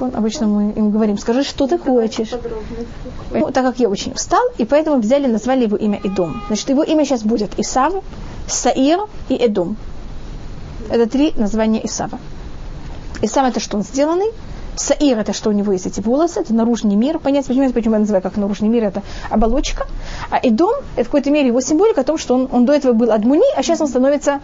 Обычно 0.00 0.46
мы 0.46 0.70
им 0.70 0.90
говорим, 0.90 1.18
скажи, 1.18 1.42
что 1.42 1.66
ты 1.66 1.78
хочешь. 1.78 2.30
Ну, 3.32 3.50
так 3.50 3.64
как 3.64 3.80
я 3.80 3.88
очень 3.88 4.12
устал, 4.12 4.42
и 4.58 4.64
поэтому 4.64 5.00
взяли, 5.00 5.26
назвали 5.26 5.64
его 5.64 5.76
имя 5.76 6.00
Идом. 6.04 6.42
Значит, 6.46 6.70
его 6.70 6.82
имя 6.82 7.04
сейчас 7.04 7.22
будет 7.22 7.58
Исав, 7.58 7.94
Саир 8.46 9.00
и 9.28 9.34
Эдом. 9.34 9.76
Это 10.90 11.06
три 11.08 11.32
названия 11.36 11.84
Исава. 11.84 12.18
Исав 13.22 13.48
это 13.48 13.60
что 13.60 13.76
он 13.76 13.82
сделанный, 13.82 14.30
Саир 14.74 15.18
это 15.18 15.32
что 15.32 15.50
у 15.50 15.52
него 15.52 15.72
есть 15.72 15.86
эти 15.86 16.00
волосы, 16.00 16.40
это 16.40 16.54
наружный 16.54 16.96
мир. 16.96 17.18
Понятно, 17.18 17.54
почему, 17.54 17.72
почему 17.72 17.94
я 17.94 18.00
называю 18.00 18.22
как 18.22 18.36
наружный 18.36 18.68
мир, 18.68 18.84
это 18.84 19.02
оболочка. 19.30 19.86
А 20.30 20.38
Эдом, 20.42 20.72
это 20.96 21.04
в 21.04 21.08
какой-то 21.08 21.30
мере 21.30 21.48
его 21.48 21.60
символика 21.60 22.00
о 22.00 22.04
том, 22.04 22.18
что 22.18 22.34
он, 22.34 22.48
он 22.50 22.64
до 22.64 22.72
этого 22.72 22.92
был 22.92 23.12
Адмуни, 23.12 23.44
а 23.56 23.62
сейчас 23.62 23.80
он 23.80 23.88
становится 23.88 24.40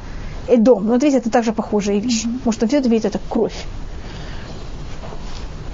Эдом. 0.46 0.85
Но 0.87 0.94
вот 0.94 1.03
видите, 1.03 1.18
это 1.18 1.31
также 1.31 1.53
похожая 1.53 1.98
вещь. 1.98 2.24
Потому 2.24 2.53
что 2.53 2.66
все 2.66 2.79
это 2.79 2.88
видит, 2.88 3.06
это 3.06 3.21
кровь. 3.29 3.54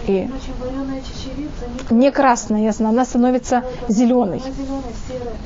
И 0.07 0.29
не 1.91 2.11
красная, 2.11 2.63
я 2.63 2.73
знаю, 2.73 2.93
она 2.93 3.05
становится 3.05 3.65
зеленой. 3.89 4.43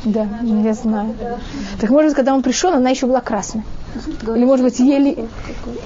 Да, 0.04 0.26
я 0.42 0.74
знаю. 0.74 1.14
Так 1.80 1.90
может 1.90 2.10
быть, 2.10 2.16
когда 2.16 2.34
он 2.34 2.42
пришел, 2.42 2.72
она 2.72 2.90
еще 2.90 3.06
была 3.06 3.20
красной. 3.20 3.62
Или, 4.22 4.44
может 4.44 4.64
быть, 4.64 4.78
еле, 4.78 5.26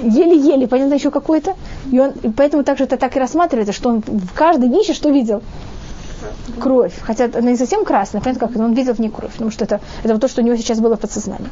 еле-еле, 0.03 0.67
понятно, 0.67 0.95
еще 0.95 1.11
какой-то. 1.11 1.55
И, 1.91 1.99
он, 1.99 2.11
и 2.23 2.29
поэтому 2.31 2.65
также 2.65 2.85
это 2.85 2.97
так 2.97 3.17
и 3.17 3.21
рассматривается, 3.21 3.73
что 3.73 3.91
он 3.91 4.01
в 4.01 4.33
каждой 4.35 4.69
вещи 4.69 4.93
что 4.93 5.11
видел? 5.11 5.43
Кровь. 6.59 6.95
Хотя 7.03 7.27
она 7.27 7.51
не 7.51 7.57
совсем 7.57 7.85
красная, 7.85 8.21
понятно, 8.21 8.49
как, 8.49 8.57
он 8.57 8.75
видел 8.75 8.95
в 8.95 8.99
ней 8.99 9.11
кровь, 9.11 9.33
потому 9.33 9.51
что 9.51 9.65
это, 9.65 9.81
это 10.03 10.13
вот 10.15 10.21
то, 10.21 10.29
что 10.29 10.43
у 10.43 10.45
него 10.45 10.57
сейчас 10.57 10.79
было 10.79 10.97
в 10.97 11.01
подсознании. 11.01 11.49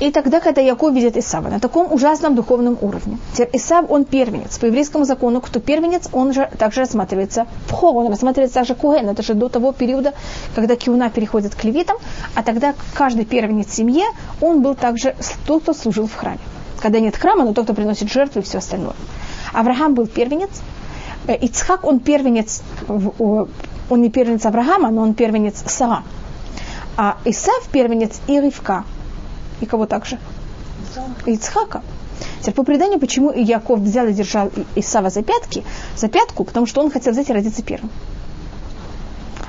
И 0.00 0.12
тогда, 0.12 0.38
когда 0.38 0.60
Яков 0.60 0.94
видит 0.94 1.16
Исава 1.16 1.48
на 1.48 1.58
таком 1.58 1.92
ужасном 1.92 2.36
духовном 2.36 2.78
уровне, 2.80 3.18
Исав, 3.52 3.90
он 3.90 4.04
первенец. 4.04 4.56
По 4.58 4.66
еврейскому 4.66 5.04
закону, 5.04 5.40
кто 5.40 5.58
первенец, 5.58 6.08
он 6.12 6.32
же 6.32 6.48
также 6.56 6.80
рассматривается 6.80 7.46
в 7.66 7.72
хо, 7.72 7.92
он 7.92 8.08
рассматривается 8.08 8.54
также 8.54 8.74
куэн. 8.76 9.08
Это 9.08 9.22
же 9.22 9.34
до 9.34 9.48
того 9.48 9.72
периода, 9.72 10.14
когда 10.54 10.76
киуна 10.76 11.10
переходит 11.10 11.56
к 11.56 11.64
левитам, 11.64 11.96
а 12.36 12.44
тогда 12.44 12.74
каждый 12.94 13.24
первенец 13.24 13.66
в 13.68 13.74
семье, 13.74 14.04
он 14.40 14.62
был 14.62 14.76
также 14.76 15.16
тот, 15.46 15.62
кто 15.62 15.74
служил 15.74 16.06
в 16.06 16.14
храме. 16.14 16.38
Когда 16.80 17.00
нет 17.00 17.16
храма, 17.16 17.44
но 17.44 17.52
тот, 17.52 17.64
кто 17.64 17.74
приносит 17.74 18.08
жертвы 18.08 18.42
и 18.42 18.44
все 18.44 18.58
остальное. 18.58 18.94
Авраам 19.52 19.94
был 19.94 20.06
первенец, 20.06 20.50
э, 21.26 21.34
Ицхак, 21.34 21.84
он 21.84 21.98
первенец, 21.98 22.62
он 22.88 24.00
не 24.00 24.10
первенец 24.10 24.46
Авраама, 24.46 24.90
но 24.90 25.02
он 25.02 25.14
первенец 25.14 25.64
Сара. 25.66 26.04
А 26.96 27.16
Исав 27.24 27.68
первенец 27.72 28.20
и 28.28 28.40
Ривка, 28.40 28.84
и 29.60 29.66
кого 29.66 29.86
также? 29.86 30.18
Ицхака. 31.26 31.82
Теперь 32.40 32.54
по 32.54 32.64
преданию, 32.64 32.98
почему 32.98 33.32
Яков 33.32 33.80
взял 33.80 34.06
и 34.06 34.12
держал 34.12 34.50
Исава 34.74 35.10
за 35.10 35.22
пятки, 35.22 35.64
за 35.96 36.08
пятку, 36.08 36.44
потому 36.44 36.66
что 36.66 36.80
он 36.80 36.90
хотел 36.90 37.12
взять 37.12 37.30
и 37.30 37.32
родиться 37.32 37.62
первым. 37.62 37.90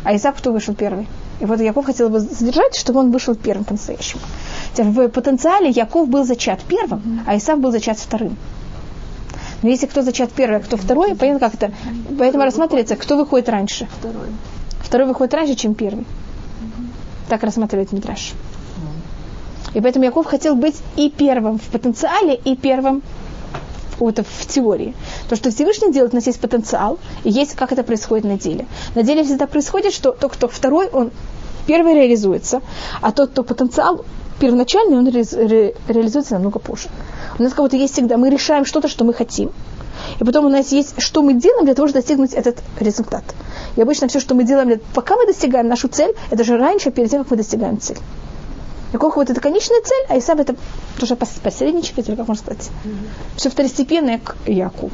А 0.04 0.16
Исаак 0.16 0.38
кто 0.38 0.52
вышел 0.52 0.74
первый? 0.74 1.08
И 1.40 1.46
вот 1.46 1.60
Яков 1.62 1.86
хотел 1.86 2.08
его 2.08 2.20
задержать, 2.20 2.76
чтобы 2.76 3.00
он 3.00 3.12
вышел 3.12 3.36
первым 3.36 3.64
по-настоящему. 3.64 4.22
Теперь 4.74 4.88
в 4.88 5.10
потенциале 5.10 5.70
Яков 5.70 6.10
был 6.10 6.26
зачат 6.26 6.62
первым, 6.62 7.22
а 7.26 7.38
Исав 7.38 7.60
был 7.60 7.72
зачат 7.72 7.98
вторым. 7.98 8.36
Но 9.62 9.70
если 9.70 9.88
кто 9.88 10.02
зачат 10.02 10.32
первый, 10.32 10.58
а 10.58 10.60
кто 10.62 10.78
второй, 10.78 11.16
понятно, 11.16 11.40
как 11.40 11.56
это. 11.56 11.72
Поэтому 12.18 12.44
рассматривается, 12.44 12.96
кто 12.96 13.18
выходит 13.18 13.50
раньше. 13.50 13.88
Второй. 14.00 14.30
Второй 14.82 15.08
выходит 15.08 15.34
раньше, 15.34 15.56
чем 15.56 15.76
первый. 15.76 16.06
Так 17.28 17.44
рассматривает 17.44 17.92
Мидраш. 17.92 18.34
И 19.74 19.82
поэтому 19.82 20.06
Яков 20.06 20.26
хотел 20.26 20.56
быть 20.56 20.76
и 20.96 21.10
первым 21.10 21.60
в 21.60 21.64
потенциале, 21.64 22.36
и 22.36 22.56
первым 22.56 23.02
вот 24.00 24.20
в 24.20 24.48
теории. 24.48 24.96
То, 25.30 25.36
что 25.36 25.52
Всевышний 25.52 25.92
делает, 25.92 26.14
у 26.14 26.16
нас 26.16 26.28
есть 26.28 26.40
потенциал, 26.40 27.00
и 27.24 27.30
есть, 27.30 27.56
как 27.56 27.72
это 27.72 27.84
происходит 27.84 28.26
на 28.26 28.38
деле. 28.38 28.66
На 28.96 29.04
деле 29.04 29.24
всегда 29.24 29.46
происходит, 29.46 29.94
что 29.94 30.12
тот, 30.12 30.34
кто 30.34 30.48
второй, 30.48 30.88
он 30.88 31.12
первый 31.68 31.94
реализуется, 31.94 32.62
а 33.02 33.12
тот, 33.12 33.32
кто 33.32 33.44
потенциал 33.44 34.06
первоначальный, 34.40 34.98
он 34.98 35.08
ре, 35.10 35.24
ре, 35.24 35.76
реализуется 35.88 36.34
намного 36.34 36.60
позже. 36.60 36.88
У 37.38 37.44
нас 37.44 37.54
как 37.54 37.66
будто 37.66 37.76
есть 37.76 37.94
всегда, 37.94 38.18
мы 38.18 38.30
решаем 38.30 38.66
что-то, 38.66 38.88
что 38.88 39.04
мы 39.04 39.14
хотим, 39.14 39.52
и 40.20 40.24
потом 40.24 40.46
у 40.46 40.50
нас 40.50 40.72
есть, 40.72 41.00
что 41.02 41.22
мы 41.22 41.34
делаем 41.34 41.66
для 41.66 41.76
того, 41.76 41.88
чтобы 41.88 42.02
достигнуть 42.02 42.34
этот 42.34 42.58
результат. 42.80 43.24
И 43.76 43.82
обычно 43.82 44.08
все, 44.08 44.20
что 44.20 44.34
мы 44.34 44.44
делаем, 44.44 44.80
пока 44.94 45.16
мы 45.16 45.26
достигаем 45.26 45.68
нашу 45.68 45.88
цель, 45.90 46.16
это 46.30 46.44
же 46.44 46.58
раньше, 46.58 46.92
перед 46.92 47.12
тем, 47.12 47.24
как 47.24 47.32
мы 47.32 47.38
достигаем 47.38 47.80
цель. 47.80 47.98
Яков 48.94 49.16
вот 49.16 49.30
это 49.30 49.40
конечная 49.40 49.82
цель, 49.82 50.06
а 50.10 50.18
Исав 50.18 50.40
это 50.40 50.56
тоже 51.00 51.16
посредничек, 51.16 52.00
или 52.00 52.16
как 52.16 52.28
можно 52.28 52.44
сказать. 52.44 52.70
Mm-hmm. 52.84 53.38
Все 53.38 53.50
второстепенное 53.50 54.20
к 54.20 54.36
Якову. 54.48 54.92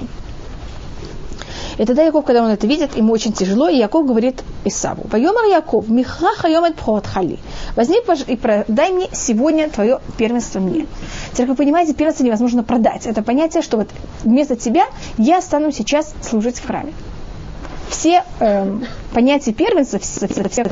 И 1.78 1.86
тогда 1.86 2.04
Яков, 2.04 2.26
когда 2.26 2.43
он 2.43 2.50
это 2.50 2.68
видит, 2.68 2.96
ему 2.96 3.12
очень 3.12 3.34
тяжело, 3.34 3.68
и 3.68 3.78
Яков 3.78 4.06
говорит 4.06 4.43
Исаву, 4.64 5.04
«Вайомар 5.12 5.46
Яков, 5.46 5.89
миха 5.89 6.30
пхот 6.78 7.06
хали». 7.06 7.39
Возьми 7.76 7.98
и 8.28 8.36
продай 8.38 8.91
мне 8.91 9.10
сегодня 9.12 9.70
твое 9.70 10.00
первенство 10.18 10.60
мне. 10.60 10.88
Теперь, 11.34 11.48
как 11.48 11.50
вы 11.50 11.56
понимаете, 11.56 11.93
первенство 11.93 12.24
невозможно 12.24 12.64
продать. 12.64 13.06
Это 13.06 13.22
понятие, 13.24 13.62
что 13.62 13.78
вот 13.78 13.89
вместо 14.24 14.56
тебя 14.56 14.86
я 15.18 15.41
стану 15.41 15.72
сейчас 15.72 16.14
служить 16.22 16.60
в 16.60 16.66
храме 16.66 16.93
все 17.89 18.24
э, 18.39 18.80
понятия 19.14 19.54
первенства, 19.54 20.00
все, 20.00 20.28
все, 20.28 20.50
все 20.50 20.64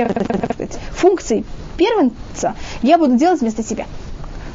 функции 0.91 1.45
первенца 1.77 2.55
я 2.81 2.97
буду 2.97 3.15
делать 3.15 3.41
вместо 3.41 3.63
тебя. 3.63 3.85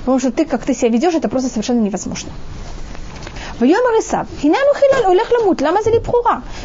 Потому 0.01 0.19
что 0.19 0.33
ты, 0.33 0.45
как 0.45 0.65
ты 0.65 0.75
себя 0.75 0.89
ведешь, 0.89 1.15
это 1.15 1.29
просто 1.29 1.51
совершенно 1.51 1.81
невозможно. 1.81 2.31
Вьемар 3.61 4.01
Исав, 4.01 4.29
хинану 4.41 4.73
хилаль 4.75 5.13
олех 5.13 5.31
ламут, 5.33 5.61
лама 5.61 5.83
зали. 5.83 6.01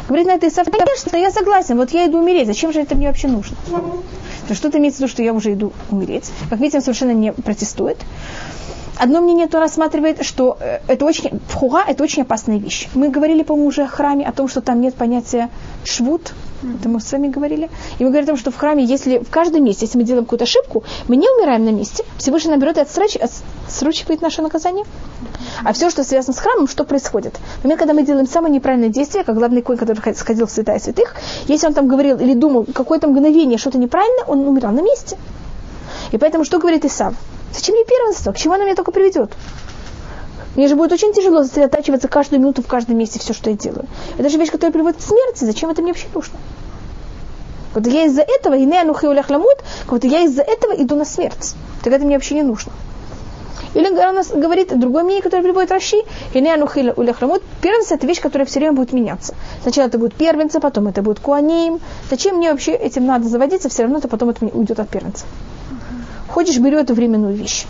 Говорит 0.08 0.26
на 0.26 0.32
это 0.32 0.46
Исав, 0.48 0.66
конечно, 0.70 1.16
я 1.16 1.30
согласен, 1.30 1.76
вот 1.76 1.90
я 1.90 2.06
иду 2.06 2.18
умереть, 2.18 2.46
зачем 2.46 2.72
же 2.72 2.80
это 2.80 2.94
мне 2.94 3.08
вообще 3.08 3.28
нужно? 3.28 3.56
Что-то 4.52 4.78
имеется 4.78 4.98
в 4.98 5.00
виду, 5.02 5.10
что 5.10 5.22
я 5.22 5.32
уже 5.32 5.52
иду 5.54 5.72
умереть. 5.90 6.30
Как 6.50 6.60
видим, 6.60 6.80
совершенно 6.80 7.12
не 7.12 7.32
протестует. 7.32 7.98
Одно 8.96 9.20
мнение 9.20 9.48
то 9.48 9.58
рассматривает, 9.60 10.24
что 10.24 10.56
э, 10.60 10.78
это 10.86 11.04
очень, 11.04 11.40
вхуга– 11.48 11.82
это 11.86 12.04
очень 12.04 12.22
опасная 12.22 12.58
вещь. 12.58 12.88
Мы 12.94 13.08
говорили, 13.08 13.42
по-моему, 13.42 13.68
уже 13.68 13.82
о 13.82 13.88
храме, 13.88 14.24
о 14.24 14.32
том, 14.32 14.48
что 14.48 14.60
там 14.60 14.80
нет 14.80 14.94
понятия 14.94 15.50
швуд, 15.84 16.32
это 16.62 16.88
мы 16.88 17.00
с 17.00 17.12
вами 17.12 17.28
говорили. 17.28 17.70
И 17.98 18.04
мы 18.04 18.10
говорим 18.10 18.24
о 18.24 18.28
том, 18.28 18.36
что 18.36 18.50
в 18.50 18.56
храме, 18.56 18.84
если 18.84 19.18
в 19.18 19.30
каждом 19.30 19.64
месте, 19.64 19.86
если 19.86 19.98
мы 19.98 20.04
делаем 20.04 20.24
какую-то 20.24 20.44
ошибку, 20.44 20.84
мы 21.08 21.16
не 21.16 21.28
умираем 21.28 21.64
на 21.64 21.70
месте, 21.70 22.04
Всевышний 22.18 22.52
наберет 22.52 22.78
и 22.78 22.80
отсроч, 22.80 23.16
отсрочивает 23.16 24.22
наше 24.22 24.42
наказание. 24.42 24.84
А 25.64 25.72
все, 25.72 25.90
что 25.90 26.04
связано 26.04 26.32
с 26.32 26.38
храмом, 26.38 26.68
что 26.68 26.84
происходит? 26.84 27.38
Например, 27.56 27.78
когда 27.78 27.94
мы 27.94 28.04
делаем 28.04 28.28
самое 28.28 28.54
неправильное 28.54 28.88
действие, 28.90 29.24
как 29.24 29.34
главный 29.34 29.62
конь, 29.62 29.76
который 29.76 30.14
сходил 30.14 30.46
в 30.46 30.50
святая 30.50 30.78
святых, 30.78 31.16
если 31.48 31.66
он 31.66 31.74
там 31.74 31.88
говорил 31.88 32.18
или 32.18 32.34
думал 32.34 32.64
какое-то 32.72 33.08
мгновение 33.08 33.58
что-то 33.58 33.78
неправильно, 33.78 34.24
он 34.26 34.46
умирал 34.46 34.72
на 34.72 34.82
месте. 34.82 35.18
И 36.12 36.18
поэтому 36.18 36.44
что 36.44 36.58
говорит 36.58 36.84
Исав? 36.84 37.14
Зачем 37.54 37.76
мне 37.76 37.84
первенство? 37.84 38.32
К 38.32 38.36
чему 38.36 38.54
оно 38.54 38.64
меня 38.64 38.74
только 38.74 38.90
приведет? 38.90 39.32
Мне 40.56 40.68
же 40.68 40.76
будет 40.76 40.92
очень 40.92 41.12
тяжело 41.12 41.42
сосредотачиваться 41.44 42.08
каждую 42.08 42.40
минуту 42.40 42.62
в 42.62 42.66
каждом 42.66 42.98
месте 42.98 43.18
все, 43.18 43.32
что 43.32 43.50
я 43.50 43.56
делаю. 43.56 43.86
Это 44.18 44.28
же 44.28 44.38
вещь, 44.38 44.50
которая 44.50 44.72
приводит 44.72 44.98
к 44.98 45.02
смерти. 45.02 45.44
Зачем 45.44 45.70
это 45.70 45.82
мне 45.82 45.92
вообще 45.92 46.06
нужно? 46.14 46.38
Вот 47.74 47.86
я 47.86 48.04
из-за 48.04 48.22
этого, 48.22 48.54
и 48.54 48.64
не 48.64 48.78
анухи 48.78 49.06
улях 49.06 49.30
ламут, 49.30 49.56
вот 49.88 50.04
я 50.04 50.20
из-за 50.20 50.42
этого 50.42 50.72
иду 50.80 50.94
на 50.94 51.04
смерть. 51.04 51.54
Так 51.82 51.92
это 51.92 52.04
мне 52.04 52.14
вообще 52.14 52.36
не 52.36 52.42
нужно. 52.42 52.72
Или 53.74 53.88
он 53.88 54.40
говорит 54.40 54.78
другое 54.78 55.02
мнение, 55.02 55.22
которое 55.22 55.42
приводит 55.42 55.72
Раши, 55.72 55.96
и 56.32 56.40
не 56.40 56.52
анухи 56.52 56.92
улях 56.94 57.20
ламут, 57.20 57.42
первенство 57.60 57.96
это 57.96 58.06
вещь, 58.06 58.20
которая 58.20 58.46
все 58.46 58.60
время 58.60 58.74
будет 58.74 58.92
меняться. 58.92 59.34
Сначала 59.62 59.88
это 59.88 59.98
будет 59.98 60.14
первенца, 60.14 60.60
потом 60.60 60.86
это 60.86 61.02
будет 61.02 61.18
куаним. 61.18 61.80
Зачем 62.10 62.36
мне 62.36 62.52
вообще 62.52 62.72
этим 62.72 63.06
надо 63.06 63.28
заводиться, 63.28 63.68
все 63.68 63.82
равно 63.82 63.98
это 63.98 64.06
потом 64.06 64.30
это 64.30 64.46
уйдет 64.46 64.78
от 64.78 64.88
первенца. 64.88 65.24
Хочешь, 66.34 66.58
бери 66.58 66.76
эту 66.76 66.94
временную 66.94 67.32
вещь. 67.32 67.64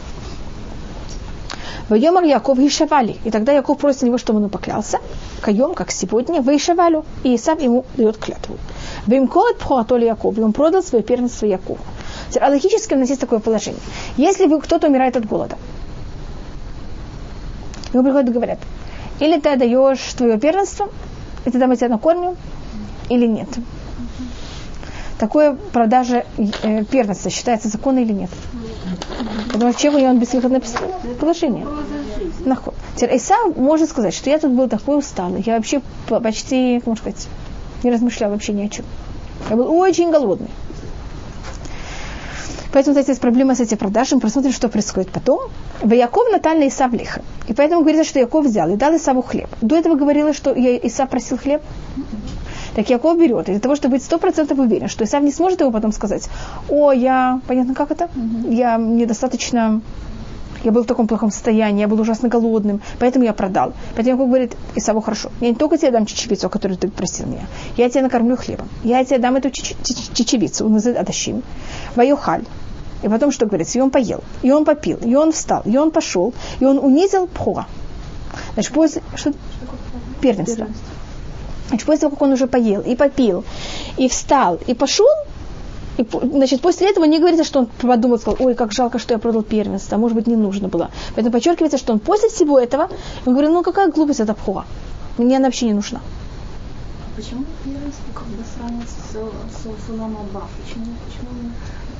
Вайомар 1.90 2.24
Яков 2.24 2.58
Ишавали. 2.58 3.16
И 3.22 3.30
тогда 3.30 3.52
Яков 3.52 3.76
просит 3.76 4.04
него, 4.04 4.16
чтобы 4.16 4.42
он 4.42 4.48
поклялся. 4.48 5.00
Каем, 5.42 5.74
как 5.74 5.90
сегодня, 5.90 6.40
Ваишавалю. 6.40 7.04
И 7.24 7.36
Исав 7.36 7.60
ему 7.60 7.84
дает 7.98 8.16
клятву. 8.16 8.56
Вимкоет 9.06 9.58
Пхуатоли 9.58 10.06
Яков. 10.06 10.38
И 10.38 10.40
он 10.40 10.54
продал 10.54 10.82
свое 10.82 11.04
первенство 11.04 11.44
Якову. 11.44 11.76
А 12.40 12.48
логически 12.48 12.94
у 12.94 12.98
нас 12.98 13.10
есть 13.10 13.20
такое 13.20 13.38
положение. 13.38 13.82
Если 14.16 14.48
кто-то 14.58 14.86
умирает 14.86 15.18
от 15.18 15.26
голода, 15.26 15.58
ему 17.92 18.02
приходят 18.02 18.30
и 18.30 18.32
говорят, 18.32 18.58
или 19.20 19.38
ты 19.40 19.56
даешь 19.56 20.14
твое 20.16 20.38
первенство, 20.38 20.88
и 21.44 21.50
тогда 21.50 21.66
мы 21.66 21.76
тебя 21.76 21.90
накормим, 21.90 22.34
или 23.10 23.26
нет. 23.26 23.48
Такое 25.24 25.56
продажа 25.72 26.26
э, 26.36 26.84
первенства 26.84 27.30
считается 27.30 27.70
законно 27.70 28.00
или 28.00 28.12
нет? 28.12 28.30
Потому 29.50 29.72
что 29.72 29.80
чем 29.80 29.94
он 29.94 30.18
бесвыходное 30.18 30.60
положение. 31.18 31.66
Наход. 32.44 32.74
Теперь 32.94 33.16
Исав 33.16 33.56
может 33.56 33.88
сказать, 33.88 34.12
что 34.12 34.28
я 34.28 34.38
тут 34.38 34.52
был 34.52 34.68
такой 34.68 34.98
усталый, 34.98 35.42
я 35.46 35.56
вообще 35.56 35.80
почти, 36.06 36.76
как 36.80 36.88
можно 36.88 37.02
сказать, 37.02 37.28
не 37.82 37.90
размышлял 37.90 38.32
вообще 38.32 38.52
ни 38.52 38.66
о 38.66 38.68
чем. 38.68 38.84
Я 39.48 39.56
был 39.56 39.72
очень 39.72 40.10
голодный. 40.10 40.50
Поэтому 42.70 42.94
вот 42.94 43.08
есть 43.08 43.20
проблема 43.22 43.54
с 43.54 43.60
этим 43.60 43.78
продажами. 43.78 44.20
Посмотрим, 44.20 44.52
что 44.52 44.68
происходит 44.68 45.08
потом. 45.08 45.50
В 45.80 45.90
Яков 45.94 46.30
натальный 46.32 46.68
Исав 46.68 46.92
лиха. 46.92 47.22
И 47.48 47.54
поэтому 47.54 47.80
говорится, 47.80 48.06
что 48.06 48.18
Яков 48.18 48.44
взял 48.44 48.68
и 48.68 48.76
дал 48.76 48.94
Исаву 48.94 49.22
хлеб. 49.22 49.48
До 49.62 49.74
этого 49.74 49.94
говорила, 49.94 50.34
что 50.34 50.52
Исав 50.52 51.08
просил 51.08 51.38
хлеб. 51.38 51.62
Так 52.74 52.90
Яков 52.90 53.18
берет, 53.18 53.48
и 53.48 53.52
для 53.52 53.60
того, 53.60 53.76
чтобы 53.76 53.92
быть 53.92 54.02
сто 54.02 54.18
процентов 54.18 54.58
уверен, 54.58 54.88
что 54.88 55.04
Исав 55.04 55.22
не 55.22 55.32
сможет 55.32 55.60
его 55.60 55.70
потом 55.70 55.92
сказать, 55.92 56.28
о, 56.68 56.92
я, 56.92 57.40
понятно, 57.46 57.74
как 57.74 57.90
это? 57.90 58.08
Я 58.48 58.76
недостаточно 58.76 59.80
я 60.64 60.72
был 60.72 60.82
в 60.82 60.86
таком 60.86 61.06
плохом 61.06 61.30
состоянии, 61.30 61.80
я 61.80 61.88
был 61.88 62.00
ужасно 62.00 62.28
голодным, 62.28 62.80
поэтому 62.98 63.24
я 63.24 63.34
продал. 63.34 63.74
Поэтому 63.94 64.16
Яков 64.16 64.28
говорит 64.28 64.56
Исаву, 64.74 65.02
хорошо, 65.02 65.30
я 65.40 65.50
не 65.50 65.54
только 65.54 65.76
тебе 65.76 65.90
дам 65.90 66.06
чечевицу, 66.06 66.48
которую 66.48 66.78
ты 66.78 66.88
просил 66.88 67.26
меня, 67.26 67.46
я 67.76 67.90
тебя 67.90 68.02
накормлю 68.02 68.36
хлебом, 68.36 68.68
я 68.82 69.04
тебе 69.04 69.18
дам 69.18 69.36
эту 69.36 69.50
чечевицу, 69.50 70.66
адащим, 70.98 71.42
ваюхаль. 71.94 72.44
И 73.02 73.08
потом 73.08 73.30
что 73.30 73.44
говорится, 73.44 73.78
и 73.78 73.82
он 73.82 73.90
поел, 73.90 74.24
и 74.40 74.50
он 74.50 74.64
попил, 74.64 74.96
и 74.96 75.14
он 75.14 75.32
встал, 75.32 75.60
и 75.66 75.76
он 75.76 75.90
пошел, 75.90 76.32
и 76.58 76.64
он 76.64 76.78
унизил 76.78 77.26
пхуа. 77.26 77.66
Значит, 78.54 78.72
после, 78.72 79.02
что? 79.14 79.34
Первенство. 80.22 80.66
Значит, 81.68 81.86
после 81.86 82.00
того, 82.00 82.10
как 82.10 82.22
он 82.22 82.32
уже 82.32 82.46
поел 82.46 82.80
и 82.82 82.94
попил, 82.94 83.44
и 83.96 84.08
встал, 84.08 84.58
и 84.66 84.74
пошел, 84.74 85.08
И, 85.96 86.06
значит, 86.22 86.60
после 86.60 86.90
этого 86.90 87.06
не 87.06 87.18
говорится, 87.18 87.44
что 87.44 87.60
он 87.60 87.66
подумал, 87.66 88.18
сказал, 88.18 88.36
ой, 88.46 88.54
как 88.54 88.72
жалко, 88.72 88.98
что 88.98 89.14
я 89.14 89.18
продал 89.18 89.42
первенство, 89.42 89.96
а 89.96 89.98
может 89.98 90.16
быть, 90.16 90.26
не 90.26 90.36
нужно 90.36 90.68
было. 90.68 90.90
Поэтому 91.14 91.32
подчеркивается, 91.32 91.78
что 91.78 91.92
он 91.92 92.00
после 92.00 92.28
всего 92.28 92.58
этого, 92.58 92.88
он 93.26 93.32
говорит, 93.32 93.52
ну 93.52 93.62
какая 93.62 93.90
глупость 93.92 94.20
это 94.20 94.34
пхуа. 94.34 94.64
Мне 95.18 95.36
она 95.36 95.46
вообще 95.46 95.66
не 95.66 95.74
нужна. 95.74 96.00
Почему 97.16 97.44
первенство 97.64 98.12
как 98.12 98.26
бы 98.26 98.42
сравнивать 98.56 98.88
с, 98.88 99.12
с, 99.12 99.86
с 99.86 99.90
Улам 99.90 100.16
Аба? 100.16 100.48
Почему, 100.64 100.86
почему 101.06 101.30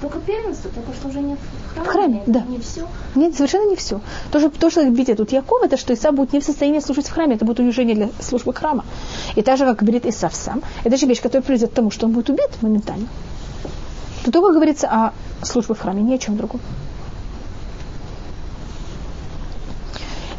только 0.00 0.18
первенство, 0.20 0.70
только 0.70 0.90
служение 1.00 1.36
в 1.36 1.74
храме? 1.74 1.84
В 1.84 1.92
храме, 1.92 2.22
да. 2.26 2.40
Не 2.40 2.58
все. 2.58 2.86
Нет, 3.14 3.34
совершенно 3.34 3.68
не 3.68 3.76
все. 3.76 4.00
То, 4.30 4.40
что, 4.40 4.50
то, 4.50 4.70
что 4.70 4.82
видит 4.82 5.16
тут 5.16 5.32
Яков, 5.32 5.62
это 5.62 5.76
что 5.76 5.92
Иса 5.92 6.12
будет 6.12 6.32
не 6.32 6.40
в 6.40 6.44
состоянии 6.44 6.80
служить 6.80 7.06
в 7.06 7.12
храме, 7.12 7.36
это 7.36 7.44
будет 7.44 7.60
унижение 7.60 7.94
для 7.94 8.08
службы 8.20 8.52
храма. 8.52 8.84
И 9.36 9.42
так 9.42 9.58
же, 9.58 9.64
как 9.64 9.78
говорит 9.78 10.06
Исав 10.06 10.34
сам, 10.34 10.62
это 10.84 10.96
же 10.96 11.06
вещь, 11.06 11.22
которая 11.22 11.42
приведет 11.42 11.70
к 11.70 11.74
тому, 11.74 11.90
что 11.90 12.06
он 12.06 12.12
будет 12.12 12.30
убит 12.30 12.50
моментально. 12.60 13.08
То 14.24 14.30
только 14.30 14.54
говорится 14.54 14.88
о 14.88 15.12
службе 15.44 15.74
в 15.74 15.80
храме, 15.80 16.02
ни 16.02 16.14
о 16.14 16.18
чем 16.18 16.36
другом. 16.36 16.60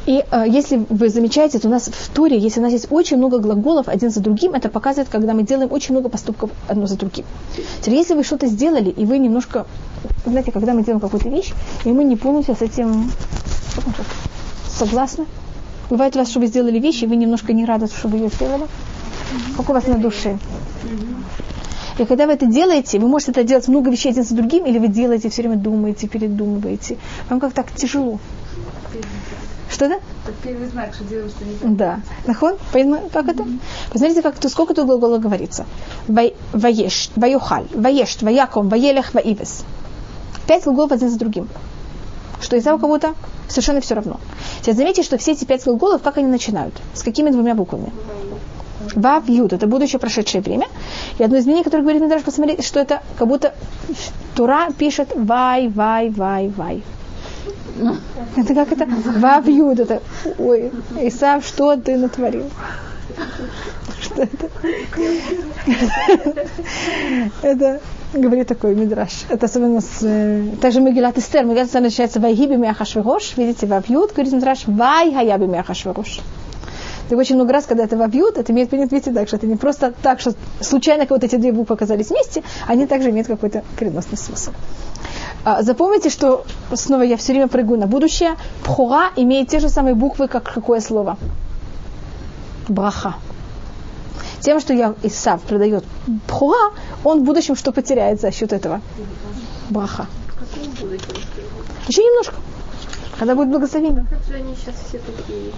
И 0.05 0.23
э, 0.29 0.45
если 0.47 0.85
вы 0.89 1.09
замечаете, 1.09 1.59
то 1.59 1.67
у 1.67 1.71
нас 1.71 1.87
в 1.87 2.09
Туре, 2.09 2.37
если 2.37 2.59
у 2.59 2.63
нас 2.63 2.71
есть 2.71 2.87
очень 2.91 3.17
много 3.17 3.39
глаголов 3.39 3.87
один 3.87 4.11
за 4.11 4.19
другим, 4.19 4.53
это 4.53 4.69
показывает, 4.69 5.09
когда 5.09 5.33
мы 5.33 5.43
делаем 5.43 5.71
очень 5.71 5.93
много 5.93 6.09
поступков 6.09 6.51
одно 6.67 6.85
за 6.85 6.95
другим. 6.95 7.25
Теперь, 7.81 7.95
если 7.95 8.13
вы 8.13 8.23
что-то 8.23 8.47
сделали, 8.47 8.89
и 8.89 9.05
вы 9.05 9.17
немножко, 9.17 9.65
знаете, 10.25 10.51
когда 10.51 10.73
мы 10.73 10.83
делаем 10.83 10.99
какую-то 10.99 11.29
вещь, 11.29 11.53
и 11.85 11.91
мы 11.91 12.03
не 12.03 12.15
полностью 12.15 12.55
с 12.55 12.61
этим 12.61 13.11
согласны, 14.69 15.25
бывает 15.89 16.15
у 16.15 16.19
вас, 16.19 16.29
что 16.29 16.39
вы 16.39 16.47
сделали 16.47 16.79
вещь, 16.79 17.01
и 17.01 17.07
вы 17.07 17.15
немножко 17.15 17.53
не 17.53 17.65
рады, 17.65 17.87
что 17.87 18.07
вы 18.07 18.17
ее 18.17 18.29
сделали, 18.29 18.65
как 19.57 19.69
у 19.69 19.73
вас 19.73 19.87
на 19.87 19.97
душе. 19.97 20.37
И 21.97 22.05
когда 22.05 22.27
вы 22.27 22.33
это 22.33 22.45
делаете, 22.45 22.99
вы 22.99 23.07
можете 23.07 23.31
это 23.31 23.43
делать 23.43 23.67
много 23.69 23.89
вещей 23.89 24.09
один 24.11 24.23
за 24.23 24.35
другим, 24.35 24.65
или 24.65 24.77
вы 24.77 24.89
делаете, 24.89 25.29
все 25.29 25.41
время 25.41 25.57
думаете, 25.57 26.07
передумываете. 26.07 26.97
Вам 27.29 27.39
как 27.39 27.53
так 27.53 27.71
тяжело. 27.71 28.19
Что 29.69 29.89
да? 29.89 29.95
Так 30.25 30.35
первый 30.43 30.67
знак, 30.67 30.93
что 30.93 31.03
делаем, 31.03 31.29
что 31.29 31.43
не 31.43 31.55
так. 31.55 31.75
Да. 31.75 31.99
Нахон? 32.27 32.57
Понятно, 32.71 33.09
как 33.09 33.27
это? 33.27 33.45
Посмотрите, 33.91 34.21
как, 34.21 34.37
то, 34.37 34.49
сколько 34.49 34.73
тут 34.73 34.85
глаголов 34.85 35.21
говорится. 35.21 35.65
Ваеш, 36.07 37.09
ваюхаль, 37.15 37.67
ваеш, 37.73 38.21
ваяком, 38.21 38.69
ваелех, 38.69 39.13
ваивес. 39.13 39.63
Пять 40.47 40.63
глаголов 40.63 40.91
один 40.91 41.09
за 41.09 41.17
другим. 41.17 41.49
Что 42.41 42.55
из-за 42.57 42.77
кого-то 42.77 43.15
совершенно 43.47 43.81
все 43.81 43.95
равно. 43.95 44.19
Сейчас 44.61 44.77
заметьте, 44.77 45.03
что 45.03 45.17
все 45.17 45.31
эти 45.31 45.45
пять 45.45 45.63
глаголов, 45.63 46.01
как 46.01 46.17
они 46.17 46.27
начинают? 46.27 46.75
С 46.93 47.01
какими 47.01 47.31
двумя 47.31 47.55
буквами? 47.55 47.91
Вав, 48.93 49.27
Юд, 49.27 49.53
это 49.53 49.67
будущее 49.67 49.99
прошедшее 49.99 50.41
время. 50.41 50.67
И 51.17 51.23
одно 51.23 51.37
из 51.37 51.45
мнений, 51.45 51.63
которое 51.63 51.81
говорит 51.81 52.01
Мидраш, 52.01 52.21
посмотрите, 52.21 52.61
что 52.61 52.79
это 52.79 53.01
как 53.17 53.27
будто 53.27 53.55
Тура 54.35 54.67
пишет 54.77 55.09
вай, 55.15 55.69
вай, 55.69 56.09
вай, 56.09 56.49
вай. 56.49 56.83
Это 58.35 58.53
как 58.53 58.71
это? 58.71 58.87
Вав, 59.19 59.47
Юд, 59.47 59.79
это, 59.79 60.01
ой, 60.37 60.71
Исав, 61.01 61.45
что 61.45 61.75
ты 61.75 61.97
натворил? 61.97 62.49
Что 64.01 64.23
это? 64.23 64.49
Это 67.41 67.81
говорит 68.13 68.47
такой 68.47 68.75
мидраш. 68.75 69.25
Это 69.29 69.45
особенно 69.45 69.81
с... 69.81 69.99
э, 70.01 70.51
Также 70.61 70.79
Мегилат 70.79 71.17
Эстер. 71.17 71.43
Мегилат 71.45 71.67
Эстер 71.67 71.81
начинается 71.81 72.19
«Вайги 72.19 72.47
бимяхашвирош». 72.47 73.35
Видите, 73.37 73.65
вабьют, 73.67 74.13
говорит 74.13 74.33
мидраш 74.33 74.63
«Вай 74.67 75.13
хая 75.13 75.37
бимяхашвирош». 75.37 76.21
Так 77.09 77.19
очень 77.19 77.35
много 77.35 77.53
раз, 77.53 77.65
когда 77.65 77.83
это 77.83 77.97
вобьют, 77.97 78.37
это 78.37 78.51
имеет 78.51 78.69
принят 78.69 78.91
видите 78.91 79.11
так, 79.11 79.27
что 79.27 79.37
это 79.37 79.45
не 79.45 79.57
просто 79.57 79.93
так, 80.01 80.19
что 80.19 80.33
случайно 80.59 81.05
вот 81.07 81.23
эти 81.23 81.35
две 81.35 81.51
буквы 81.51 81.75
оказались 81.75 82.09
вместе, 82.09 82.41
они 82.67 82.87
также 82.87 83.11
имеют 83.11 83.27
какой-то 83.27 83.63
переносный 83.79 84.17
смысл. 84.17 84.51
А, 85.45 85.61
Запомните, 85.61 86.09
что 86.09 86.43
снова 86.73 87.03
я 87.03 87.17
все 87.17 87.31
время 87.31 87.47
прыгаю 87.47 87.79
на 87.79 87.85
будущее. 87.85 88.35
Пхура 88.63 89.11
имеет 89.15 89.47
те 89.47 89.59
же 89.59 89.69
самые 89.69 89.93
буквы, 89.93 90.27
как 90.27 90.43
какое 90.43 90.81
слово? 90.81 91.17
Браха. 92.67 93.13
Тем, 94.39 94.59
что 94.59 94.73
я 94.73 94.95
Исав 95.03 95.41
продает 95.43 95.85
пхура, 96.27 96.73
он 97.03 97.19
в 97.19 97.23
будущем 97.23 97.55
что 97.55 97.71
потеряет 97.71 98.19
за 98.19 98.31
счет 98.31 98.53
этого? 98.53 98.81
Браха. 99.69 100.07
Еще 101.87 102.03
немножко. 102.03 102.35
Когда 103.19 103.35
будет 103.35 103.49
благословение. 103.49 104.05
Как 104.09 104.23
же 104.23 104.33
они 104.33 104.55
сейчас 104.55 104.75
все 104.87 104.97
такие? 104.97 105.51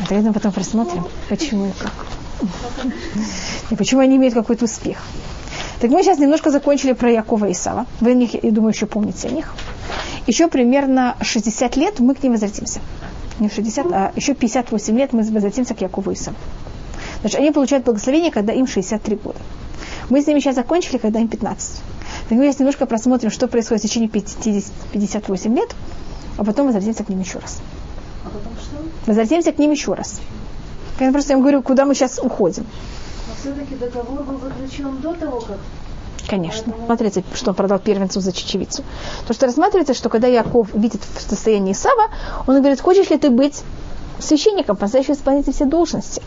Это 0.00 0.14
мы 0.16 0.34
потом 0.34 0.52
просмотрим, 0.52 1.04
почему 1.30 1.68
и 1.68 1.72
как. 1.72 1.92
И 3.70 3.74
почему 3.74 4.02
они 4.02 4.16
имеют 4.16 4.34
какой-то 4.34 4.66
успех. 4.66 4.98
Так 5.80 5.90
мы 5.90 6.02
сейчас 6.02 6.18
немножко 6.18 6.50
закончили 6.50 6.92
про 6.92 7.10
Якова 7.10 7.46
и 7.46 7.52
Исава. 7.52 7.86
Вы 8.00 8.12
о 8.12 8.14
них, 8.14 8.42
я 8.42 8.50
думаю, 8.50 8.72
еще 8.72 8.86
помните 8.86 9.28
о 9.28 9.30
них. 9.30 9.54
Еще 10.26 10.48
примерно 10.48 11.16
60 11.20 11.76
лет 11.76 12.00
мы 12.00 12.14
к 12.14 12.22
ним 12.22 12.32
возвратимся. 12.32 12.80
Не 13.40 13.50
60, 13.50 13.86
а 13.92 14.12
еще 14.14 14.34
58 14.34 14.96
лет 14.96 15.12
мы 15.12 15.22
возвратимся 15.22 15.74
к 15.74 15.80
Якову 15.80 16.12
и 16.12 16.14
Исаву. 16.14 16.36
Значит, 17.20 17.40
они 17.40 17.50
получают 17.50 17.84
благословение, 17.84 18.30
когда 18.30 18.52
им 18.52 18.66
63 18.66 19.16
года. 19.16 19.38
Мы 20.10 20.22
с 20.22 20.26
ними 20.26 20.38
сейчас 20.40 20.54
закончили, 20.54 20.98
когда 20.98 21.18
им 21.20 21.28
15. 21.28 21.80
Так 22.28 22.38
мы 22.38 22.44
сейчас 22.44 22.58
немножко 22.58 22.86
просмотрим, 22.86 23.30
что 23.30 23.48
происходит 23.48 23.82
в 23.82 23.86
течение 23.86 24.08
50, 24.08 24.72
58 24.92 25.56
лет, 25.56 25.74
а 26.36 26.44
потом 26.44 26.66
возвратимся 26.66 27.04
к 27.04 27.08
ним 27.08 27.20
еще 27.20 27.38
раз. 27.38 27.60
А 28.24 28.28
потом 28.28 28.52
что? 28.60 28.76
Возвратимся 29.06 29.52
к 29.52 29.58
ним 29.58 29.72
еще 29.72 29.94
раз. 29.94 30.20
Я 31.00 31.10
просто 31.10 31.32
им 31.32 31.40
говорю, 31.40 31.62
куда 31.62 31.84
мы 31.84 31.94
сейчас 31.94 32.18
уходим. 32.18 32.66
Но 33.34 33.52
все-таки 33.52 33.74
договор 33.74 34.22
был 34.22 34.40
заключен 34.40 34.98
до 35.00 35.14
того, 35.14 35.40
как 35.40 35.58
Конечно. 36.26 36.72
Смотрите, 36.86 37.22
что 37.34 37.50
он 37.50 37.54
продал 37.54 37.78
первенцу 37.78 38.20
за 38.20 38.32
чечевицу. 38.32 38.82
То, 39.26 39.34
что 39.34 39.46
рассматривается, 39.46 39.92
что 39.94 40.08
когда 40.08 40.26
Яков 40.26 40.72
видит 40.74 41.02
в 41.02 41.20
состоянии 41.20 41.74
Сава, 41.74 42.08
он 42.46 42.58
говорит, 42.60 42.80
хочешь 42.80 43.10
ли 43.10 43.18
ты 43.18 43.30
быть 43.30 43.62
священником, 44.18 44.76
по-настоящему 44.76 45.16
исполнять 45.16 45.54
все 45.54 45.66
должности. 45.66 46.22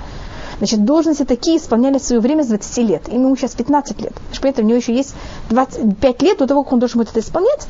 Значит, 0.58 0.86
должности 0.86 1.24
такие 1.24 1.58
исполняли 1.58 2.00
в 2.00 2.04
свое 2.04 2.22
время 2.22 2.44
с 2.44 2.48
20 2.48 2.78
лет. 2.90 3.08
Ему 3.14 3.36
сейчас 3.36 3.54
15 3.56 4.02
лет. 4.02 4.14
Поэтому 4.42 4.68
у 4.68 4.70
него 4.70 4.78
еще 4.78 4.94
есть 4.96 5.14
25 5.50 6.22
лет 6.22 6.38
до 6.40 6.48
того, 6.48 6.64
как 6.64 6.74
он 6.74 6.80
должен 6.80 7.00
будет 7.00 7.10
это 7.10 7.20
исполнять. 7.20 7.68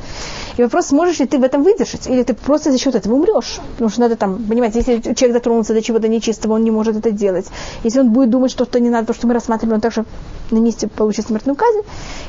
И 0.56 0.62
вопрос, 0.62 0.86
сможешь 0.86 1.18
ли 1.18 1.26
ты 1.26 1.38
в 1.38 1.42
этом 1.42 1.62
выдержать, 1.62 2.06
или 2.06 2.22
ты 2.22 2.34
просто 2.34 2.72
за 2.72 2.78
счет 2.78 2.94
этого 2.94 3.14
умрешь. 3.14 3.60
Потому 3.72 3.90
что 3.90 4.00
надо 4.00 4.16
там, 4.16 4.42
понимаете, 4.44 4.78
если 4.78 5.14
человек 5.14 5.34
дотронулся 5.34 5.74
до 5.74 5.82
чего-то 5.82 6.08
нечистого, 6.08 6.54
он 6.54 6.64
не 6.64 6.70
может 6.70 6.96
это 6.96 7.10
делать. 7.10 7.46
Если 7.84 8.00
он 8.00 8.12
будет 8.12 8.30
думать, 8.30 8.50
что 8.50 8.64
что 8.64 8.80
не 8.80 8.90
надо, 8.90 9.08
то, 9.08 9.14
что 9.14 9.26
мы 9.26 9.34
рассматриваем, 9.34 9.76
он 9.76 9.80
также 9.80 10.04
на 10.50 10.58
месте 10.58 10.88
получит 10.88 11.26
смертную 11.26 11.56
казнь. 11.56 11.80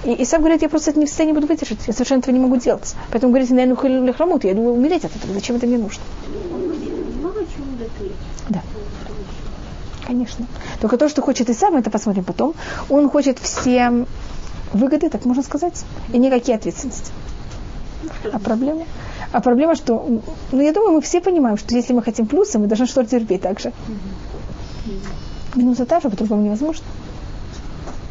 И, 0.04 0.14
и 0.14 0.26
сам 0.26 0.42
говорит, 0.42 0.62
я 0.62 0.70
просто 0.70 0.92
это 0.92 1.00
не 1.00 1.06
в 1.06 1.10
состоянии 1.10 1.34
буду 1.34 1.48
выдержать. 1.48 1.80
Я 1.88 1.94
совершенно 1.94 2.20
этого 2.20 2.34
не 2.34 2.40
могу 2.40 2.58
делать. 2.58 2.96
Поэтому 3.12 3.32
говорит, 3.32 3.50
наверное, 3.50 4.04
или 4.04 4.12
храмут, 4.12 4.44
я 4.44 4.54
думаю, 4.54 4.74
умереть 4.74 5.06
от 5.06 5.16
этого. 5.16 5.34
Зачем 5.34 5.56
это 5.56 5.68
мне 5.68 5.78
нужно? 5.78 6.02
Да. 8.50 8.62
Конечно. 10.10 10.48
Только 10.82 10.98
то, 10.98 11.08
что 11.08 11.22
хочет 11.22 11.52
и 11.52 11.54
сам, 11.54 11.76
это 11.76 11.92
посмотрим 11.92 12.24
потом. 12.24 12.56
Он 12.90 13.08
хочет 13.12 13.38
все 13.38 14.08
выгоды, 14.74 15.08
так 15.08 15.24
можно 15.26 15.44
сказать, 15.44 15.86
и 16.12 16.18
никакие 16.18 16.58
ответственности. 16.58 17.12
А 18.34 18.40
проблема? 18.40 18.88
А 19.32 19.40
проблема, 19.40 19.76
что, 19.76 20.22
ну, 20.52 20.62
я 20.62 20.74
думаю, 20.74 20.94
мы 20.94 21.02
все 21.02 21.22
понимаем, 21.22 21.58
что 21.58 21.76
если 21.76 21.94
мы 21.94 22.02
хотим 22.02 22.26
плюсы, 22.26 22.58
мы 22.58 22.66
должны 22.66 22.88
что-то 22.88 23.08
терпеть 23.08 23.44
так 23.44 23.60
же. 23.60 23.72
Минуса 25.54 25.86
та 25.86 26.00
же, 26.00 26.10
по-другому 26.10 26.42
невозможно. 26.42 26.84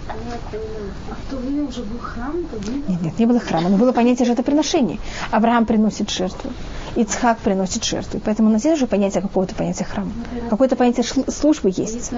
А 0.08 1.14
в 1.14 1.30
то 1.30 1.36
время 1.36 1.64
уже 1.68 1.82
был 1.82 1.98
храм, 1.98 2.34
не 2.66 2.94
Нет, 2.94 3.02
нет, 3.02 3.18
не 3.18 3.26
было 3.26 3.38
храма, 3.38 3.68
но 3.68 3.76
было 3.76 3.92
понятие 3.92 4.26
жертвоприношений. 4.26 5.00
Авраам 5.30 5.66
приносит 5.66 6.10
жертву, 6.10 6.50
Ицхак 6.96 7.38
приносит 7.38 7.84
жертву. 7.84 8.20
Поэтому 8.24 8.48
у 8.48 8.52
нас 8.52 8.64
есть 8.64 8.76
уже 8.76 8.86
понятие 8.86 9.22
какого-то 9.22 9.54
понятия 9.54 9.84
храма. 9.84 10.12
Какое-то 10.48 10.76
понятие 10.76 11.04
службы 11.04 11.68
есть. 11.68 11.94
Есть? 11.94 12.12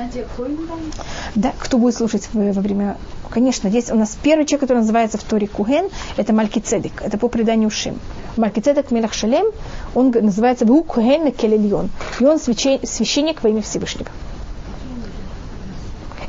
Да, 1.34 1.53
кто 1.59 1.78
будет 1.78 1.97
слушать 1.97 2.28
во 2.32 2.61
время... 2.61 2.97
Конечно, 3.30 3.68
есть 3.68 3.93
у 3.93 3.97
нас 3.97 4.16
первый 4.20 4.45
человек, 4.45 4.61
который 4.62 4.78
называется 4.78 5.18
в 5.18 5.22
Торе 5.22 5.47
Куген, 5.47 5.88
это 6.16 6.32
Малькицедек, 6.32 7.01
это 7.01 7.16
по 7.16 7.28
преданию 7.28 7.70
Шим. 7.70 7.99
Малькицедек 8.36 8.91
Мелах 8.91 9.12
Шалем, 9.12 9.47
он 9.95 10.11
называется 10.11 10.64
Бу 10.64 10.82
Куген 10.82 11.30
Келельон, 11.32 11.91
и 12.18 12.24
он 12.24 12.38
священ- 12.38 12.84
священник 12.84 13.43
во 13.43 13.51
имя 13.51 13.62
Всевышнего. 13.62 14.11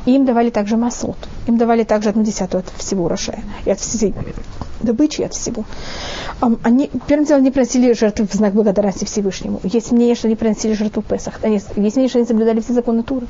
И 0.06 0.14
им 0.14 0.24
давали 0.24 0.50
также 0.50 0.76
маслот. 0.76 1.16
Им 1.46 1.58
давали 1.58 1.84
также 1.84 2.08
одну 2.08 2.24
десятую 2.24 2.60
от 2.60 2.82
всего 2.82 3.04
урожая. 3.04 3.42
И 3.64 3.70
от 3.70 3.78
всей 3.78 4.14
добычи, 4.80 5.20
и 5.20 5.24
от 5.24 5.34
всего. 5.34 5.64
Они, 6.62 6.90
первым 7.06 7.26
делом, 7.26 7.44
не 7.44 7.50
приносили 7.50 7.92
жертву 7.92 8.26
в 8.26 8.32
знак 8.32 8.52
благодарности 8.52 9.04
Всевышнему. 9.04 9.60
Есть 9.62 9.92
мнение, 9.92 10.16
что 10.16 10.26
они 10.26 10.36
приносили 10.36 10.72
жертву 10.72 11.02
Песах. 11.02 11.38
Они, 11.42 11.54
есть 11.54 11.76
мнение, 11.76 12.08
что 12.08 12.18
они 12.18 12.26
соблюдали 12.26 12.60
все 12.60 12.72
законы 12.72 13.02
Туры. 13.02 13.26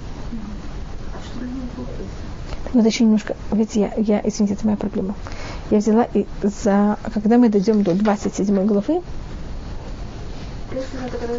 Но 2.73 2.81
это 2.81 2.89
еще 2.89 3.05
немножко, 3.05 3.37
видите, 3.51 3.81
я, 3.81 3.93
я, 3.99 4.21
извините, 4.25 4.55
это 4.55 4.65
моя 4.65 4.79
проблема. 4.79 5.15
Я 5.71 5.79
взяла 5.79 6.07
и 6.15 6.27
за, 6.43 6.97
когда 7.13 7.37
мы 7.37 7.51
дойдем 7.51 7.83
до 7.83 7.95
27 7.95 8.67
главы, 8.67 9.03
Если 10.73 11.07
это 11.07 11.19
когда 11.19 11.35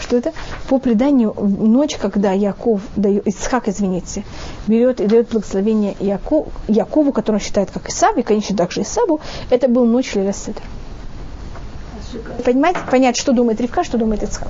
что 0.00 0.16
это 0.16 0.32
по 0.68 0.78
преданию 0.78 1.34
ночь, 1.34 1.96
когда 1.96 2.32
Яков, 2.32 2.80
дает, 2.96 3.26
Исхак, 3.26 3.68
извините, 3.68 4.24
берет 4.66 5.00
и 5.00 5.06
дает 5.06 5.28
благословение 5.30 5.96
Яков, 6.00 6.48
Якову, 6.68 7.12
который 7.12 7.36
он 7.36 7.40
считает 7.40 7.70
как 7.70 7.88
Исав, 7.88 8.16
и, 8.16 8.22
конечно, 8.22 8.56
также 8.56 8.82
Исаву, 8.82 9.20
это 9.50 9.68
был 9.68 9.84
ночь 9.84 10.14
Лиля 10.14 10.32
Седер. 10.32 10.62
Понимаете, 12.44 12.80
понять, 12.90 13.16
что 13.16 13.32
думает 13.32 13.60
Ривка, 13.60 13.84
что 13.84 13.98
думает 13.98 14.22
Ицхак. 14.22 14.48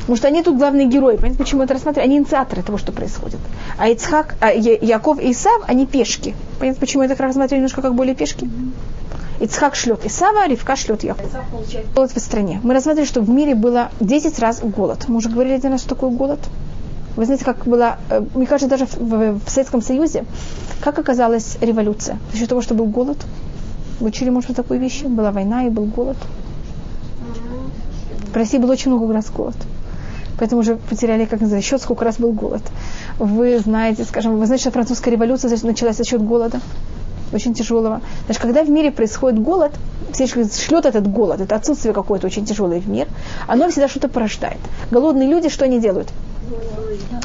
Потому 0.00 0.16
что 0.16 0.28
они 0.28 0.42
тут 0.42 0.56
главные 0.56 0.86
герои. 0.86 1.16
Понимаете, 1.16 1.38
почему 1.38 1.62
это 1.62 1.74
рассматривать? 1.74 2.08
Они 2.08 2.18
инициаторы 2.18 2.62
того, 2.62 2.78
что 2.78 2.92
происходит. 2.92 3.40
А 3.76 3.88
Ицхак, 3.88 4.36
а 4.40 4.52
Яков 4.52 5.20
и 5.20 5.32
Исав, 5.32 5.62
они 5.66 5.84
пешки. 5.84 6.36
Понимаете, 6.58 6.80
почему 6.80 7.02
это 7.02 7.20
рассматривать 7.20 7.58
немножко 7.58 7.82
как 7.82 7.94
более 7.94 8.14
пешки? 8.14 8.48
Ицхак 9.40 9.74
шлет 9.74 10.04
Исава, 10.06 10.46
Ривка 10.48 10.76
шлет 10.76 11.04
Яков. 11.04 11.26
Голод 11.94 12.10
в 12.12 12.18
стране. 12.20 12.60
Мы 12.62 12.74
рассматривали, 12.74 13.08
что 13.08 13.20
в 13.20 13.28
мире 13.28 13.54
было 13.54 13.90
10 14.00 14.38
раз 14.38 14.60
голод. 14.60 15.08
Мы 15.08 15.16
уже 15.16 15.28
говорили 15.28 15.54
один 15.54 15.72
раз, 15.72 15.80
что 15.80 15.90
такое 15.90 16.10
голод. 16.10 16.40
Вы 17.16 17.24
знаете, 17.24 17.44
как 17.44 17.66
была, 17.66 17.98
э, 18.10 18.22
мне 18.34 18.46
кажется, 18.46 18.68
даже 18.68 18.86
в, 18.86 19.38
в 19.38 19.48
Советском 19.48 19.80
Союзе, 19.80 20.24
как 20.80 20.98
оказалась 20.98 21.56
революция? 21.60 22.18
За 22.32 22.38
счет 22.38 22.48
того, 22.48 22.60
что 22.60 22.74
был 22.74 22.86
голод. 22.86 23.18
Вы 24.00 24.08
учили, 24.08 24.28
может 24.28 24.48
быть, 24.48 24.56
такой 24.56 24.78
вещи? 24.78 25.04
Была 25.04 25.32
война 25.32 25.66
и 25.66 25.70
был 25.70 25.84
голод. 25.84 26.16
В 28.32 28.36
России 28.36 28.58
было 28.58 28.72
очень 28.72 28.90
много 28.90 29.12
раз 29.12 29.30
голод 29.30 29.56
поэтому 30.38 30.60
уже 30.60 30.76
потеряли, 30.76 31.24
как 31.24 31.40
называется, 31.40 31.68
счет, 31.68 31.82
сколько 31.82 32.04
раз 32.04 32.18
был 32.18 32.32
голод. 32.32 32.62
Вы 33.18 33.58
знаете, 33.58 34.04
скажем, 34.04 34.38
вы 34.38 34.46
знаете, 34.46 34.62
что 34.62 34.70
французская 34.70 35.10
революция 35.10 35.56
началась 35.62 35.96
за 35.96 36.04
счет 36.04 36.22
голода, 36.22 36.60
очень 37.36 37.54
тяжелого. 37.54 38.00
Значит, 38.26 38.42
когда 38.42 38.62
в 38.62 38.70
мире 38.70 38.90
происходит 38.90 39.40
голод, 39.40 39.72
все 40.12 40.26
шлет 40.26 40.86
этот 40.86 41.06
голод, 41.06 41.40
это 41.40 41.54
отсутствие 41.54 41.94
какое-то 41.94 42.26
очень 42.26 42.44
тяжелое 42.44 42.80
в 42.80 42.88
мир, 42.88 43.06
оно 43.46 43.68
всегда 43.68 43.88
что-то 43.88 44.08
порождает. 44.08 44.58
Голодные 44.90 45.28
люди 45.28 45.48
что 45.48 45.64
они 45.64 45.80
делают? 45.80 46.08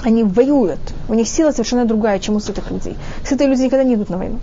Они 0.04 0.24
воюют. 0.24 0.80
У 1.10 1.14
них 1.14 1.28
сила 1.28 1.52
совершенно 1.52 1.86
другая, 1.86 2.20
чем 2.20 2.36
у 2.36 2.40
сытых 2.40 2.72
людей. 2.72 2.96
Сытые 3.24 3.50
люди 3.50 3.64
никогда 3.64 3.84
не 3.84 3.96
идут 3.96 4.10
на 4.10 4.18
войну. 4.18 4.40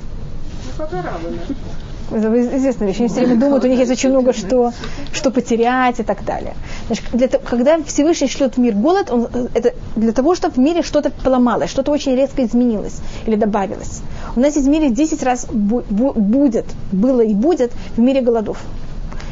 Известная 2.11 2.89
вещь. 2.89 3.01
Они 3.01 3.09
все 3.09 3.21
время 3.21 3.37
думают, 3.37 3.65
у 3.65 3.69
них 3.69 3.79
есть 3.79 3.91
очень 3.91 4.11
много 4.11 4.33
что, 4.33 4.73
что 5.13 5.31
потерять 5.31 6.01
и 6.01 6.03
так 6.03 6.25
далее. 6.25 6.55
Значит, 6.87 7.05
для, 7.13 7.29
когда 7.29 7.79
Всевышний 7.83 8.29
шлет 8.29 8.57
в 8.57 8.59
мир 8.59 8.75
голод, 8.75 9.11
он, 9.11 9.29
это 9.55 9.75
для 9.97 10.13
того, 10.13 10.35
чтобы 10.35 10.55
в 10.55 10.59
мире 10.59 10.83
что-то 10.83 11.11
поломалось, 11.11 11.71
что-то 11.71 11.93
очень 11.93 12.15
резко 12.17 12.45
изменилось 12.45 13.01
или 13.27 13.37
добавилось. 13.37 14.01
У 14.37 14.41
нас 14.41 14.57
есть 14.57 14.67
в 14.67 14.71
мире 14.71 14.91
10 14.91 15.23
раз 15.23 15.47
бу- 15.47 15.85
бу- 15.91 16.19
будет, 16.19 16.67
было 16.93 17.21
и 17.21 17.35
будет 17.35 17.73
в 17.97 18.01
мире 18.01 18.21
голодов. 18.23 18.59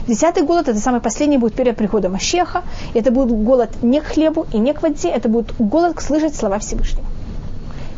Десятый 0.06 0.44
голод, 0.44 0.68
это 0.68 0.78
самый 0.78 1.00
последний, 1.00 1.38
будет 1.38 1.54
перед 1.54 1.76
приходом 1.76 2.14
Ащеха. 2.14 2.62
Это 2.94 3.10
будет 3.10 3.32
голод 3.32 3.70
не 3.82 4.00
к 4.00 4.04
хлебу 4.04 4.46
и 4.52 4.58
не 4.58 4.72
к 4.72 4.82
воде, 4.82 5.08
это 5.08 5.28
будет 5.28 5.54
голод 5.58 6.00
слышать 6.00 6.36
слова 6.36 6.58
Всевышнего. 6.58 7.04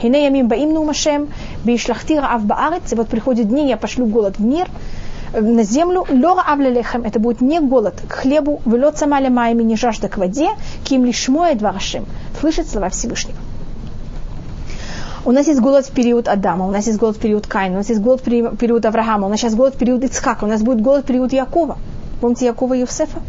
Хине 0.00 0.24
ямим 0.24 0.48
баим 0.48 0.72
нумашем, 0.72 1.28
бишлахти 1.64 2.18
раав 2.18 2.44
баарец, 2.44 2.92
и 2.92 2.94
вот 2.94 3.08
приходят 3.08 3.48
дни, 3.48 3.68
я 3.68 3.76
пошлю 3.76 4.06
голод 4.06 4.38
в 4.38 4.44
мир, 4.44 4.68
на 5.32 5.62
землю, 5.62 6.06
лора 6.08 6.42
авлелехем, 6.46 7.02
это 7.02 7.18
будет 7.18 7.40
не 7.40 7.60
голод 7.60 8.00
к 8.08 8.12
хлебу, 8.12 8.60
влет 8.64 8.96
самаля 8.96 9.30
майми, 9.30 9.62
не 9.62 9.76
жажда 9.76 10.08
к 10.08 10.16
воде, 10.16 10.50
ким 10.84 11.04
лишь 11.04 11.28
мое 11.28 11.54
дварашим, 11.54 12.06
слышит 12.40 12.68
слова 12.68 12.88
Всевышнего. 12.88 13.36
У 15.24 15.32
нас 15.32 15.46
есть 15.46 15.60
голод 15.60 15.84
в 15.84 15.90
период 15.90 16.28
Адама, 16.28 16.66
у 16.66 16.70
нас 16.70 16.86
есть 16.86 16.98
голод 16.98 17.16
в 17.16 17.20
период 17.20 17.46
Каина, 17.46 17.74
у 17.74 17.78
нас 17.78 17.88
есть 17.88 18.00
голод 18.00 18.22
в 18.24 18.56
период 18.56 18.86
Авраама, 18.86 19.26
у 19.26 19.30
нас 19.30 19.40
сейчас 19.40 19.54
голод 19.54 19.74
в 19.74 19.78
период 19.78 20.04
Ицхака, 20.04 20.44
у 20.44 20.48
нас 20.48 20.62
будет 20.62 20.80
голод 20.80 21.04
в 21.04 21.06
период 21.06 21.32
Якова. 21.32 21.76
Помните 22.20 22.46
Якова 22.46 22.74
и 22.74 22.80
Юсефа? 22.80 23.20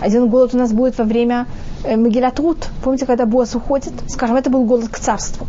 Один 0.00 0.28
голод 0.28 0.54
у 0.54 0.58
нас 0.58 0.72
будет 0.72 0.98
во 0.98 1.04
время 1.04 1.46
э, 1.84 1.96
Могилят 1.96 2.40
Помните, 2.82 3.06
когда 3.06 3.26
Боас 3.26 3.54
уходит? 3.54 3.92
Скажем, 4.08 4.36
это 4.36 4.50
был 4.50 4.64
голод 4.64 4.88
к 4.88 4.98
царству. 4.98 5.46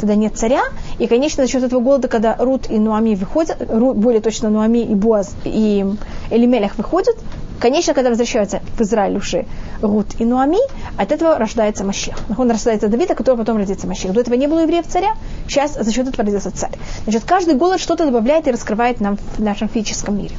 Тогда 0.00 0.14
нет 0.14 0.36
царя. 0.36 0.62
И, 0.98 1.06
конечно, 1.06 1.44
за 1.44 1.50
счет 1.50 1.62
этого 1.62 1.80
голода, 1.80 2.08
когда 2.08 2.34
Рут 2.36 2.70
и 2.70 2.78
Нуами 2.78 3.14
выходят, 3.14 3.56
Рут, 3.68 3.96
более 3.98 4.22
точно 4.22 4.48
Нуами 4.48 4.78
и 4.78 4.94
Боаз 4.94 5.34
и 5.44 5.84
Элимелях 6.30 6.78
выходят, 6.78 7.16
конечно, 7.60 7.92
когда 7.92 8.08
возвращаются 8.08 8.62
в 8.78 8.80
Израиль 8.80 9.18
уже 9.18 9.44
Рут 9.82 10.06
и 10.18 10.24
Нуами, 10.24 10.58
от 10.96 11.12
этого 11.12 11.36
рождается 11.38 11.84
Машех. 11.84 12.16
Он 12.38 12.50
рождается 12.50 12.88
Давида, 12.88 13.14
который 13.14 13.36
потом 13.36 13.58
родится 13.58 13.86
Машех. 13.86 14.12
До 14.12 14.20
этого 14.20 14.34
не 14.34 14.46
было 14.46 14.60
евреев 14.60 14.86
царя, 14.86 15.14
сейчас 15.46 15.74
за 15.74 15.92
счет 15.92 16.08
этого 16.08 16.24
родился 16.24 16.50
царь. 16.50 16.72
Значит, 17.04 17.24
каждый 17.26 17.54
голод 17.54 17.78
что-то 17.78 18.06
добавляет 18.06 18.48
и 18.48 18.50
раскрывает 18.50 19.00
нам 19.00 19.18
в 19.36 19.40
нашем 19.40 19.68
физическом 19.68 20.16
мире. 20.16 20.34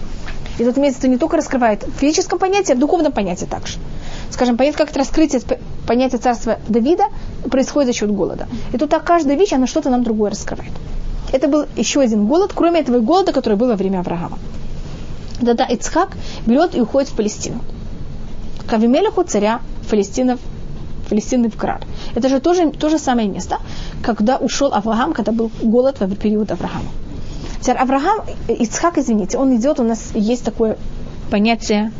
И 0.57 0.63
тут 0.63 0.77
имеется 0.77 1.07
не 1.07 1.17
только 1.17 1.37
раскрывает 1.37 1.85
физическом 1.99 2.39
понятии, 2.39 2.73
а 2.73 2.75
в 2.75 2.79
духовном 2.79 3.11
понятии 3.11 3.45
также. 3.45 3.77
Скажем, 4.31 4.57
понять, 4.57 4.75
как 4.75 4.89
это 4.89 4.99
раскрытие 4.99 5.41
понятия 5.85 6.17
царства 6.17 6.57
Давида 6.67 7.05
происходит 7.49 7.93
за 7.93 7.99
счет 7.99 8.11
голода. 8.11 8.47
И 8.73 8.77
тут 8.77 8.89
так 8.89 9.03
каждая 9.03 9.37
вещь, 9.37 9.53
она 9.53 9.67
что-то 9.67 9.89
нам 9.89 10.03
другое 10.03 10.31
раскрывает. 10.31 10.71
Это 11.31 11.47
был 11.47 11.65
еще 11.75 12.01
один 12.01 12.27
голод, 12.27 12.51
кроме 12.53 12.79
этого 12.79 12.99
голода, 12.99 13.33
который 13.33 13.57
был 13.57 13.67
во 13.67 13.75
время 13.75 13.99
Авраама. 13.99 14.39
Тогда 15.39 15.65
Ицхак 15.65 16.17
берет 16.45 16.75
и 16.75 16.81
уходит 16.81 17.09
в 17.09 17.15
Палестину. 17.15 17.59
К 18.67 18.73
Авимелеху, 18.73 19.23
царя 19.23 19.61
Палестинов, 19.89 20.39
Палестины 21.09 21.49
в 21.49 21.57
Крар. 21.57 21.81
Это 22.15 22.29
же 22.29 22.39
тоже 22.39 22.71
то 22.71 22.89
же 22.89 22.97
самое 22.99 23.27
место, 23.27 23.57
когда 24.01 24.37
ушел 24.37 24.73
Авраам, 24.73 25.13
когда 25.13 25.31
был 25.31 25.51
голод 25.61 25.99
в 25.99 26.15
период 26.15 26.51
Авраама. 26.51 26.89
Теперь 27.59 27.77
Авраам, 27.77 28.21
Ицхак, 28.47 28.97
извините, 28.97 29.37
он 29.37 29.55
идет, 29.55 29.79
у 29.79 29.83
нас 29.83 30.11
есть 30.13 30.43
такое 30.43 30.77
понятие, 31.29 31.91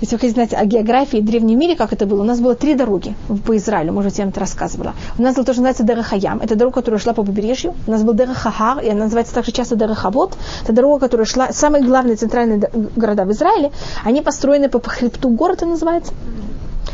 если 0.00 0.16
вы 0.16 0.20
хотите 0.20 0.34
знать 0.34 0.54
о 0.54 0.64
географии 0.64 1.18
в 1.18 1.24
древнем 1.24 1.58
мире, 1.58 1.76
как 1.76 1.92
это 1.92 2.06
было, 2.06 2.22
у 2.22 2.24
нас 2.24 2.40
было 2.40 2.54
три 2.54 2.74
дороги 2.74 3.14
по 3.46 3.56
Израилю, 3.56 3.92
может 3.92 4.10
быть, 4.10 4.18
я 4.18 4.24
вам 4.24 4.30
это 4.30 4.40
рассказывала. 4.40 4.94
У 5.18 5.22
нас 5.22 5.34
было 5.34 5.44
то, 5.44 5.52
что 5.52 5.62
называется 5.62 5.84
Дерахаям, 5.84 6.40
это 6.40 6.54
дорога, 6.56 6.76
которая 6.76 7.00
шла 7.00 7.12
по 7.12 7.24
побережью. 7.24 7.74
У 7.86 7.90
нас 7.90 8.02
был 8.02 8.14
Дерахахар, 8.14 8.80
и 8.80 8.88
она 8.88 9.04
называется 9.04 9.34
также 9.34 9.52
часто 9.52 9.76
Дерахавод. 9.76 10.36
Это 10.62 10.72
дорога, 10.72 11.00
которая 11.00 11.26
шла, 11.26 11.52
самые 11.52 11.84
главные 11.84 12.16
центральные 12.16 12.70
города 12.96 13.24
в 13.24 13.32
Израиле, 13.32 13.72
они 14.04 14.20
построены 14.20 14.68
по 14.68 14.80
хребту 14.80 15.30
гор, 15.30 15.52
это 15.52 15.66
называется. 15.66 16.12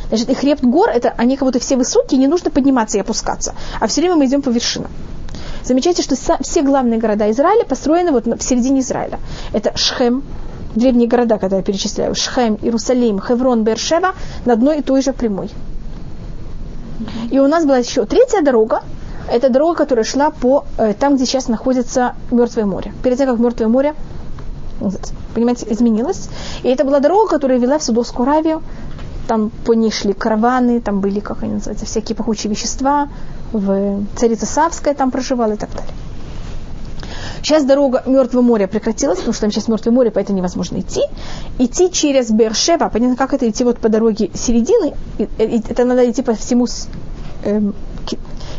Значит, 0.08 0.30
и 0.30 0.34
хребт 0.34 0.62
гор, 0.62 0.90
это 0.90 1.14
они 1.16 1.36
как 1.36 1.48
будто 1.48 1.58
все 1.58 1.76
высокие, 1.76 2.20
не 2.20 2.26
нужно 2.26 2.50
подниматься 2.50 2.98
и 2.98 3.00
опускаться, 3.00 3.54
а 3.80 3.86
все 3.86 4.02
время 4.02 4.16
мы 4.16 4.26
идем 4.26 4.42
по 4.42 4.50
вершинам. 4.50 4.90
Замечайте, 5.64 6.02
что 6.02 6.16
все 6.16 6.62
главные 6.62 6.98
города 6.98 7.30
Израиля 7.30 7.64
построены 7.64 8.10
вот 8.10 8.26
в 8.26 8.42
середине 8.42 8.80
Израиля. 8.80 9.20
Это 9.52 9.76
Шхем, 9.76 10.24
древние 10.74 11.08
города, 11.08 11.38
когда 11.38 11.56
я 11.56 11.62
перечисляю, 11.62 12.14
Шхем, 12.14 12.58
Иерусалим, 12.62 13.20
Хеврон, 13.20 13.64
Бершева, 13.64 14.14
на 14.44 14.52
одной 14.52 14.78
и 14.78 14.82
той 14.82 15.02
же 15.02 15.12
прямой. 15.12 15.50
И 17.30 17.38
у 17.38 17.48
нас 17.48 17.64
была 17.64 17.78
еще 17.78 18.04
третья 18.06 18.42
дорога, 18.42 18.82
это 19.28 19.48
дорога, 19.48 19.78
которая 19.78 20.04
шла 20.04 20.30
по 20.30 20.64
э, 20.78 20.94
там, 20.94 21.16
где 21.16 21.26
сейчас 21.26 21.48
находится 21.48 22.14
Мертвое 22.30 22.66
море. 22.66 22.92
Перед 23.02 23.18
тем, 23.18 23.28
как 23.28 23.38
Мертвое 23.38 23.68
море, 23.68 23.94
понимаете, 25.34 25.66
изменилось. 25.70 26.28
И 26.62 26.68
это 26.68 26.84
была 26.84 27.00
дорога, 27.00 27.30
которая 27.30 27.58
вела 27.58 27.78
в 27.78 27.82
Судовскую 27.82 28.28
Аравию. 28.28 28.62
Там 29.28 29.50
по 29.64 29.72
ней 29.72 29.90
шли 29.90 30.12
караваны, 30.12 30.80
там 30.80 31.00
были, 31.00 31.20
как 31.20 31.42
они 31.42 31.54
называются, 31.54 31.86
всякие 31.86 32.16
пахучие 32.16 32.50
вещества, 32.50 33.08
в 33.52 34.04
царица 34.16 34.46
Савская 34.46 34.94
там 34.94 35.10
проживала 35.10 35.52
и 35.52 35.56
так 35.56 35.70
далее. 35.70 35.94
Сейчас 37.42 37.64
дорога 37.64 38.02
Мертвого 38.06 38.42
моря 38.42 38.68
прекратилась, 38.68 39.18
потому 39.18 39.32
что 39.32 39.42
там 39.42 39.50
сейчас 39.50 39.68
Мертвое 39.68 39.92
море, 39.92 40.10
поэтому 40.10 40.38
невозможно 40.38 40.78
идти. 40.78 41.02
Идти 41.58 41.90
через 41.90 42.30
Бершева, 42.30 42.88
понятно, 42.88 43.16
как 43.16 43.34
это 43.34 43.50
идти 43.50 43.64
вот 43.64 43.78
по 43.78 43.88
дороге 43.88 44.30
середины, 44.34 44.94
это 45.18 45.84
надо 45.84 46.08
идти 46.08 46.22
по 46.22 46.34
всему 46.34 46.66
эм, 47.44 47.74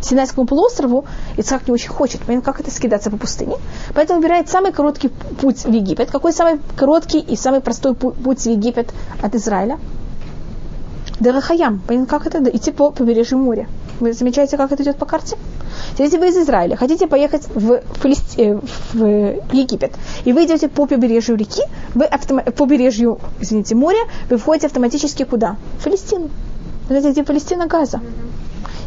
Синайскому 0.01 0.45
полуострову, 0.45 1.05
Ицхак 1.37 1.67
не 1.67 1.73
очень 1.73 1.89
хочет. 1.89 2.21
Понятно, 2.21 2.51
как 2.51 2.59
это 2.59 2.71
скидаться 2.71 3.09
по 3.09 3.17
пустыне. 3.17 3.55
Поэтому 3.95 4.19
выбирает 4.19 4.49
самый 4.49 4.73
короткий 4.73 5.07
путь 5.07 5.63
в 5.63 5.71
Египет. 5.71 6.11
Какой 6.11 6.33
самый 6.33 6.59
короткий 6.75 7.19
и 7.19 7.37
самый 7.37 7.61
простой 7.61 7.95
путь 7.95 8.41
в 8.41 8.45
Египет 8.45 8.93
от 9.21 9.33
Израиля? 9.35 9.79
Дерахаям. 11.21 11.81
Понятно, 11.87 12.07
как 12.07 12.27
это? 12.27 12.43
Идти 12.49 12.71
по 12.71 12.91
побережью 12.91 13.37
моря. 13.37 13.67
Вы 14.01 14.11
замечаете, 14.11 14.57
как 14.57 14.73
это 14.73 14.83
идет 14.83 14.97
по 14.97 15.05
карте? 15.05 15.37
Если 15.97 16.17
вы 16.17 16.29
из 16.29 16.37
Израиля 16.37 16.75
хотите 16.75 17.07
поехать 17.07 17.47
в, 17.53 17.81
Фалисти... 17.99 18.41
Э, 18.41 18.59
в 18.93 19.53
Египет, 19.53 19.93
и 20.25 20.33
вы 20.33 20.45
идете 20.45 20.67
по 20.67 20.85
побережью 20.85 21.35
реки, 21.35 21.61
вы 21.95 22.05
автом... 22.05 22.41
по 22.43 22.51
побережью, 22.51 23.19
извините, 23.39 23.75
моря, 23.75 23.99
вы 24.29 24.37
входите 24.37 24.67
автоматически 24.67 25.23
куда? 25.23 25.57
В 25.79 25.83
Палестину. 25.83 26.29
Это 26.89 27.11
где 27.11 27.23
Палестина, 27.23 27.67
Газа. 27.67 28.01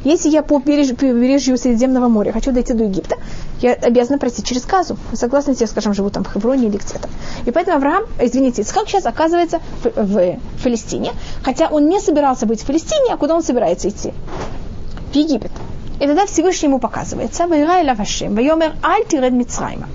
Если 0.05 0.28
я 0.28 0.43
по 0.43 0.61
побережью, 0.61 1.59
Средиземного 1.59 2.09
моря 2.09 2.30
хочу 2.32 2.53
дойти 2.53 2.72
до 2.74 2.84
Египта, 2.84 3.16
я 3.61 3.72
обязана 3.72 4.18
пройти 4.18 4.45
через 4.45 4.64
Газу. 4.64 4.97
Если 5.11 5.57
я, 5.59 5.66
скажем, 5.66 5.95
живу 5.95 6.11
там 6.11 6.22
в 6.22 6.32
Хевроне 6.32 6.68
или 6.68 6.76
где-то. 6.76 7.09
И 7.45 7.51
поэтому 7.51 7.78
Авраам, 7.78 8.05
извините, 8.20 8.62
Ицхак 8.62 8.89
сейчас 8.89 9.07
оказывается 9.07 9.61
в, 9.82 9.89
в 9.97 10.62
Палестине, 10.62 11.12
хотя 11.43 11.68
он 11.68 11.89
не 11.89 12.01
собирался 12.01 12.47
быть 12.47 12.62
в 12.62 12.66
Палестине, 12.66 13.14
а 13.14 13.16
куда 13.16 13.34
он 13.34 13.43
собирается 13.43 13.89
идти? 13.89 14.12
в 15.12 15.16
Египет. 15.16 15.51
И 16.01 16.07
тогда 16.07 16.26
Всевышний 16.26 16.68
ему 16.68 16.78
показывается, 16.78 17.47
«Вайрай 17.47 17.84
лавашем, 17.86 18.34
вайомер 18.34 18.74
аль 18.82 19.05
тиред 19.07 19.32
Мицрайма». 19.32 19.88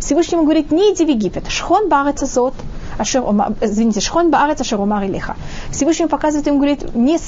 Всевышний 0.00 0.36
ему 0.36 0.44
говорит, 0.44 0.70
не 0.70 0.92
иди 0.92 1.04
в 1.04 1.08
Египет, 1.08 1.48
шхон 1.48 1.88
барец 1.88 2.22
азот, 2.22 2.54
ашер 2.98 3.22
омар, 3.26 3.54
извините, 3.60 4.00
шхон 4.00 4.30
баарец 4.30 4.60
ашер 4.60 4.80
омар 4.80 5.04
илиха. 5.04 5.36
Всевышний 5.70 6.06
показывает 6.06 6.46
ему, 6.46 6.58
говорит, 6.58 6.94
не, 6.94 7.18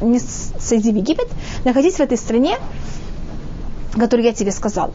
не 0.00 0.20
сойди 0.60 0.92
в 0.92 0.96
Египет, 0.96 1.28
находись 1.64 1.96
в 1.96 2.00
этой 2.00 2.16
стране, 2.16 2.56
которую 3.98 4.24
я 4.24 4.32
тебе 4.32 4.52
сказал. 4.52 4.92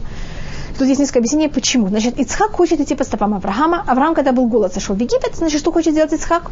Тут 0.78 0.88
есть 0.88 0.98
несколько 0.98 1.18
объяснений, 1.18 1.48
почему. 1.48 1.88
Значит, 1.88 2.18
Ицхак 2.18 2.52
хочет 2.52 2.80
идти 2.80 2.94
по 2.94 3.04
стопам 3.04 3.34
Авраама. 3.34 3.84
Авраам, 3.86 4.14
когда 4.14 4.32
был 4.32 4.46
голод, 4.46 4.72
сошел 4.72 4.96
в 4.96 4.98
Египет. 4.98 5.36
Значит, 5.36 5.60
что 5.60 5.72
хочет 5.72 5.92
сделать 5.92 6.12
Ицхак? 6.14 6.50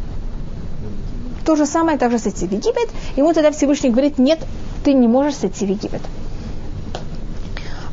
То 1.45 1.55
же 1.55 1.65
самое, 1.65 1.97
также 1.97 2.19
сойти 2.19 2.45
в 2.45 2.51
Египет. 2.51 2.89
Ему 3.17 3.33
тогда 3.33 3.49
Всевышний 3.49 3.89
говорит, 3.89 4.19
нет, 4.19 4.39
ты 4.83 4.93
не 4.93 5.07
можешь 5.07 5.35
сойти 5.35 5.65
в 5.65 5.69
Египет. 5.69 6.01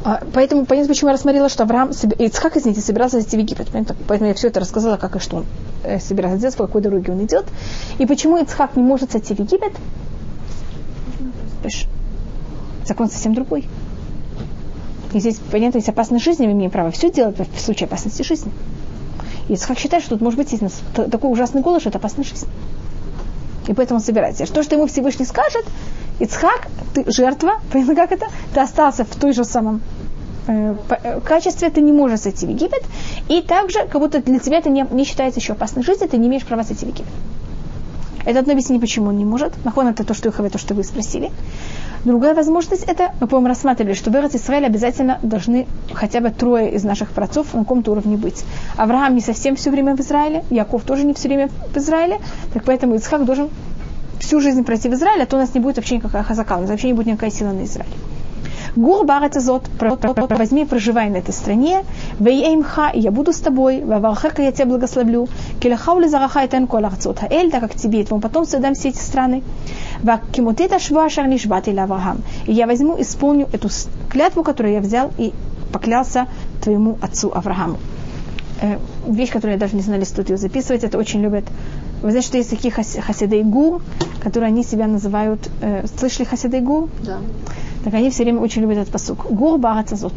А, 0.04 0.22
поэтому 0.32 0.66
понятно, 0.66 0.88
почему 0.88 1.08
я 1.08 1.14
рассмотрела, 1.14 1.48
что 1.48 1.64
Авраам, 1.64 1.90
Ицхак, 1.90 2.56
извините, 2.56 2.80
собирался 2.80 3.20
идти 3.20 3.36
в 3.36 3.40
Египет. 3.40 3.68
Поэтому 4.06 4.28
я 4.28 4.34
все 4.34 4.48
это 4.48 4.60
рассказала, 4.60 4.96
как 4.96 5.16
и 5.16 5.18
что 5.18 5.38
он 5.38 5.46
э, 5.82 5.98
собирался 5.98 6.38
делать, 6.38 6.56
по 6.56 6.66
какой 6.66 6.80
дороге 6.80 7.12
он 7.12 7.24
идет. 7.24 7.44
И 7.98 8.06
почему 8.06 8.36
Ицхак 8.36 8.76
не 8.76 8.84
может 8.84 9.10
сойти 9.10 9.34
в 9.34 9.40
Египет? 9.40 9.72
Закон 12.84 13.10
совсем 13.10 13.34
другой. 13.34 13.64
И 15.12 15.18
здесь, 15.18 15.40
понятно, 15.50 15.78
есть 15.78 15.88
опасность 15.88 16.24
жизни, 16.24 16.46
мы 16.46 16.52
имеем 16.52 16.70
право 16.70 16.92
все 16.92 17.10
делать 17.10 17.36
в 17.38 17.60
случае 17.60 17.86
опасности 17.86 18.22
жизни. 18.22 18.52
Ицхак 19.48 19.76
считает, 19.76 20.04
что 20.04 20.14
тут 20.14 20.20
может 20.20 20.38
быть 20.38 20.52
есть 20.52 20.62
такой 20.94 21.32
ужасный 21.32 21.62
голос, 21.62 21.80
что 21.80 21.88
это 21.88 21.98
опасность 21.98 22.30
жизни. 22.30 22.48
И 23.66 23.74
поэтому 23.74 23.98
он 23.98 24.04
собирается. 24.04 24.46
Что, 24.46 24.62
что 24.62 24.76
ему 24.76 24.86
Всевышний 24.86 25.24
скажет, 25.24 25.64
Ицхак, 26.18 26.68
ты 26.94 27.10
жертва, 27.10 27.60
понятно, 27.72 27.94
как 27.94 28.12
это? 28.12 28.26
Ты 28.54 28.60
остался 28.60 29.04
в 29.04 29.14
той 29.16 29.32
же 29.32 29.44
самом 29.44 29.80
Э, 30.48 30.76
э, 31.02 31.20
качестве 31.20 31.70
ты 31.70 31.80
не 31.80 31.92
можешь 31.92 32.20
сойти 32.20 32.46
в 32.46 32.50
Египет, 32.50 32.82
и 33.28 33.42
также, 33.42 33.80
как 33.88 34.00
будто 34.00 34.22
для 34.22 34.38
тебя 34.38 34.58
это 34.58 34.70
не, 34.70 34.86
не 34.92 35.04
считается 35.04 35.40
еще 35.40 35.54
опасной 35.54 35.82
жизнью, 35.82 36.08
ты 36.08 36.18
не 36.18 36.28
имеешь 36.28 36.44
права 36.44 36.62
сойти 36.62 36.86
в 36.86 36.88
Египет. 36.88 37.12
Это 38.24 38.40
одно 38.40 38.52
объяснение, 38.52 38.80
почему 38.80 39.08
он 39.08 39.18
не 39.18 39.24
может. 39.24 39.52
Нахон 39.64 39.86
это 39.86 40.04
то, 40.04 40.12
что 40.12 40.28
их 40.28 40.36
то, 40.36 40.58
что 40.58 40.74
вы 40.74 40.82
спросили. 40.82 41.30
Другая 42.04 42.34
возможность 42.34 42.82
это, 42.82 43.12
мы, 43.20 43.28
по-моему, 43.28 43.48
рассматривали, 43.48 43.94
что 43.94 44.10
в 44.10 44.14
Израиль 44.14 44.66
обязательно 44.66 45.20
должны 45.22 45.66
хотя 45.92 46.20
бы 46.20 46.30
трое 46.30 46.72
из 46.72 46.82
наших 46.82 47.10
працов 47.10 47.54
на 47.54 47.60
каком-то 47.60 47.92
уровне 47.92 48.16
быть. 48.16 48.44
Авраам 48.76 49.14
не 49.14 49.20
совсем 49.20 49.54
все 49.54 49.70
время 49.70 49.96
в 49.96 50.00
Израиле, 50.00 50.44
Яков 50.50 50.82
тоже 50.82 51.04
не 51.04 51.14
все 51.14 51.28
время 51.28 51.50
в 51.72 51.76
Израиле, 51.76 52.18
так 52.52 52.64
поэтому 52.64 52.96
Ицхак 52.96 53.24
должен 53.24 53.48
всю 54.20 54.40
жизнь 54.40 54.64
пройти 54.64 54.88
в 54.88 54.94
Израиль, 54.94 55.22
а 55.22 55.26
то 55.26 55.36
у 55.36 55.38
нас 55.38 55.54
не 55.54 55.60
будет 55.60 55.76
вообще 55.76 55.96
никакая 55.96 56.22
хазака, 56.22 56.56
у 56.56 56.60
нас 56.60 56.70
вообще 56.70 56.88
не 56.88 56.94
будет 56.94 57.06
никакая 57.06 57.30
сила 57.30 57.52
на 57.52 57.64
Израиль. 57.64 57.92
Гур 58.76 59.06
барет 59.06 59.36
азот, 59.36 59.62
возьми 60.28 60.66
проживай 60.66 61.08
на 61.08 61.16
этой 61.16 61.32
стране, 61.32 61.84
веймха, 62.18 62.90
и 62.90 63.00
я 63.00 63.10
буду 63.10 63.32
с 63.32 63.38
тобой, 63.38 63.82
вавархака 63.82 64.42
я 64.42 64.52
тебя 64.52 64.66
благословлю, 64.66 65.28
келехаули 65.60 66.08
зараха 66.08 66.44
и 66.44 66.48
тен 66.48 66.66
кола 66.66 66.90
хаэль, 66.90 67.50
так 67.50 67.60
как 67.60 67.74
тебе 67.74 68.02
и 68.02 68.04
твоему 68.04 68.20
потомству 68.20 68.60
дам 68.60 68.74
все 68.74 68.90
эти 68.90 68.98
страны. 68.98 69.42
Вакимутета 70.02 70.78
шва 70.78 71.08
шарнишбат 71.08 71.68
или 71.68 71.78
Авраам. 71.78 72.18
И 72.46 72.52
я 72.52 72.66
возьму, 72.66 73.00
исполню 73.00 73.48
эту 73.50 73.70
клятву, 74.10 74.42
которую 74.42 74.74
я 74.74 74.80
взял 74.80 75.10
и 75.16 75.32
поклялся 75.72 76.26
твоему 76.62 76.98
отцу 77.00 77.32
Аврааму. 77.34 77.78
Э, 78.60 78.78
вещь, 79.06 79.30
которую 79.30 79.54
я 79.54 79.58
даже 79.58 79.74
не 79.74 79.82
знали, 79.82 80.04
стоит 80.04 80.30
ее 80.30 80.36
записывать, 80.36 80.84
это 80.84 80.98
очень 80.98 81.22
любят. 81.22 81.44
Вы 82.02 82.10
знаете, 82.10 82.28
что 82.28 82.38
есть 82.38 82.50
такие 82.50 82.72
хасидей 82.72 83.42
гур, 83.42 83.82
которые 84.22 84.48
они 84.48 84.64
себя 84.64 84.86
называют... 84.86 85.50
Э, 85.60 85.86
слышали 85.98 86.24
хасидей 86.24 86.60
гур? 86.60 86.88
Да 87.04 87.18
так 87.86 87.94
они 87.94 88.10
все 88.10 88.24
время 88.24 88.40
очень 88.40 88.62
любят 88.62 88.78
этот 88.78 88.90
посук. 88.90 89.30
Гур 89.30 89.58
барацазот. 89.58 90.12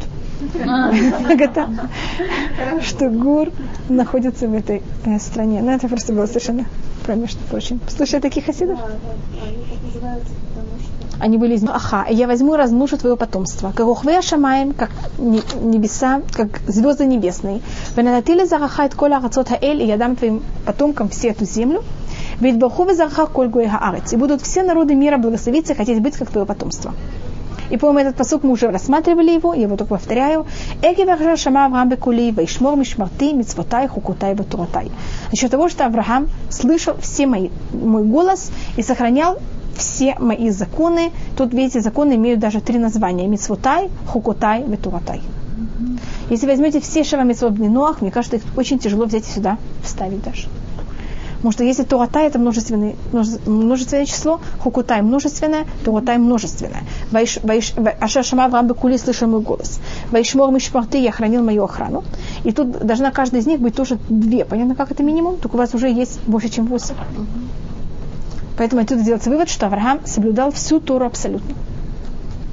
Что 2.82 3.10
гур 3.10 3.52
находится 3.90 4.48
в 4.48 4.56
этой 4.56 4.82
э, 5.06 5.20
стране. 5.20 5.62
Ну, 5.62 5.70
это 5.70 5.88
просто 5.88 6.14
было 6.14 6.26
совершенно 6.26 6.66
между 7.08 7.44
прочим. 7.44 7.80
Слышали 7.88 8.22
таких 8.22 8.46
хасидов? 8.46 8.80
Они 9.46 9.58
были 11.38 11.56
из 11.56 11.64
Аха, 11.64 12.06
я 12.10 12.28
возьму 12.28 12.56
и 12.56 12.58
размножу 12.58 12.98
твое 12.98 13.16
потомство. 13.16 13.74
Как 13.76 13.88
ухвея 13.88 14.22
шамаем, 14.22 14.74
как 14.74 14.90
небеса, 15.18 16.22
как 16.34 16.62
звезды 16.68 17.06
небесные. 17.06 17.62
Венанатили 17.96 18.46
зарахает 18.46 18.96
коля 18.96 19.18
арацот 19.18 19.50
хаэль, 19.50 19.82
и 19.82 19.86
я 19.86 19.98
дам 19.98 20.16
твоим 20.16 20.42
потомкам 20.66 21.10
всю 21.10 21.30
эту 21.30 21.46
землю. 21.46 21.84
Ведь 22.40 22.58
баху 22.58 22.86
везарха 22.86 23.26
коль 23.26 23.50
гой 23.50 23.70
И 24.12 24.16
будут 24.16 24.42
все 24.42 24.64
народы 24.64 24.96
мира 24.96 25.18
благословиться, 25.18 25.76
хотеть 25.76 26.02
быть 26.02 26.16
как 26.16 26.30
твое 26.30 26.46
потомство. 26.46 26.94
И, 27.70 27.78
по-моему, 27.78 28.10
этот 28.10 28.16
посук 28.16 28.44
мы 28.44 28.52
уже 28.52 28.72
рассматривали 28.72 29.32
его, 29.32 29.54
я 29.54 29.64
его 29.64 29.78
только 29.78 29.96
повторяю. 29.96 30.48
Эги 30.82 31.04
вахжа 31.04 31.38
шама 31.38 31.66
Авраам 31.66 31.90
бекули, 31.90 32.32
вайшмор 32.32 32.76
мишмарти, 32.76 33.34
мицвотай, 33.34 33.88
хукутай, 33.88 34.34
батуратай. 34.34 34.92
За 35.32 35.50
того, 35.50 35.70
что 35.70 35.86
Авраам 35.86 36.30
слышал 36.50 36.96
все 37.00 37.28
мои, 37.28 37.50
мой 37.72 38.04
голос 38.04 38.52
и 38.76 38.82
сохранял 38.82 39.38
все 39.80 40.16
мои 40.20 40.50
законы. 40.52 41.12
Тут, 41.36 41.54
видите, 41.54 41.82
законы 41.82 42.14
имеют 42.16 42.40
даже 42.40 42.62
три 42.62 42.78
названия. 42.78 43.28
Мицвотай, 43.28 43.90
хукутай, 44.08 44.64
ветуратай. 44.64 45.22
Если 46.30 46.46
возьмете 46.46 46.80
все 46.80 47.04
шава 47.04 47.24
митцвот 47.24 47.58
Ноах, 47.58 48.02
мне 48.02 48.12
кажется, 48.12 48.38
их 48.38 48.44
очень 48.56 48.78
тяжело 48.80 49.06
взять 49.06 49.26
сюда 49.26 49.58
вставить 49.84 50.24
даже. 50.24 50.48
Потому 51.38 51.54
что 51.54 51.64
если 51.64 51.84
Туатай 51.84 52.28
это 52.28 52.38
множественное, 52.38 52.96
множественное 53.46 54.06
число, 54.06 54.42
Хукутай 54.60 55.02
множественное, 55.02 55.66
Туатай 55.86 56.18
множественное. 56.18 56.84
Аша 58.02 58.24
Шама 58.24 58.46
Авраам 58.46 58.68
Бекули 58.68 58.98
слышал 58.98 59.30
мой 59.30 59.40
голос. 59.40 59.80
Вайшмор 60.12 60.52
Мишпарты 60.52 60.98
я 60.98 61.14
хранил 61.14 61.42
мою 61.42 61.64
охрану. 61.64 62.04
И 62.44 62.52
тут 62.52 62.86
должна 62.86 63.12
каждая 63.12 63.42
из 63.42 63.48
них 63.48 63.62
быть 63.62 63.74
тоже 63.74 63.98
две. 64.10 64.44
Понятно, 64.44 64.76
как 64.76 64.92
это 64.92 65.02
минимум? 65.02 65.38
Только 65.38 65.56
у 65.56 65.58
вас 65.58 65.74
уже 65.74 65.90
есть 65.90 66.20
больше, 66.28 66.50
чем 66.50 66.66
восемь. 66.66 66.96
Поэтому 68.60 68.82
отсюда 68.82 69.04
делается 69.04 69.30
вывод, 69.30 69.50
что 69.50 69.68
Авраам 69.68 70.02
соблюдал 70.06 70.52
всю 70.52 70.82
Тору 70.82 71.06
абсолютно. 71.06 71.56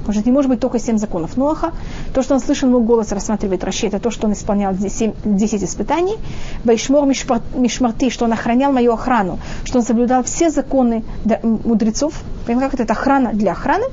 Может, 0.05 0.25
не 0.25 0.31
может 0.31 0.49
быть 0.49 0.61
только 0.61 0.79
семь 0.79 0.97
законов 0.97 1.35
Ноаха. 1.35 1.73
То, 2.13 2.21
что 2.21 2.33
он 2.33 2.39
слышал 2.39 2.69
мой 2.69 2.81
голос, 2.81 3.11
рассматривает 3.11 3.61
Раши, 3.65 3.87
это 3.87 3.99
то, 3.99 4.09
что 4.09 4.25
он 4.25 4.31
исполнял 4.31 4.73
7, 4.73 5.11
10 5.25 5.63
испытаний. 5.63 6.15
Байшмор 6.63 7.05
Мишмарти, 7.05 8.09
что 8.09 8.23
он 8.23 8.31
охранял 8.31 8.71
мою 8.71 8.93
охрану, 8.93 9.37
что 9.65 9.79
он 9.79 9.83
соблюдал 9.83 10.23
все 10.23 10.49
законы 10.49 11.03
мудрецов. 11.43 12.13
Понимаете, 12.45 12.71
как 12.71 12.73
это? 12.75 12.83
Это 12.83 12.93
охрана 12.93 13.33
для 13.33 13.51
охраны. 13.51 13.87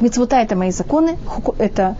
Мецвута– 0.00 0.36
это 0.42 0.56
мои 0.56 0.72
законы, 0.72 1.16
это 1.56 1.96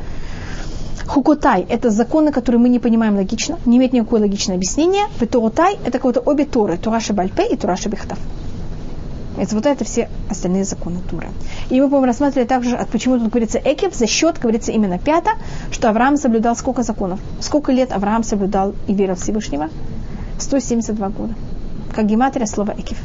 Хукотай– 1.07 1.64
это 1.70 1.88
законы, 1.88 2.30
которые 2.30 2.61
мы 2.61 2.68
не 2.68 2.78
понимаем 2.78 3.16
логично, 3.16 3.59
не 3.64 3.78
имеют 3.78 3.95
никакое 3.95 4.20
логичное 4.20 4.57
объяснение. 4.57 5.05
Ветурутай– 5.18 5.78
это 5.84 5.93
какое-то 5.93 6.20
обе 6.20 6.45
Торы, 6.45 6.76
Тураши 6.76 7.14
Бальпе 7.14 7.47
и 7.47 7.57
Тураши 7.57 7.88
Бехтав. 7.88 8.18
Это 9.39 9.55
вот 9.55 9.66
это 9.66 9.85
все 9.85 10.09
остальные 10.28 10.64
законы 10.64 11.01
Тура. 11.09 11.28
И 11.70 11.80
мы, 11.80 11.87
по-моему, 11.89 12.07
рассматривали 12.07 12.47
также, 12.47 12.78
почему 12.91 13.18
тут 13.18 13.28
говорится 13.28 13.59
Экев, 13.59 13.95
за 13.95 14.07
счет, 14.07 14.39
говорится 14.39 14.72
именно 14.72 14.99
пято, 14.99 15.30
что 15.70 15.89
Авраам 15.89 16.16
соблюдал 16.16 16.55
сколько 16.55 16.83
законов? 16.83 17.18
Сколько 17.41 17.72
лет 17.72 17.93
Авраам 17.93 18.24
соблюдал 18.24 18.74
и 18.87 18.95
верил 18.95 19.14
Всевышнего? 19.14 19.70
172 20.39 21.09
года. 21.09 21.35
Как 21.95 22.07
гематрия 22.07 22.47
слова 22.47 22.74
Экев. 22.76 22.99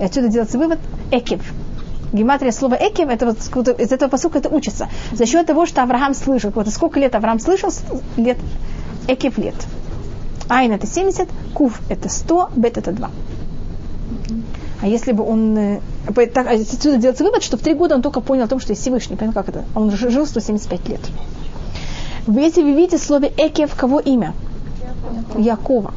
И 0.00 0.04
отсюда 0.04 0.28
делается 0.28 0.58
вывод 0.58 0.80
Экев. 1.12 1.42
Гематрия 2.12 2.52
слова 2.52 2.74
Экев, 2.74 3.08
это 3.08 3.26
вот 3.26 3.38
из 3.80 3.92
этого 3.92 4.10
посука 4.10 4.38
это 4.38 4.48
учится. 4.48 4.88
За 5.12 5.26
счет 5.26 5.46
того, 5.46 5.64
что 5.64 5.82
Авраам 5.82 6.12
слышал, 6.14 6.50
вот 6.54 6.68
сколько 6.68 6.98
лет 7.00 7.14
Авраам 7.14 7.38
слышал, 7.38 7.70
лет, 8.16 8.36
Экев 9.06 9.38
лет. 9.38 9.54
Айн 10.48 10.72
это 10.72 10.86
70, 10.86 11.28
Кув 11.54 11.80
это 11.88 12.08
100, 12.08 12.50
Бет 12.56 12.78
это 12.78 12.92
2. 12.92 13.10
А 14.82 14.88
если 14.88 15.12
бы 15.12 15.24
он... 15.24 15.56
Э, 15.56 15.80
так, 16.34 16.48
а 16.48 16.50
отсюда 16.50 16.96
делается 16.96 17.22
вывод, 17.22 17.44
что 17.44 17.56
в 17.56 17.60
три 17.60 17.72
года 17.72 17.94
он 17.94 18.02
только 18.02 18.20
понял 18.20 18.44
о 18.44 18.48
том, 18.48 18.58
что 18.58 18.72
есть 18.72 18.82
Всевышний. 18.82 19.16
Понял, 19.16 19.32
как 19.32 19.48
это? 19.48 19.64
Он 19.76 19.92
жил 19.92 20.26
175 20.26 20.88
лет. 20.88 21.00
Если 22.26 22.62
вы 22.62 22.72
видите 22.72 22.98
в 22.98 23.00
слове 23.00 23.32
Экев, 23.36 23.74
кого 23.76 24.00
имя? 24.00 24.34
Якова. 25.38 25.94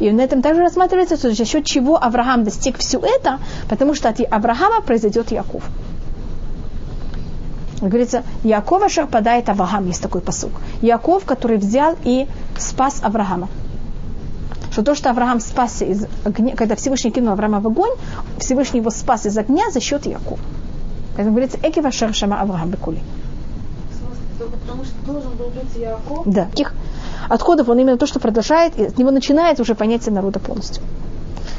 И 0.00 0.10
на 0.10 0.22
этом 0.22 0.40
также 0.40 0.62
рассматривается, 0.62 1.16
что 1.16 1.34
за 1.34 1.44
счет 1.44 1.66
чего 1.66 2.02
Авраам 2.02 2.44
достиг 2.44 2.78
все 2.78 2.98
это, 2.98 3.38
потому 3.68 3.94
что 3.94 4.08
от 4.08 4.20
Авраама 4.30 4.80
произойдет 4.80 5.30
Яков. 5.30 5.64
Говорится, 7.82 8.22
Якова 8.44 8.88
шарпадает 8.88 9.48
Авраам, 9.50 9.88
есть 9.88 10.02
такой 10.02 10.22
посук. 10.22 10.52
Яков, 10.80 11.24
который 11.24 11.58
взял 11.58 11.96
и 12.04 12.26
спас 12.56 13.00
Авраама 13.02 13.48
что 14.72 14.82
то, 14.82 14.94
что 14.94 15.10
Авраам 15.10 15.38
спасся 15.40 15.84
из 15.84 16.06
огня, 16.24 16.56
когда 16.56 16.74
Всевышний 16.76 17.10
кинул 17.10 17.32
Авраама 17.32 17.60
в 17.60 17.66
огонь, 17.66 17.92
Всевышний 18.38 18.80
его 18.80 18.90
спас 18.90 19.26
из 19.26 19.36
огня 19.36 19.70
за 19.70 19.80
счет 19.80 20.06
Якова. 20.06 20.40
Поэтому 21.14 21.36
говорится, 21.36 21.58
Экива 21.62 21.92
Шершама 21.92 22.40
Авраам 22.40 22.70
Бекули. 22.70 23.00
Потому 24.38 24.84
что 24.84 24.94
должен 25.06 25.30
был 25.32 25.46
быть 25.48 25.76
Яков. 25.76 26.22
Да. 26.26 26.46
Таких 26.46 26.74
отходов 27.28 27.68
он 27.68 27.78
именно 27.78 27.98
то, 27.98 28.06
что 28.06 28.18
продолжает, 28.18 28.78
и 28.78 28.84
от 28.84 28.98
него 28.98 29.10
начинается 29.10 29.62
уже 29.62 29.74
понятие 29.74 30.14
народа 30.14 30.40
полностью. 30.40 30.82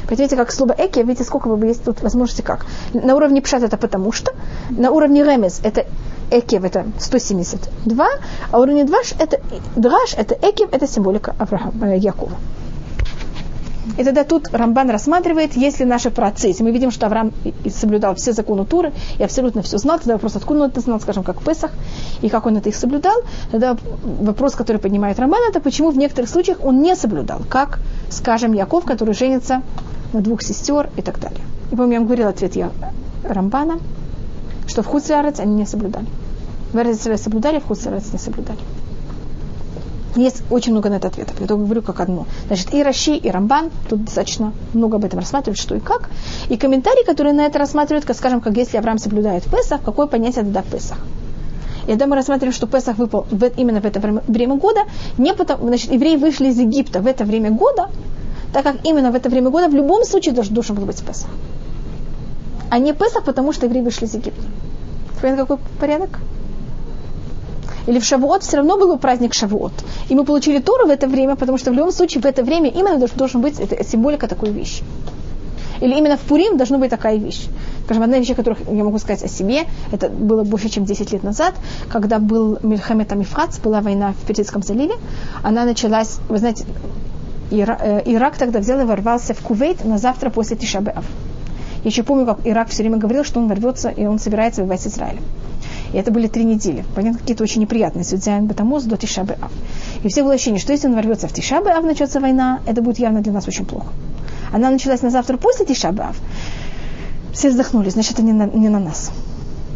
Понимаете, 0.08 0.36
как 0.36 0.52
слово 0.52 0.72
эки, 0.72 0.98
видите, 0.98 1.24
сколько 1.24 1.48
вы 1.48 1.66
есть 1.66 1.84
тут 1.84 2.02
возможности 2.02 2.42
как. 2.42 2.66
На 2.92 3.14
уровне 3.14 3.40
пшат 3.40 3.62
это 3.62 3.76
потому 3.76 4.12
что, 4.12 4.32
на 4.70 4.90
уровне 4.90 5.22
ремес 5.22 5.60
это 5.62 5.86
экев 6.30 6.64
это 6.64 6.86
172, 6.98 8.06
а 8.50 8.58
уровне 8.58 8.84
дваш 8.84 9.14
это 9.18 9.40
драш, 9.76 10.14
это 10.16 10.34
экев, 10.34 10.68
это 10.72 10.86
символика 10.86 11.34
Авраама, 11.38 11.96
Якова. 11.96 12.32
И 13.98 14.04
тогда 14.04 14.24
тут 14.24 14.48
Рамбан 14.52 14.90
рассматривает, 14.90 15.56
если 15.56 15.84
наши 15.84 16.10
праотцы, 16.10 16.48
если 16.48 16.62
мы 16.62 16.70
видим, 16.70 16.90
что 16.90 17.06
Авраам 17.06 17.32
соблюдал 17.68 18.14
все 18.14 18.32
законы 18.32 18.64
Туры 18.64 18.92
и 19.18 19.22
абсолютно 19.22 19.62
все 19.62 19.78
знал, 19.78 19.98
тогда 19.98 20.14
вопрос, 20.14 20.36
откуда 20.36 20.60
он 20.60 20.70
это 20.70 20.80
знал, 20.80 21.00
скажем, 21.00 21.22
как 21.22 21.42
Песах, 21.42 21.70
и 22.22 22.28
как 22.28 22.46
он 22.46 22.56
это 22.56 22.68
их 22.68 22.76
соблюдал, 22.76 23.16
тогда 23.50 23.76
вопрос, 24.20 24.54
который 24.54 24.78
поднимает 24.78 25.18
Рамбан, 25.18 25.40
это 25.48 25.60
почему 25.60 25.90
в 25.90 25.98
некоторых 25.98 26.30
случаях 26.30 26.64
он 26.64 26.80
не 26.80 26.96
соблюдал, 26.96 27.42
как, 27.48 27.78
скажем, 28.10 28.52
Яков, 28.52 28.84
который 28.84 29.14
женится 29.14 29.62
на 30.12 30.20
двух 30.20 30.42
сестер 30.42 30.90
и 30.96 31.02
так 31.02 31.20
далее. 31.20 31.40
И 31.70 31.76
помню, 31.76 31.94
я 31.94 31.98
вам 31.98 32.06
говорил 32.06 32.28
ответ 32.28 32.56
я, 32.56 32.70
Рамбана, 33.24 33.78
что 34.66 34.82
в 34.82 34.86
Хуцлярец 34.86 35.40
они 35.40 35.54
не 35.54 35.66
соблюдали. 35.66 36.06
В 36.72 36.76
Эрцеле 36.76 37.18
соблюдали, 37.18 37.58
в 37.58 37.66
Хуцлярец 37.66 38.12
не 38.12 38.18
соблюдали. 38.18 38.58
Есть 40.16 40.42
очень 40.50 40.72
много 40.72 40.90
на 40.90 40.94
это 40.94 41.08
ответов. 41.08 41.40
Я 41.40 41.46
только 41.46 41.64
говорю 41.64 41.82
как 41.82 42.00
одно. 42.00 42.26
Значит, 42.46 42.72
и 42.72 42.82
Раши, 42.82 43.16
и 43.16 43.30
Рамбан, 43.30 43.70
тут 43.88 44.04
достаточно 44.04 44.52
много 44.72 44.96
об 44.96 45.04
этом 45.04 45.18
рассматривают, 45.18 45.58
что 45.58 45.74
и 45.74 45.80
как. 45.80 46.08
И 46.48 46.56
комментарии, 46.56 47.04
которые 47.04 47.32
на 47.32 47.42
это 47.42 47.58
рассматривают, 47.58 48.04
как, 48.04 48.16
скажем, 48.16 48.40
как 48.40 48.56
если 48.56 48.76
Авраам 48.76 48.98
соблюдает 48.98 49.44
Песах, 49.44 49.82
какое 49.82 50.06
понятие 50.06 50.44
тогда 50.44 50.62
Песах. 50.62 50.98
И 51.86 51.88
тогда 51.88 52.06
мы 52.06 52.16
рассматриваем, 52.16 52.54
что 52.54 52.66
Песах 52.66 52.96
выпал 52.96 53.26
в, 53.30 53.44
именно 53.56 53.80
в 53.80 53.84
это 53.84 54.00
время 54.00 54.54
года, 54.56 54.82
не 55.18 55.34
потому, 55.34 55.66
значит, 55.66 55.92
евреи 55.92 56.16
вышли 56.16 56.48
из 56.48 56.58
Египта 56.58 57.00
в 57.00 57.06
это 57.06 57.24
время 57.24 57.50
года, 57.50 57.90
так 58.52 58.62
как 58.62 58.76
именно 58.84 59.10
в 59.10 59.16
это 59.16 59.28
время 59.28 59.50
года 59.50 59.68
в 59.68 59.74
любом 59.74 60.04
случае 60.04 60.34
должен 60.34 60.76
был 60.76 60.86
быть 60.86 61.02
Песах. 61.02 61.28
А 62.70 62.78
не 62.78 62.92
Песах, 62.94 63.24
потому 63.24 63.52
что 63.52 63.66
евреи 63.66 63.82
вышли 63.82 64.06
из 64.06 64.14
Египта. 64.14 64.42
Понятно, 65.20 65.46
какой 65.46 65.58
порядок? 65.80 66.20
Или 67.86 67.98
в 67.98 68.04
Шавуот, 68.04 68.42
все 68.42 68.56
равно 68.58 68.78
был 68.78 68.98
праздник 68.98 69.34
Шавуот. 69.34 69.72
И 70.08 70.14
мы 70.14 70.24
получили 70.24 70.58
Тору 70.58 70.86
в 70.86 70.90
это 70.90 71.06
время, 71.06 71.36
потому 71.36 71.58
что 71.58 71.70
в 71.70 71.74
любом 71.74 71.92
случае 71.92 72.22
в 72.22 72.26
это 72.26 72.42
время 72.42 72.70
именно 72.70 72.98
должен, 72.98 73.16
должен 73.16 73.40
быть 73.40 73.60
это 73.60 73.84
символика 73.84 74.26
такой 74.28 74.50
вещи. 74.50 74.82
Или 75.80 75.98
именно 75.98 76.16
в 76.16 76.20
Пурим 76.20 76.56
должна 76.56 76.78
быть 76.78 76.90
такая 76.90 77.16
вещь. 77.16 77.46
Скажем, 77.84 78.04
одна 78.04 78.18
вещь, 78.18 78.34
которую 78.34 78.58
я 78.74 78.84
могу 78.84 78.98
сказать 78.98 79.22
о 79.22 79.28
себе, 79.28 79.64
это 79.92 80.08
было 80.08 80.44
больше, 80.44 80.68
чем 80.68 80.84
10 80.84 81.12
лет 81.12 81.22
назад, 81.22 81.54
когда 81.90 82.18
был 82.18 82.58
Мильхамед 82.62 83.12
Амифхац, 83.12 83.58
была 83.58 83.80
война 83.80 84.12
в 84.12 84.26
Персидском 84.26 84.62
заливе. 84.62 84.94
Она 85.42 85.64
началась, 85.64 86.18
вы 86.28 86.38
знаете, 86.38 86.64
Ира, 87.50 87.78
э, 87.80 88.02
Ирак 88.06 88.38
тогда 88.38 88.60
взял 88.60 88.80
и 88.80 88.84
ворвался 88.84 89.34
в 89.34 89.40
Кувейт 89.40 89.84
на 89.84 89.98
завтра 89.98 90.30
после 90.30 90.56
Тишабеав. 90.56 91.04
Я 91.84 91.90
еще 91.90 92.02
помню, 92.02 92.24
как 92.24 92.38
Ирак 92.44 92.68
все 92.68 92.82
время 92.82 92.96
говорил, 92.96 93.24
что 93.24 93.40
он 93.40 93.48
ворвется 93.48 93.90
и 93.90 94.06
он 94.06 94.18
собирается 94.18 94.62
воевать 94.62 94.80
с 94.80 94.86
Израилем. 94.86 95.22
И 95.94 95.96
это 95.96 96.10
были 96.10 96.26
три 96.26 96.44
недели. 96.44 96.84
Понятно, 96.96 97.20
какие-то 97.20 97.44
очень 97.44 97.60
неприятные. 97.60 98.02
С 98.02 98.12
Юдзян 98.12 98.46
Батамоз 98.46 98.82
до 98.82 98.96
Тишабы 98.96 99.34
Ав. 99.40 99.52
И 100.02 100.08
все 100.08 100.24
было 100.24 100.34
ощущение, 100.34 100.60
что 100.60 100.72
если 100.72 100.88
он 100.88 100.96
ворвется 100.96 101.28
в 101.28 101.32
Тишабы 101.32 101.70
Ав, 101.70 101.84
начнется 101.84 102.18
война, 102.18 102.60
это 102.66 102.82
будет 102.82 102.98
явно 102.98 103.20
для 103.20 103.32
нас 103.32 103.46
очень 103.46 103.64
плохо. 103.64 103.92
Она 104.52 104.70
началась 104.70 105.02
на 105.02 105.10
завтра 105.10 105.36
после 105.36 105.64
Тишабы 105.66 106.02
Ав. 106.02 106.16
Все 107.32 107.48
вздохнули, 107.48 107.90
значит, 107.90 108.14
это 108.14 108.22
не 108.22 108.32
на, 108.32 108.46
не 108.46 108.68
на 108.68 108.80
нас. 108.80 109.12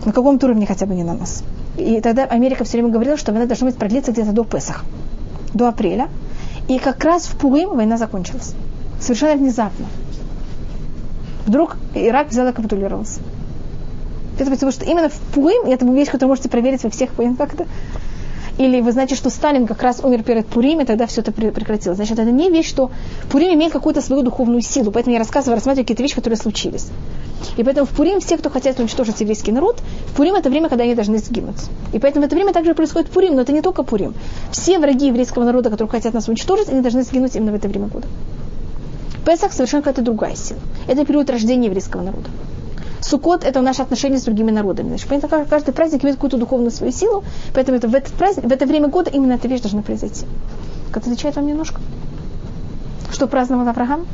На 0.04 0.10
каком-то 0.10 0.46
уровне 0.46 0.66
хотя 0.66 0.86
бы 0.86 0.96
не 0.96 1.04
на 1.04 1.14
нас. 1.14 1.44
И 1.76 2.00
тогда 2.00 2.24
Америка 2.24 2.64
все 2.64 2.78
время 2.78 2.88
говорила, 2.88 3.16
что 3.16 3.30
война 3.30 3.46
должна 3.46 3.68
быть 3.68 3.76
продлиться 3.76 4.10
где-то 4.10 4.32
до 4.32 4.42
Песах, 4.42 4.84
до 5.54 5.68
апреля. 5.68 6.08
И 6.66 6.80
как 6.80 7.04
раз 7.04 7.26
в 7.26 7.36
Пурим 7.36 7.76
война 7.76 7.96
закончилась. 7.96 8.54
Совершенно 9.00 9.36
внезапно. 9.36 9.86
Вдруг 11.46 11.76
Ирак 11.94 12.30
взял 12.30 12.48
и 12.48 12.52
капитулировался. 12.52 13.20
Это 14.38 14.50
потому 14.50 14.72
что 14.72 14.84
именно 14.84 15.08
в 15.08 15.18
Пурим, 15.34 15.64
это 15.66 15.84
вещь, 15.86 16.08
которую 16.08 16.28
можете 16.28 16.48
проверить 16.48 16.84
во 16.84 16.90
всех, 16.90 17.10
как 17.36 17.54
это, 17.54 17.66
или 18.58 18.80
вы 18.80 18.90
знаете, 18.90 19.14
что 19.14 19.30
Сталин 19.30 19.68
как 19.68 19.82
раз 19.82 20.00
умер 20.02 20.24
перед 20.24 20.46
Пурим, 20.46 20.80
и 20.80 20.84
тогда 20.84 21.06
все 21.06 21.20
это 21.20 21.30
прекратилось. 21.30 21.96
Значит, 21.96 22.18
это 22.18 22.30
не 22.32 22.50
вещь, 22.50 22.68
что 22.68 22.90
Пурим 23.30 23.54
имеет 23.54 23.72
какую-то 23.72 24.00
свою 24.00 24.22
духовную 24.22 24.62
силу. 24.62 24.90
Поэтому 24.90 25.14
я 25.14 25.20
рассказываю, 25.20 25.54
рассматриваю 25.54 25.84
какие-то 25.84 26.02
вещи, 26.02 26.16
которые 26.16 26.36
случились. 26.36 26.88
И 27.56 27.62
поэтому 27.62 27.86
в 27.86 27.90
Пурим 27.90 28.18
все, 28.18 28.36
кто 28.36 28.50
хотят 28.50 28.80
уничтожить 28.80 29.20
еврейский 29.20 29.52
народ, 29.52 29.80
в 30.08 30.16
Пурим 30.16 30.34
это 30.34 30.50
время, 30.50 30.68
когда 30.68 30.82
они 30.82 30.96
должны 30.96 31.18
сгинуть. 31.18 31.62
И 31.92 32.00
поэтому 32.00 32.24
в 32.24 32.26
это 32.26 32.34
время 32.34 32.52
также 32.52 32.74
происходит 32.74 33.10
Пурим, 33.10 33.36
но 33.36 33.42
это 33.42 33.52
не 33.52 33.62
только 33.62 33.84
Пурим. 33.84 34.14
Все 34.50 34.80
враги 34.80 35.06
еврейского 35.06 35.44
народа, 35.44 35.70
которые 35.70 35.90
хотят 35.92 36.12
нас 36.12 36.26
уничтожить, 36.26 36.68
они 36.68 36.80
должны 36.80 37.04
сгинуть 37.04 37.36
именно 37.36 37.52
в 37.52 37.54
это 37.54 37.68
время 37.68 37.86
года. 37.86 38.08
Песах 39.24 39.52
совершенно 39.52 39.82
какая-то 39.82 40.02
другая 40.02 40.34
сила. 40.34 40.58
Это 40.88 41.04
период 41.04 41.30
рождения 41.30 41.66
еврейского 41.66 42.02
народа. 42.02 42.28
Сукот– 43.00 43.44
это 43.44 43.60
наше 43.60 43.82
отношение 43.82 44.18
с 44.18 44.24
другими 44.24 44.50
народами. 44.50 44.88
Значит, 44.88 45.08
поэтому 45.08 45.46
каждый 45.46 45.72
праздник 45.72 46.04
имеет 46.04 46.16
какую-то 46.16 46.36
духовную 46.36 46.70
свою 46.70 46.92
силу, 46.92 47.24
поэтому 47.54 47.78
это 47.78 47.88
в, 47.88 47.94
этот 47.94 48.12
праздник, 48.14 48.44
в 48.44 48.52
это 48.52 48.66
время 48.66 48.88
года 48.88 49.10
именно 49.10 49.34
эта 49.34 49.48
вещь 49.48 49.60
должна 49.60 49.82
произойти. 49.82 50.26
Как 50.90 51.06
отвечает 51.06 51.36
вам 51.36 51.46
немножко? 51.46 51.80
Что 53.10 53.26
праздновал 53.26 53.68
Авраам? 53.68 54.06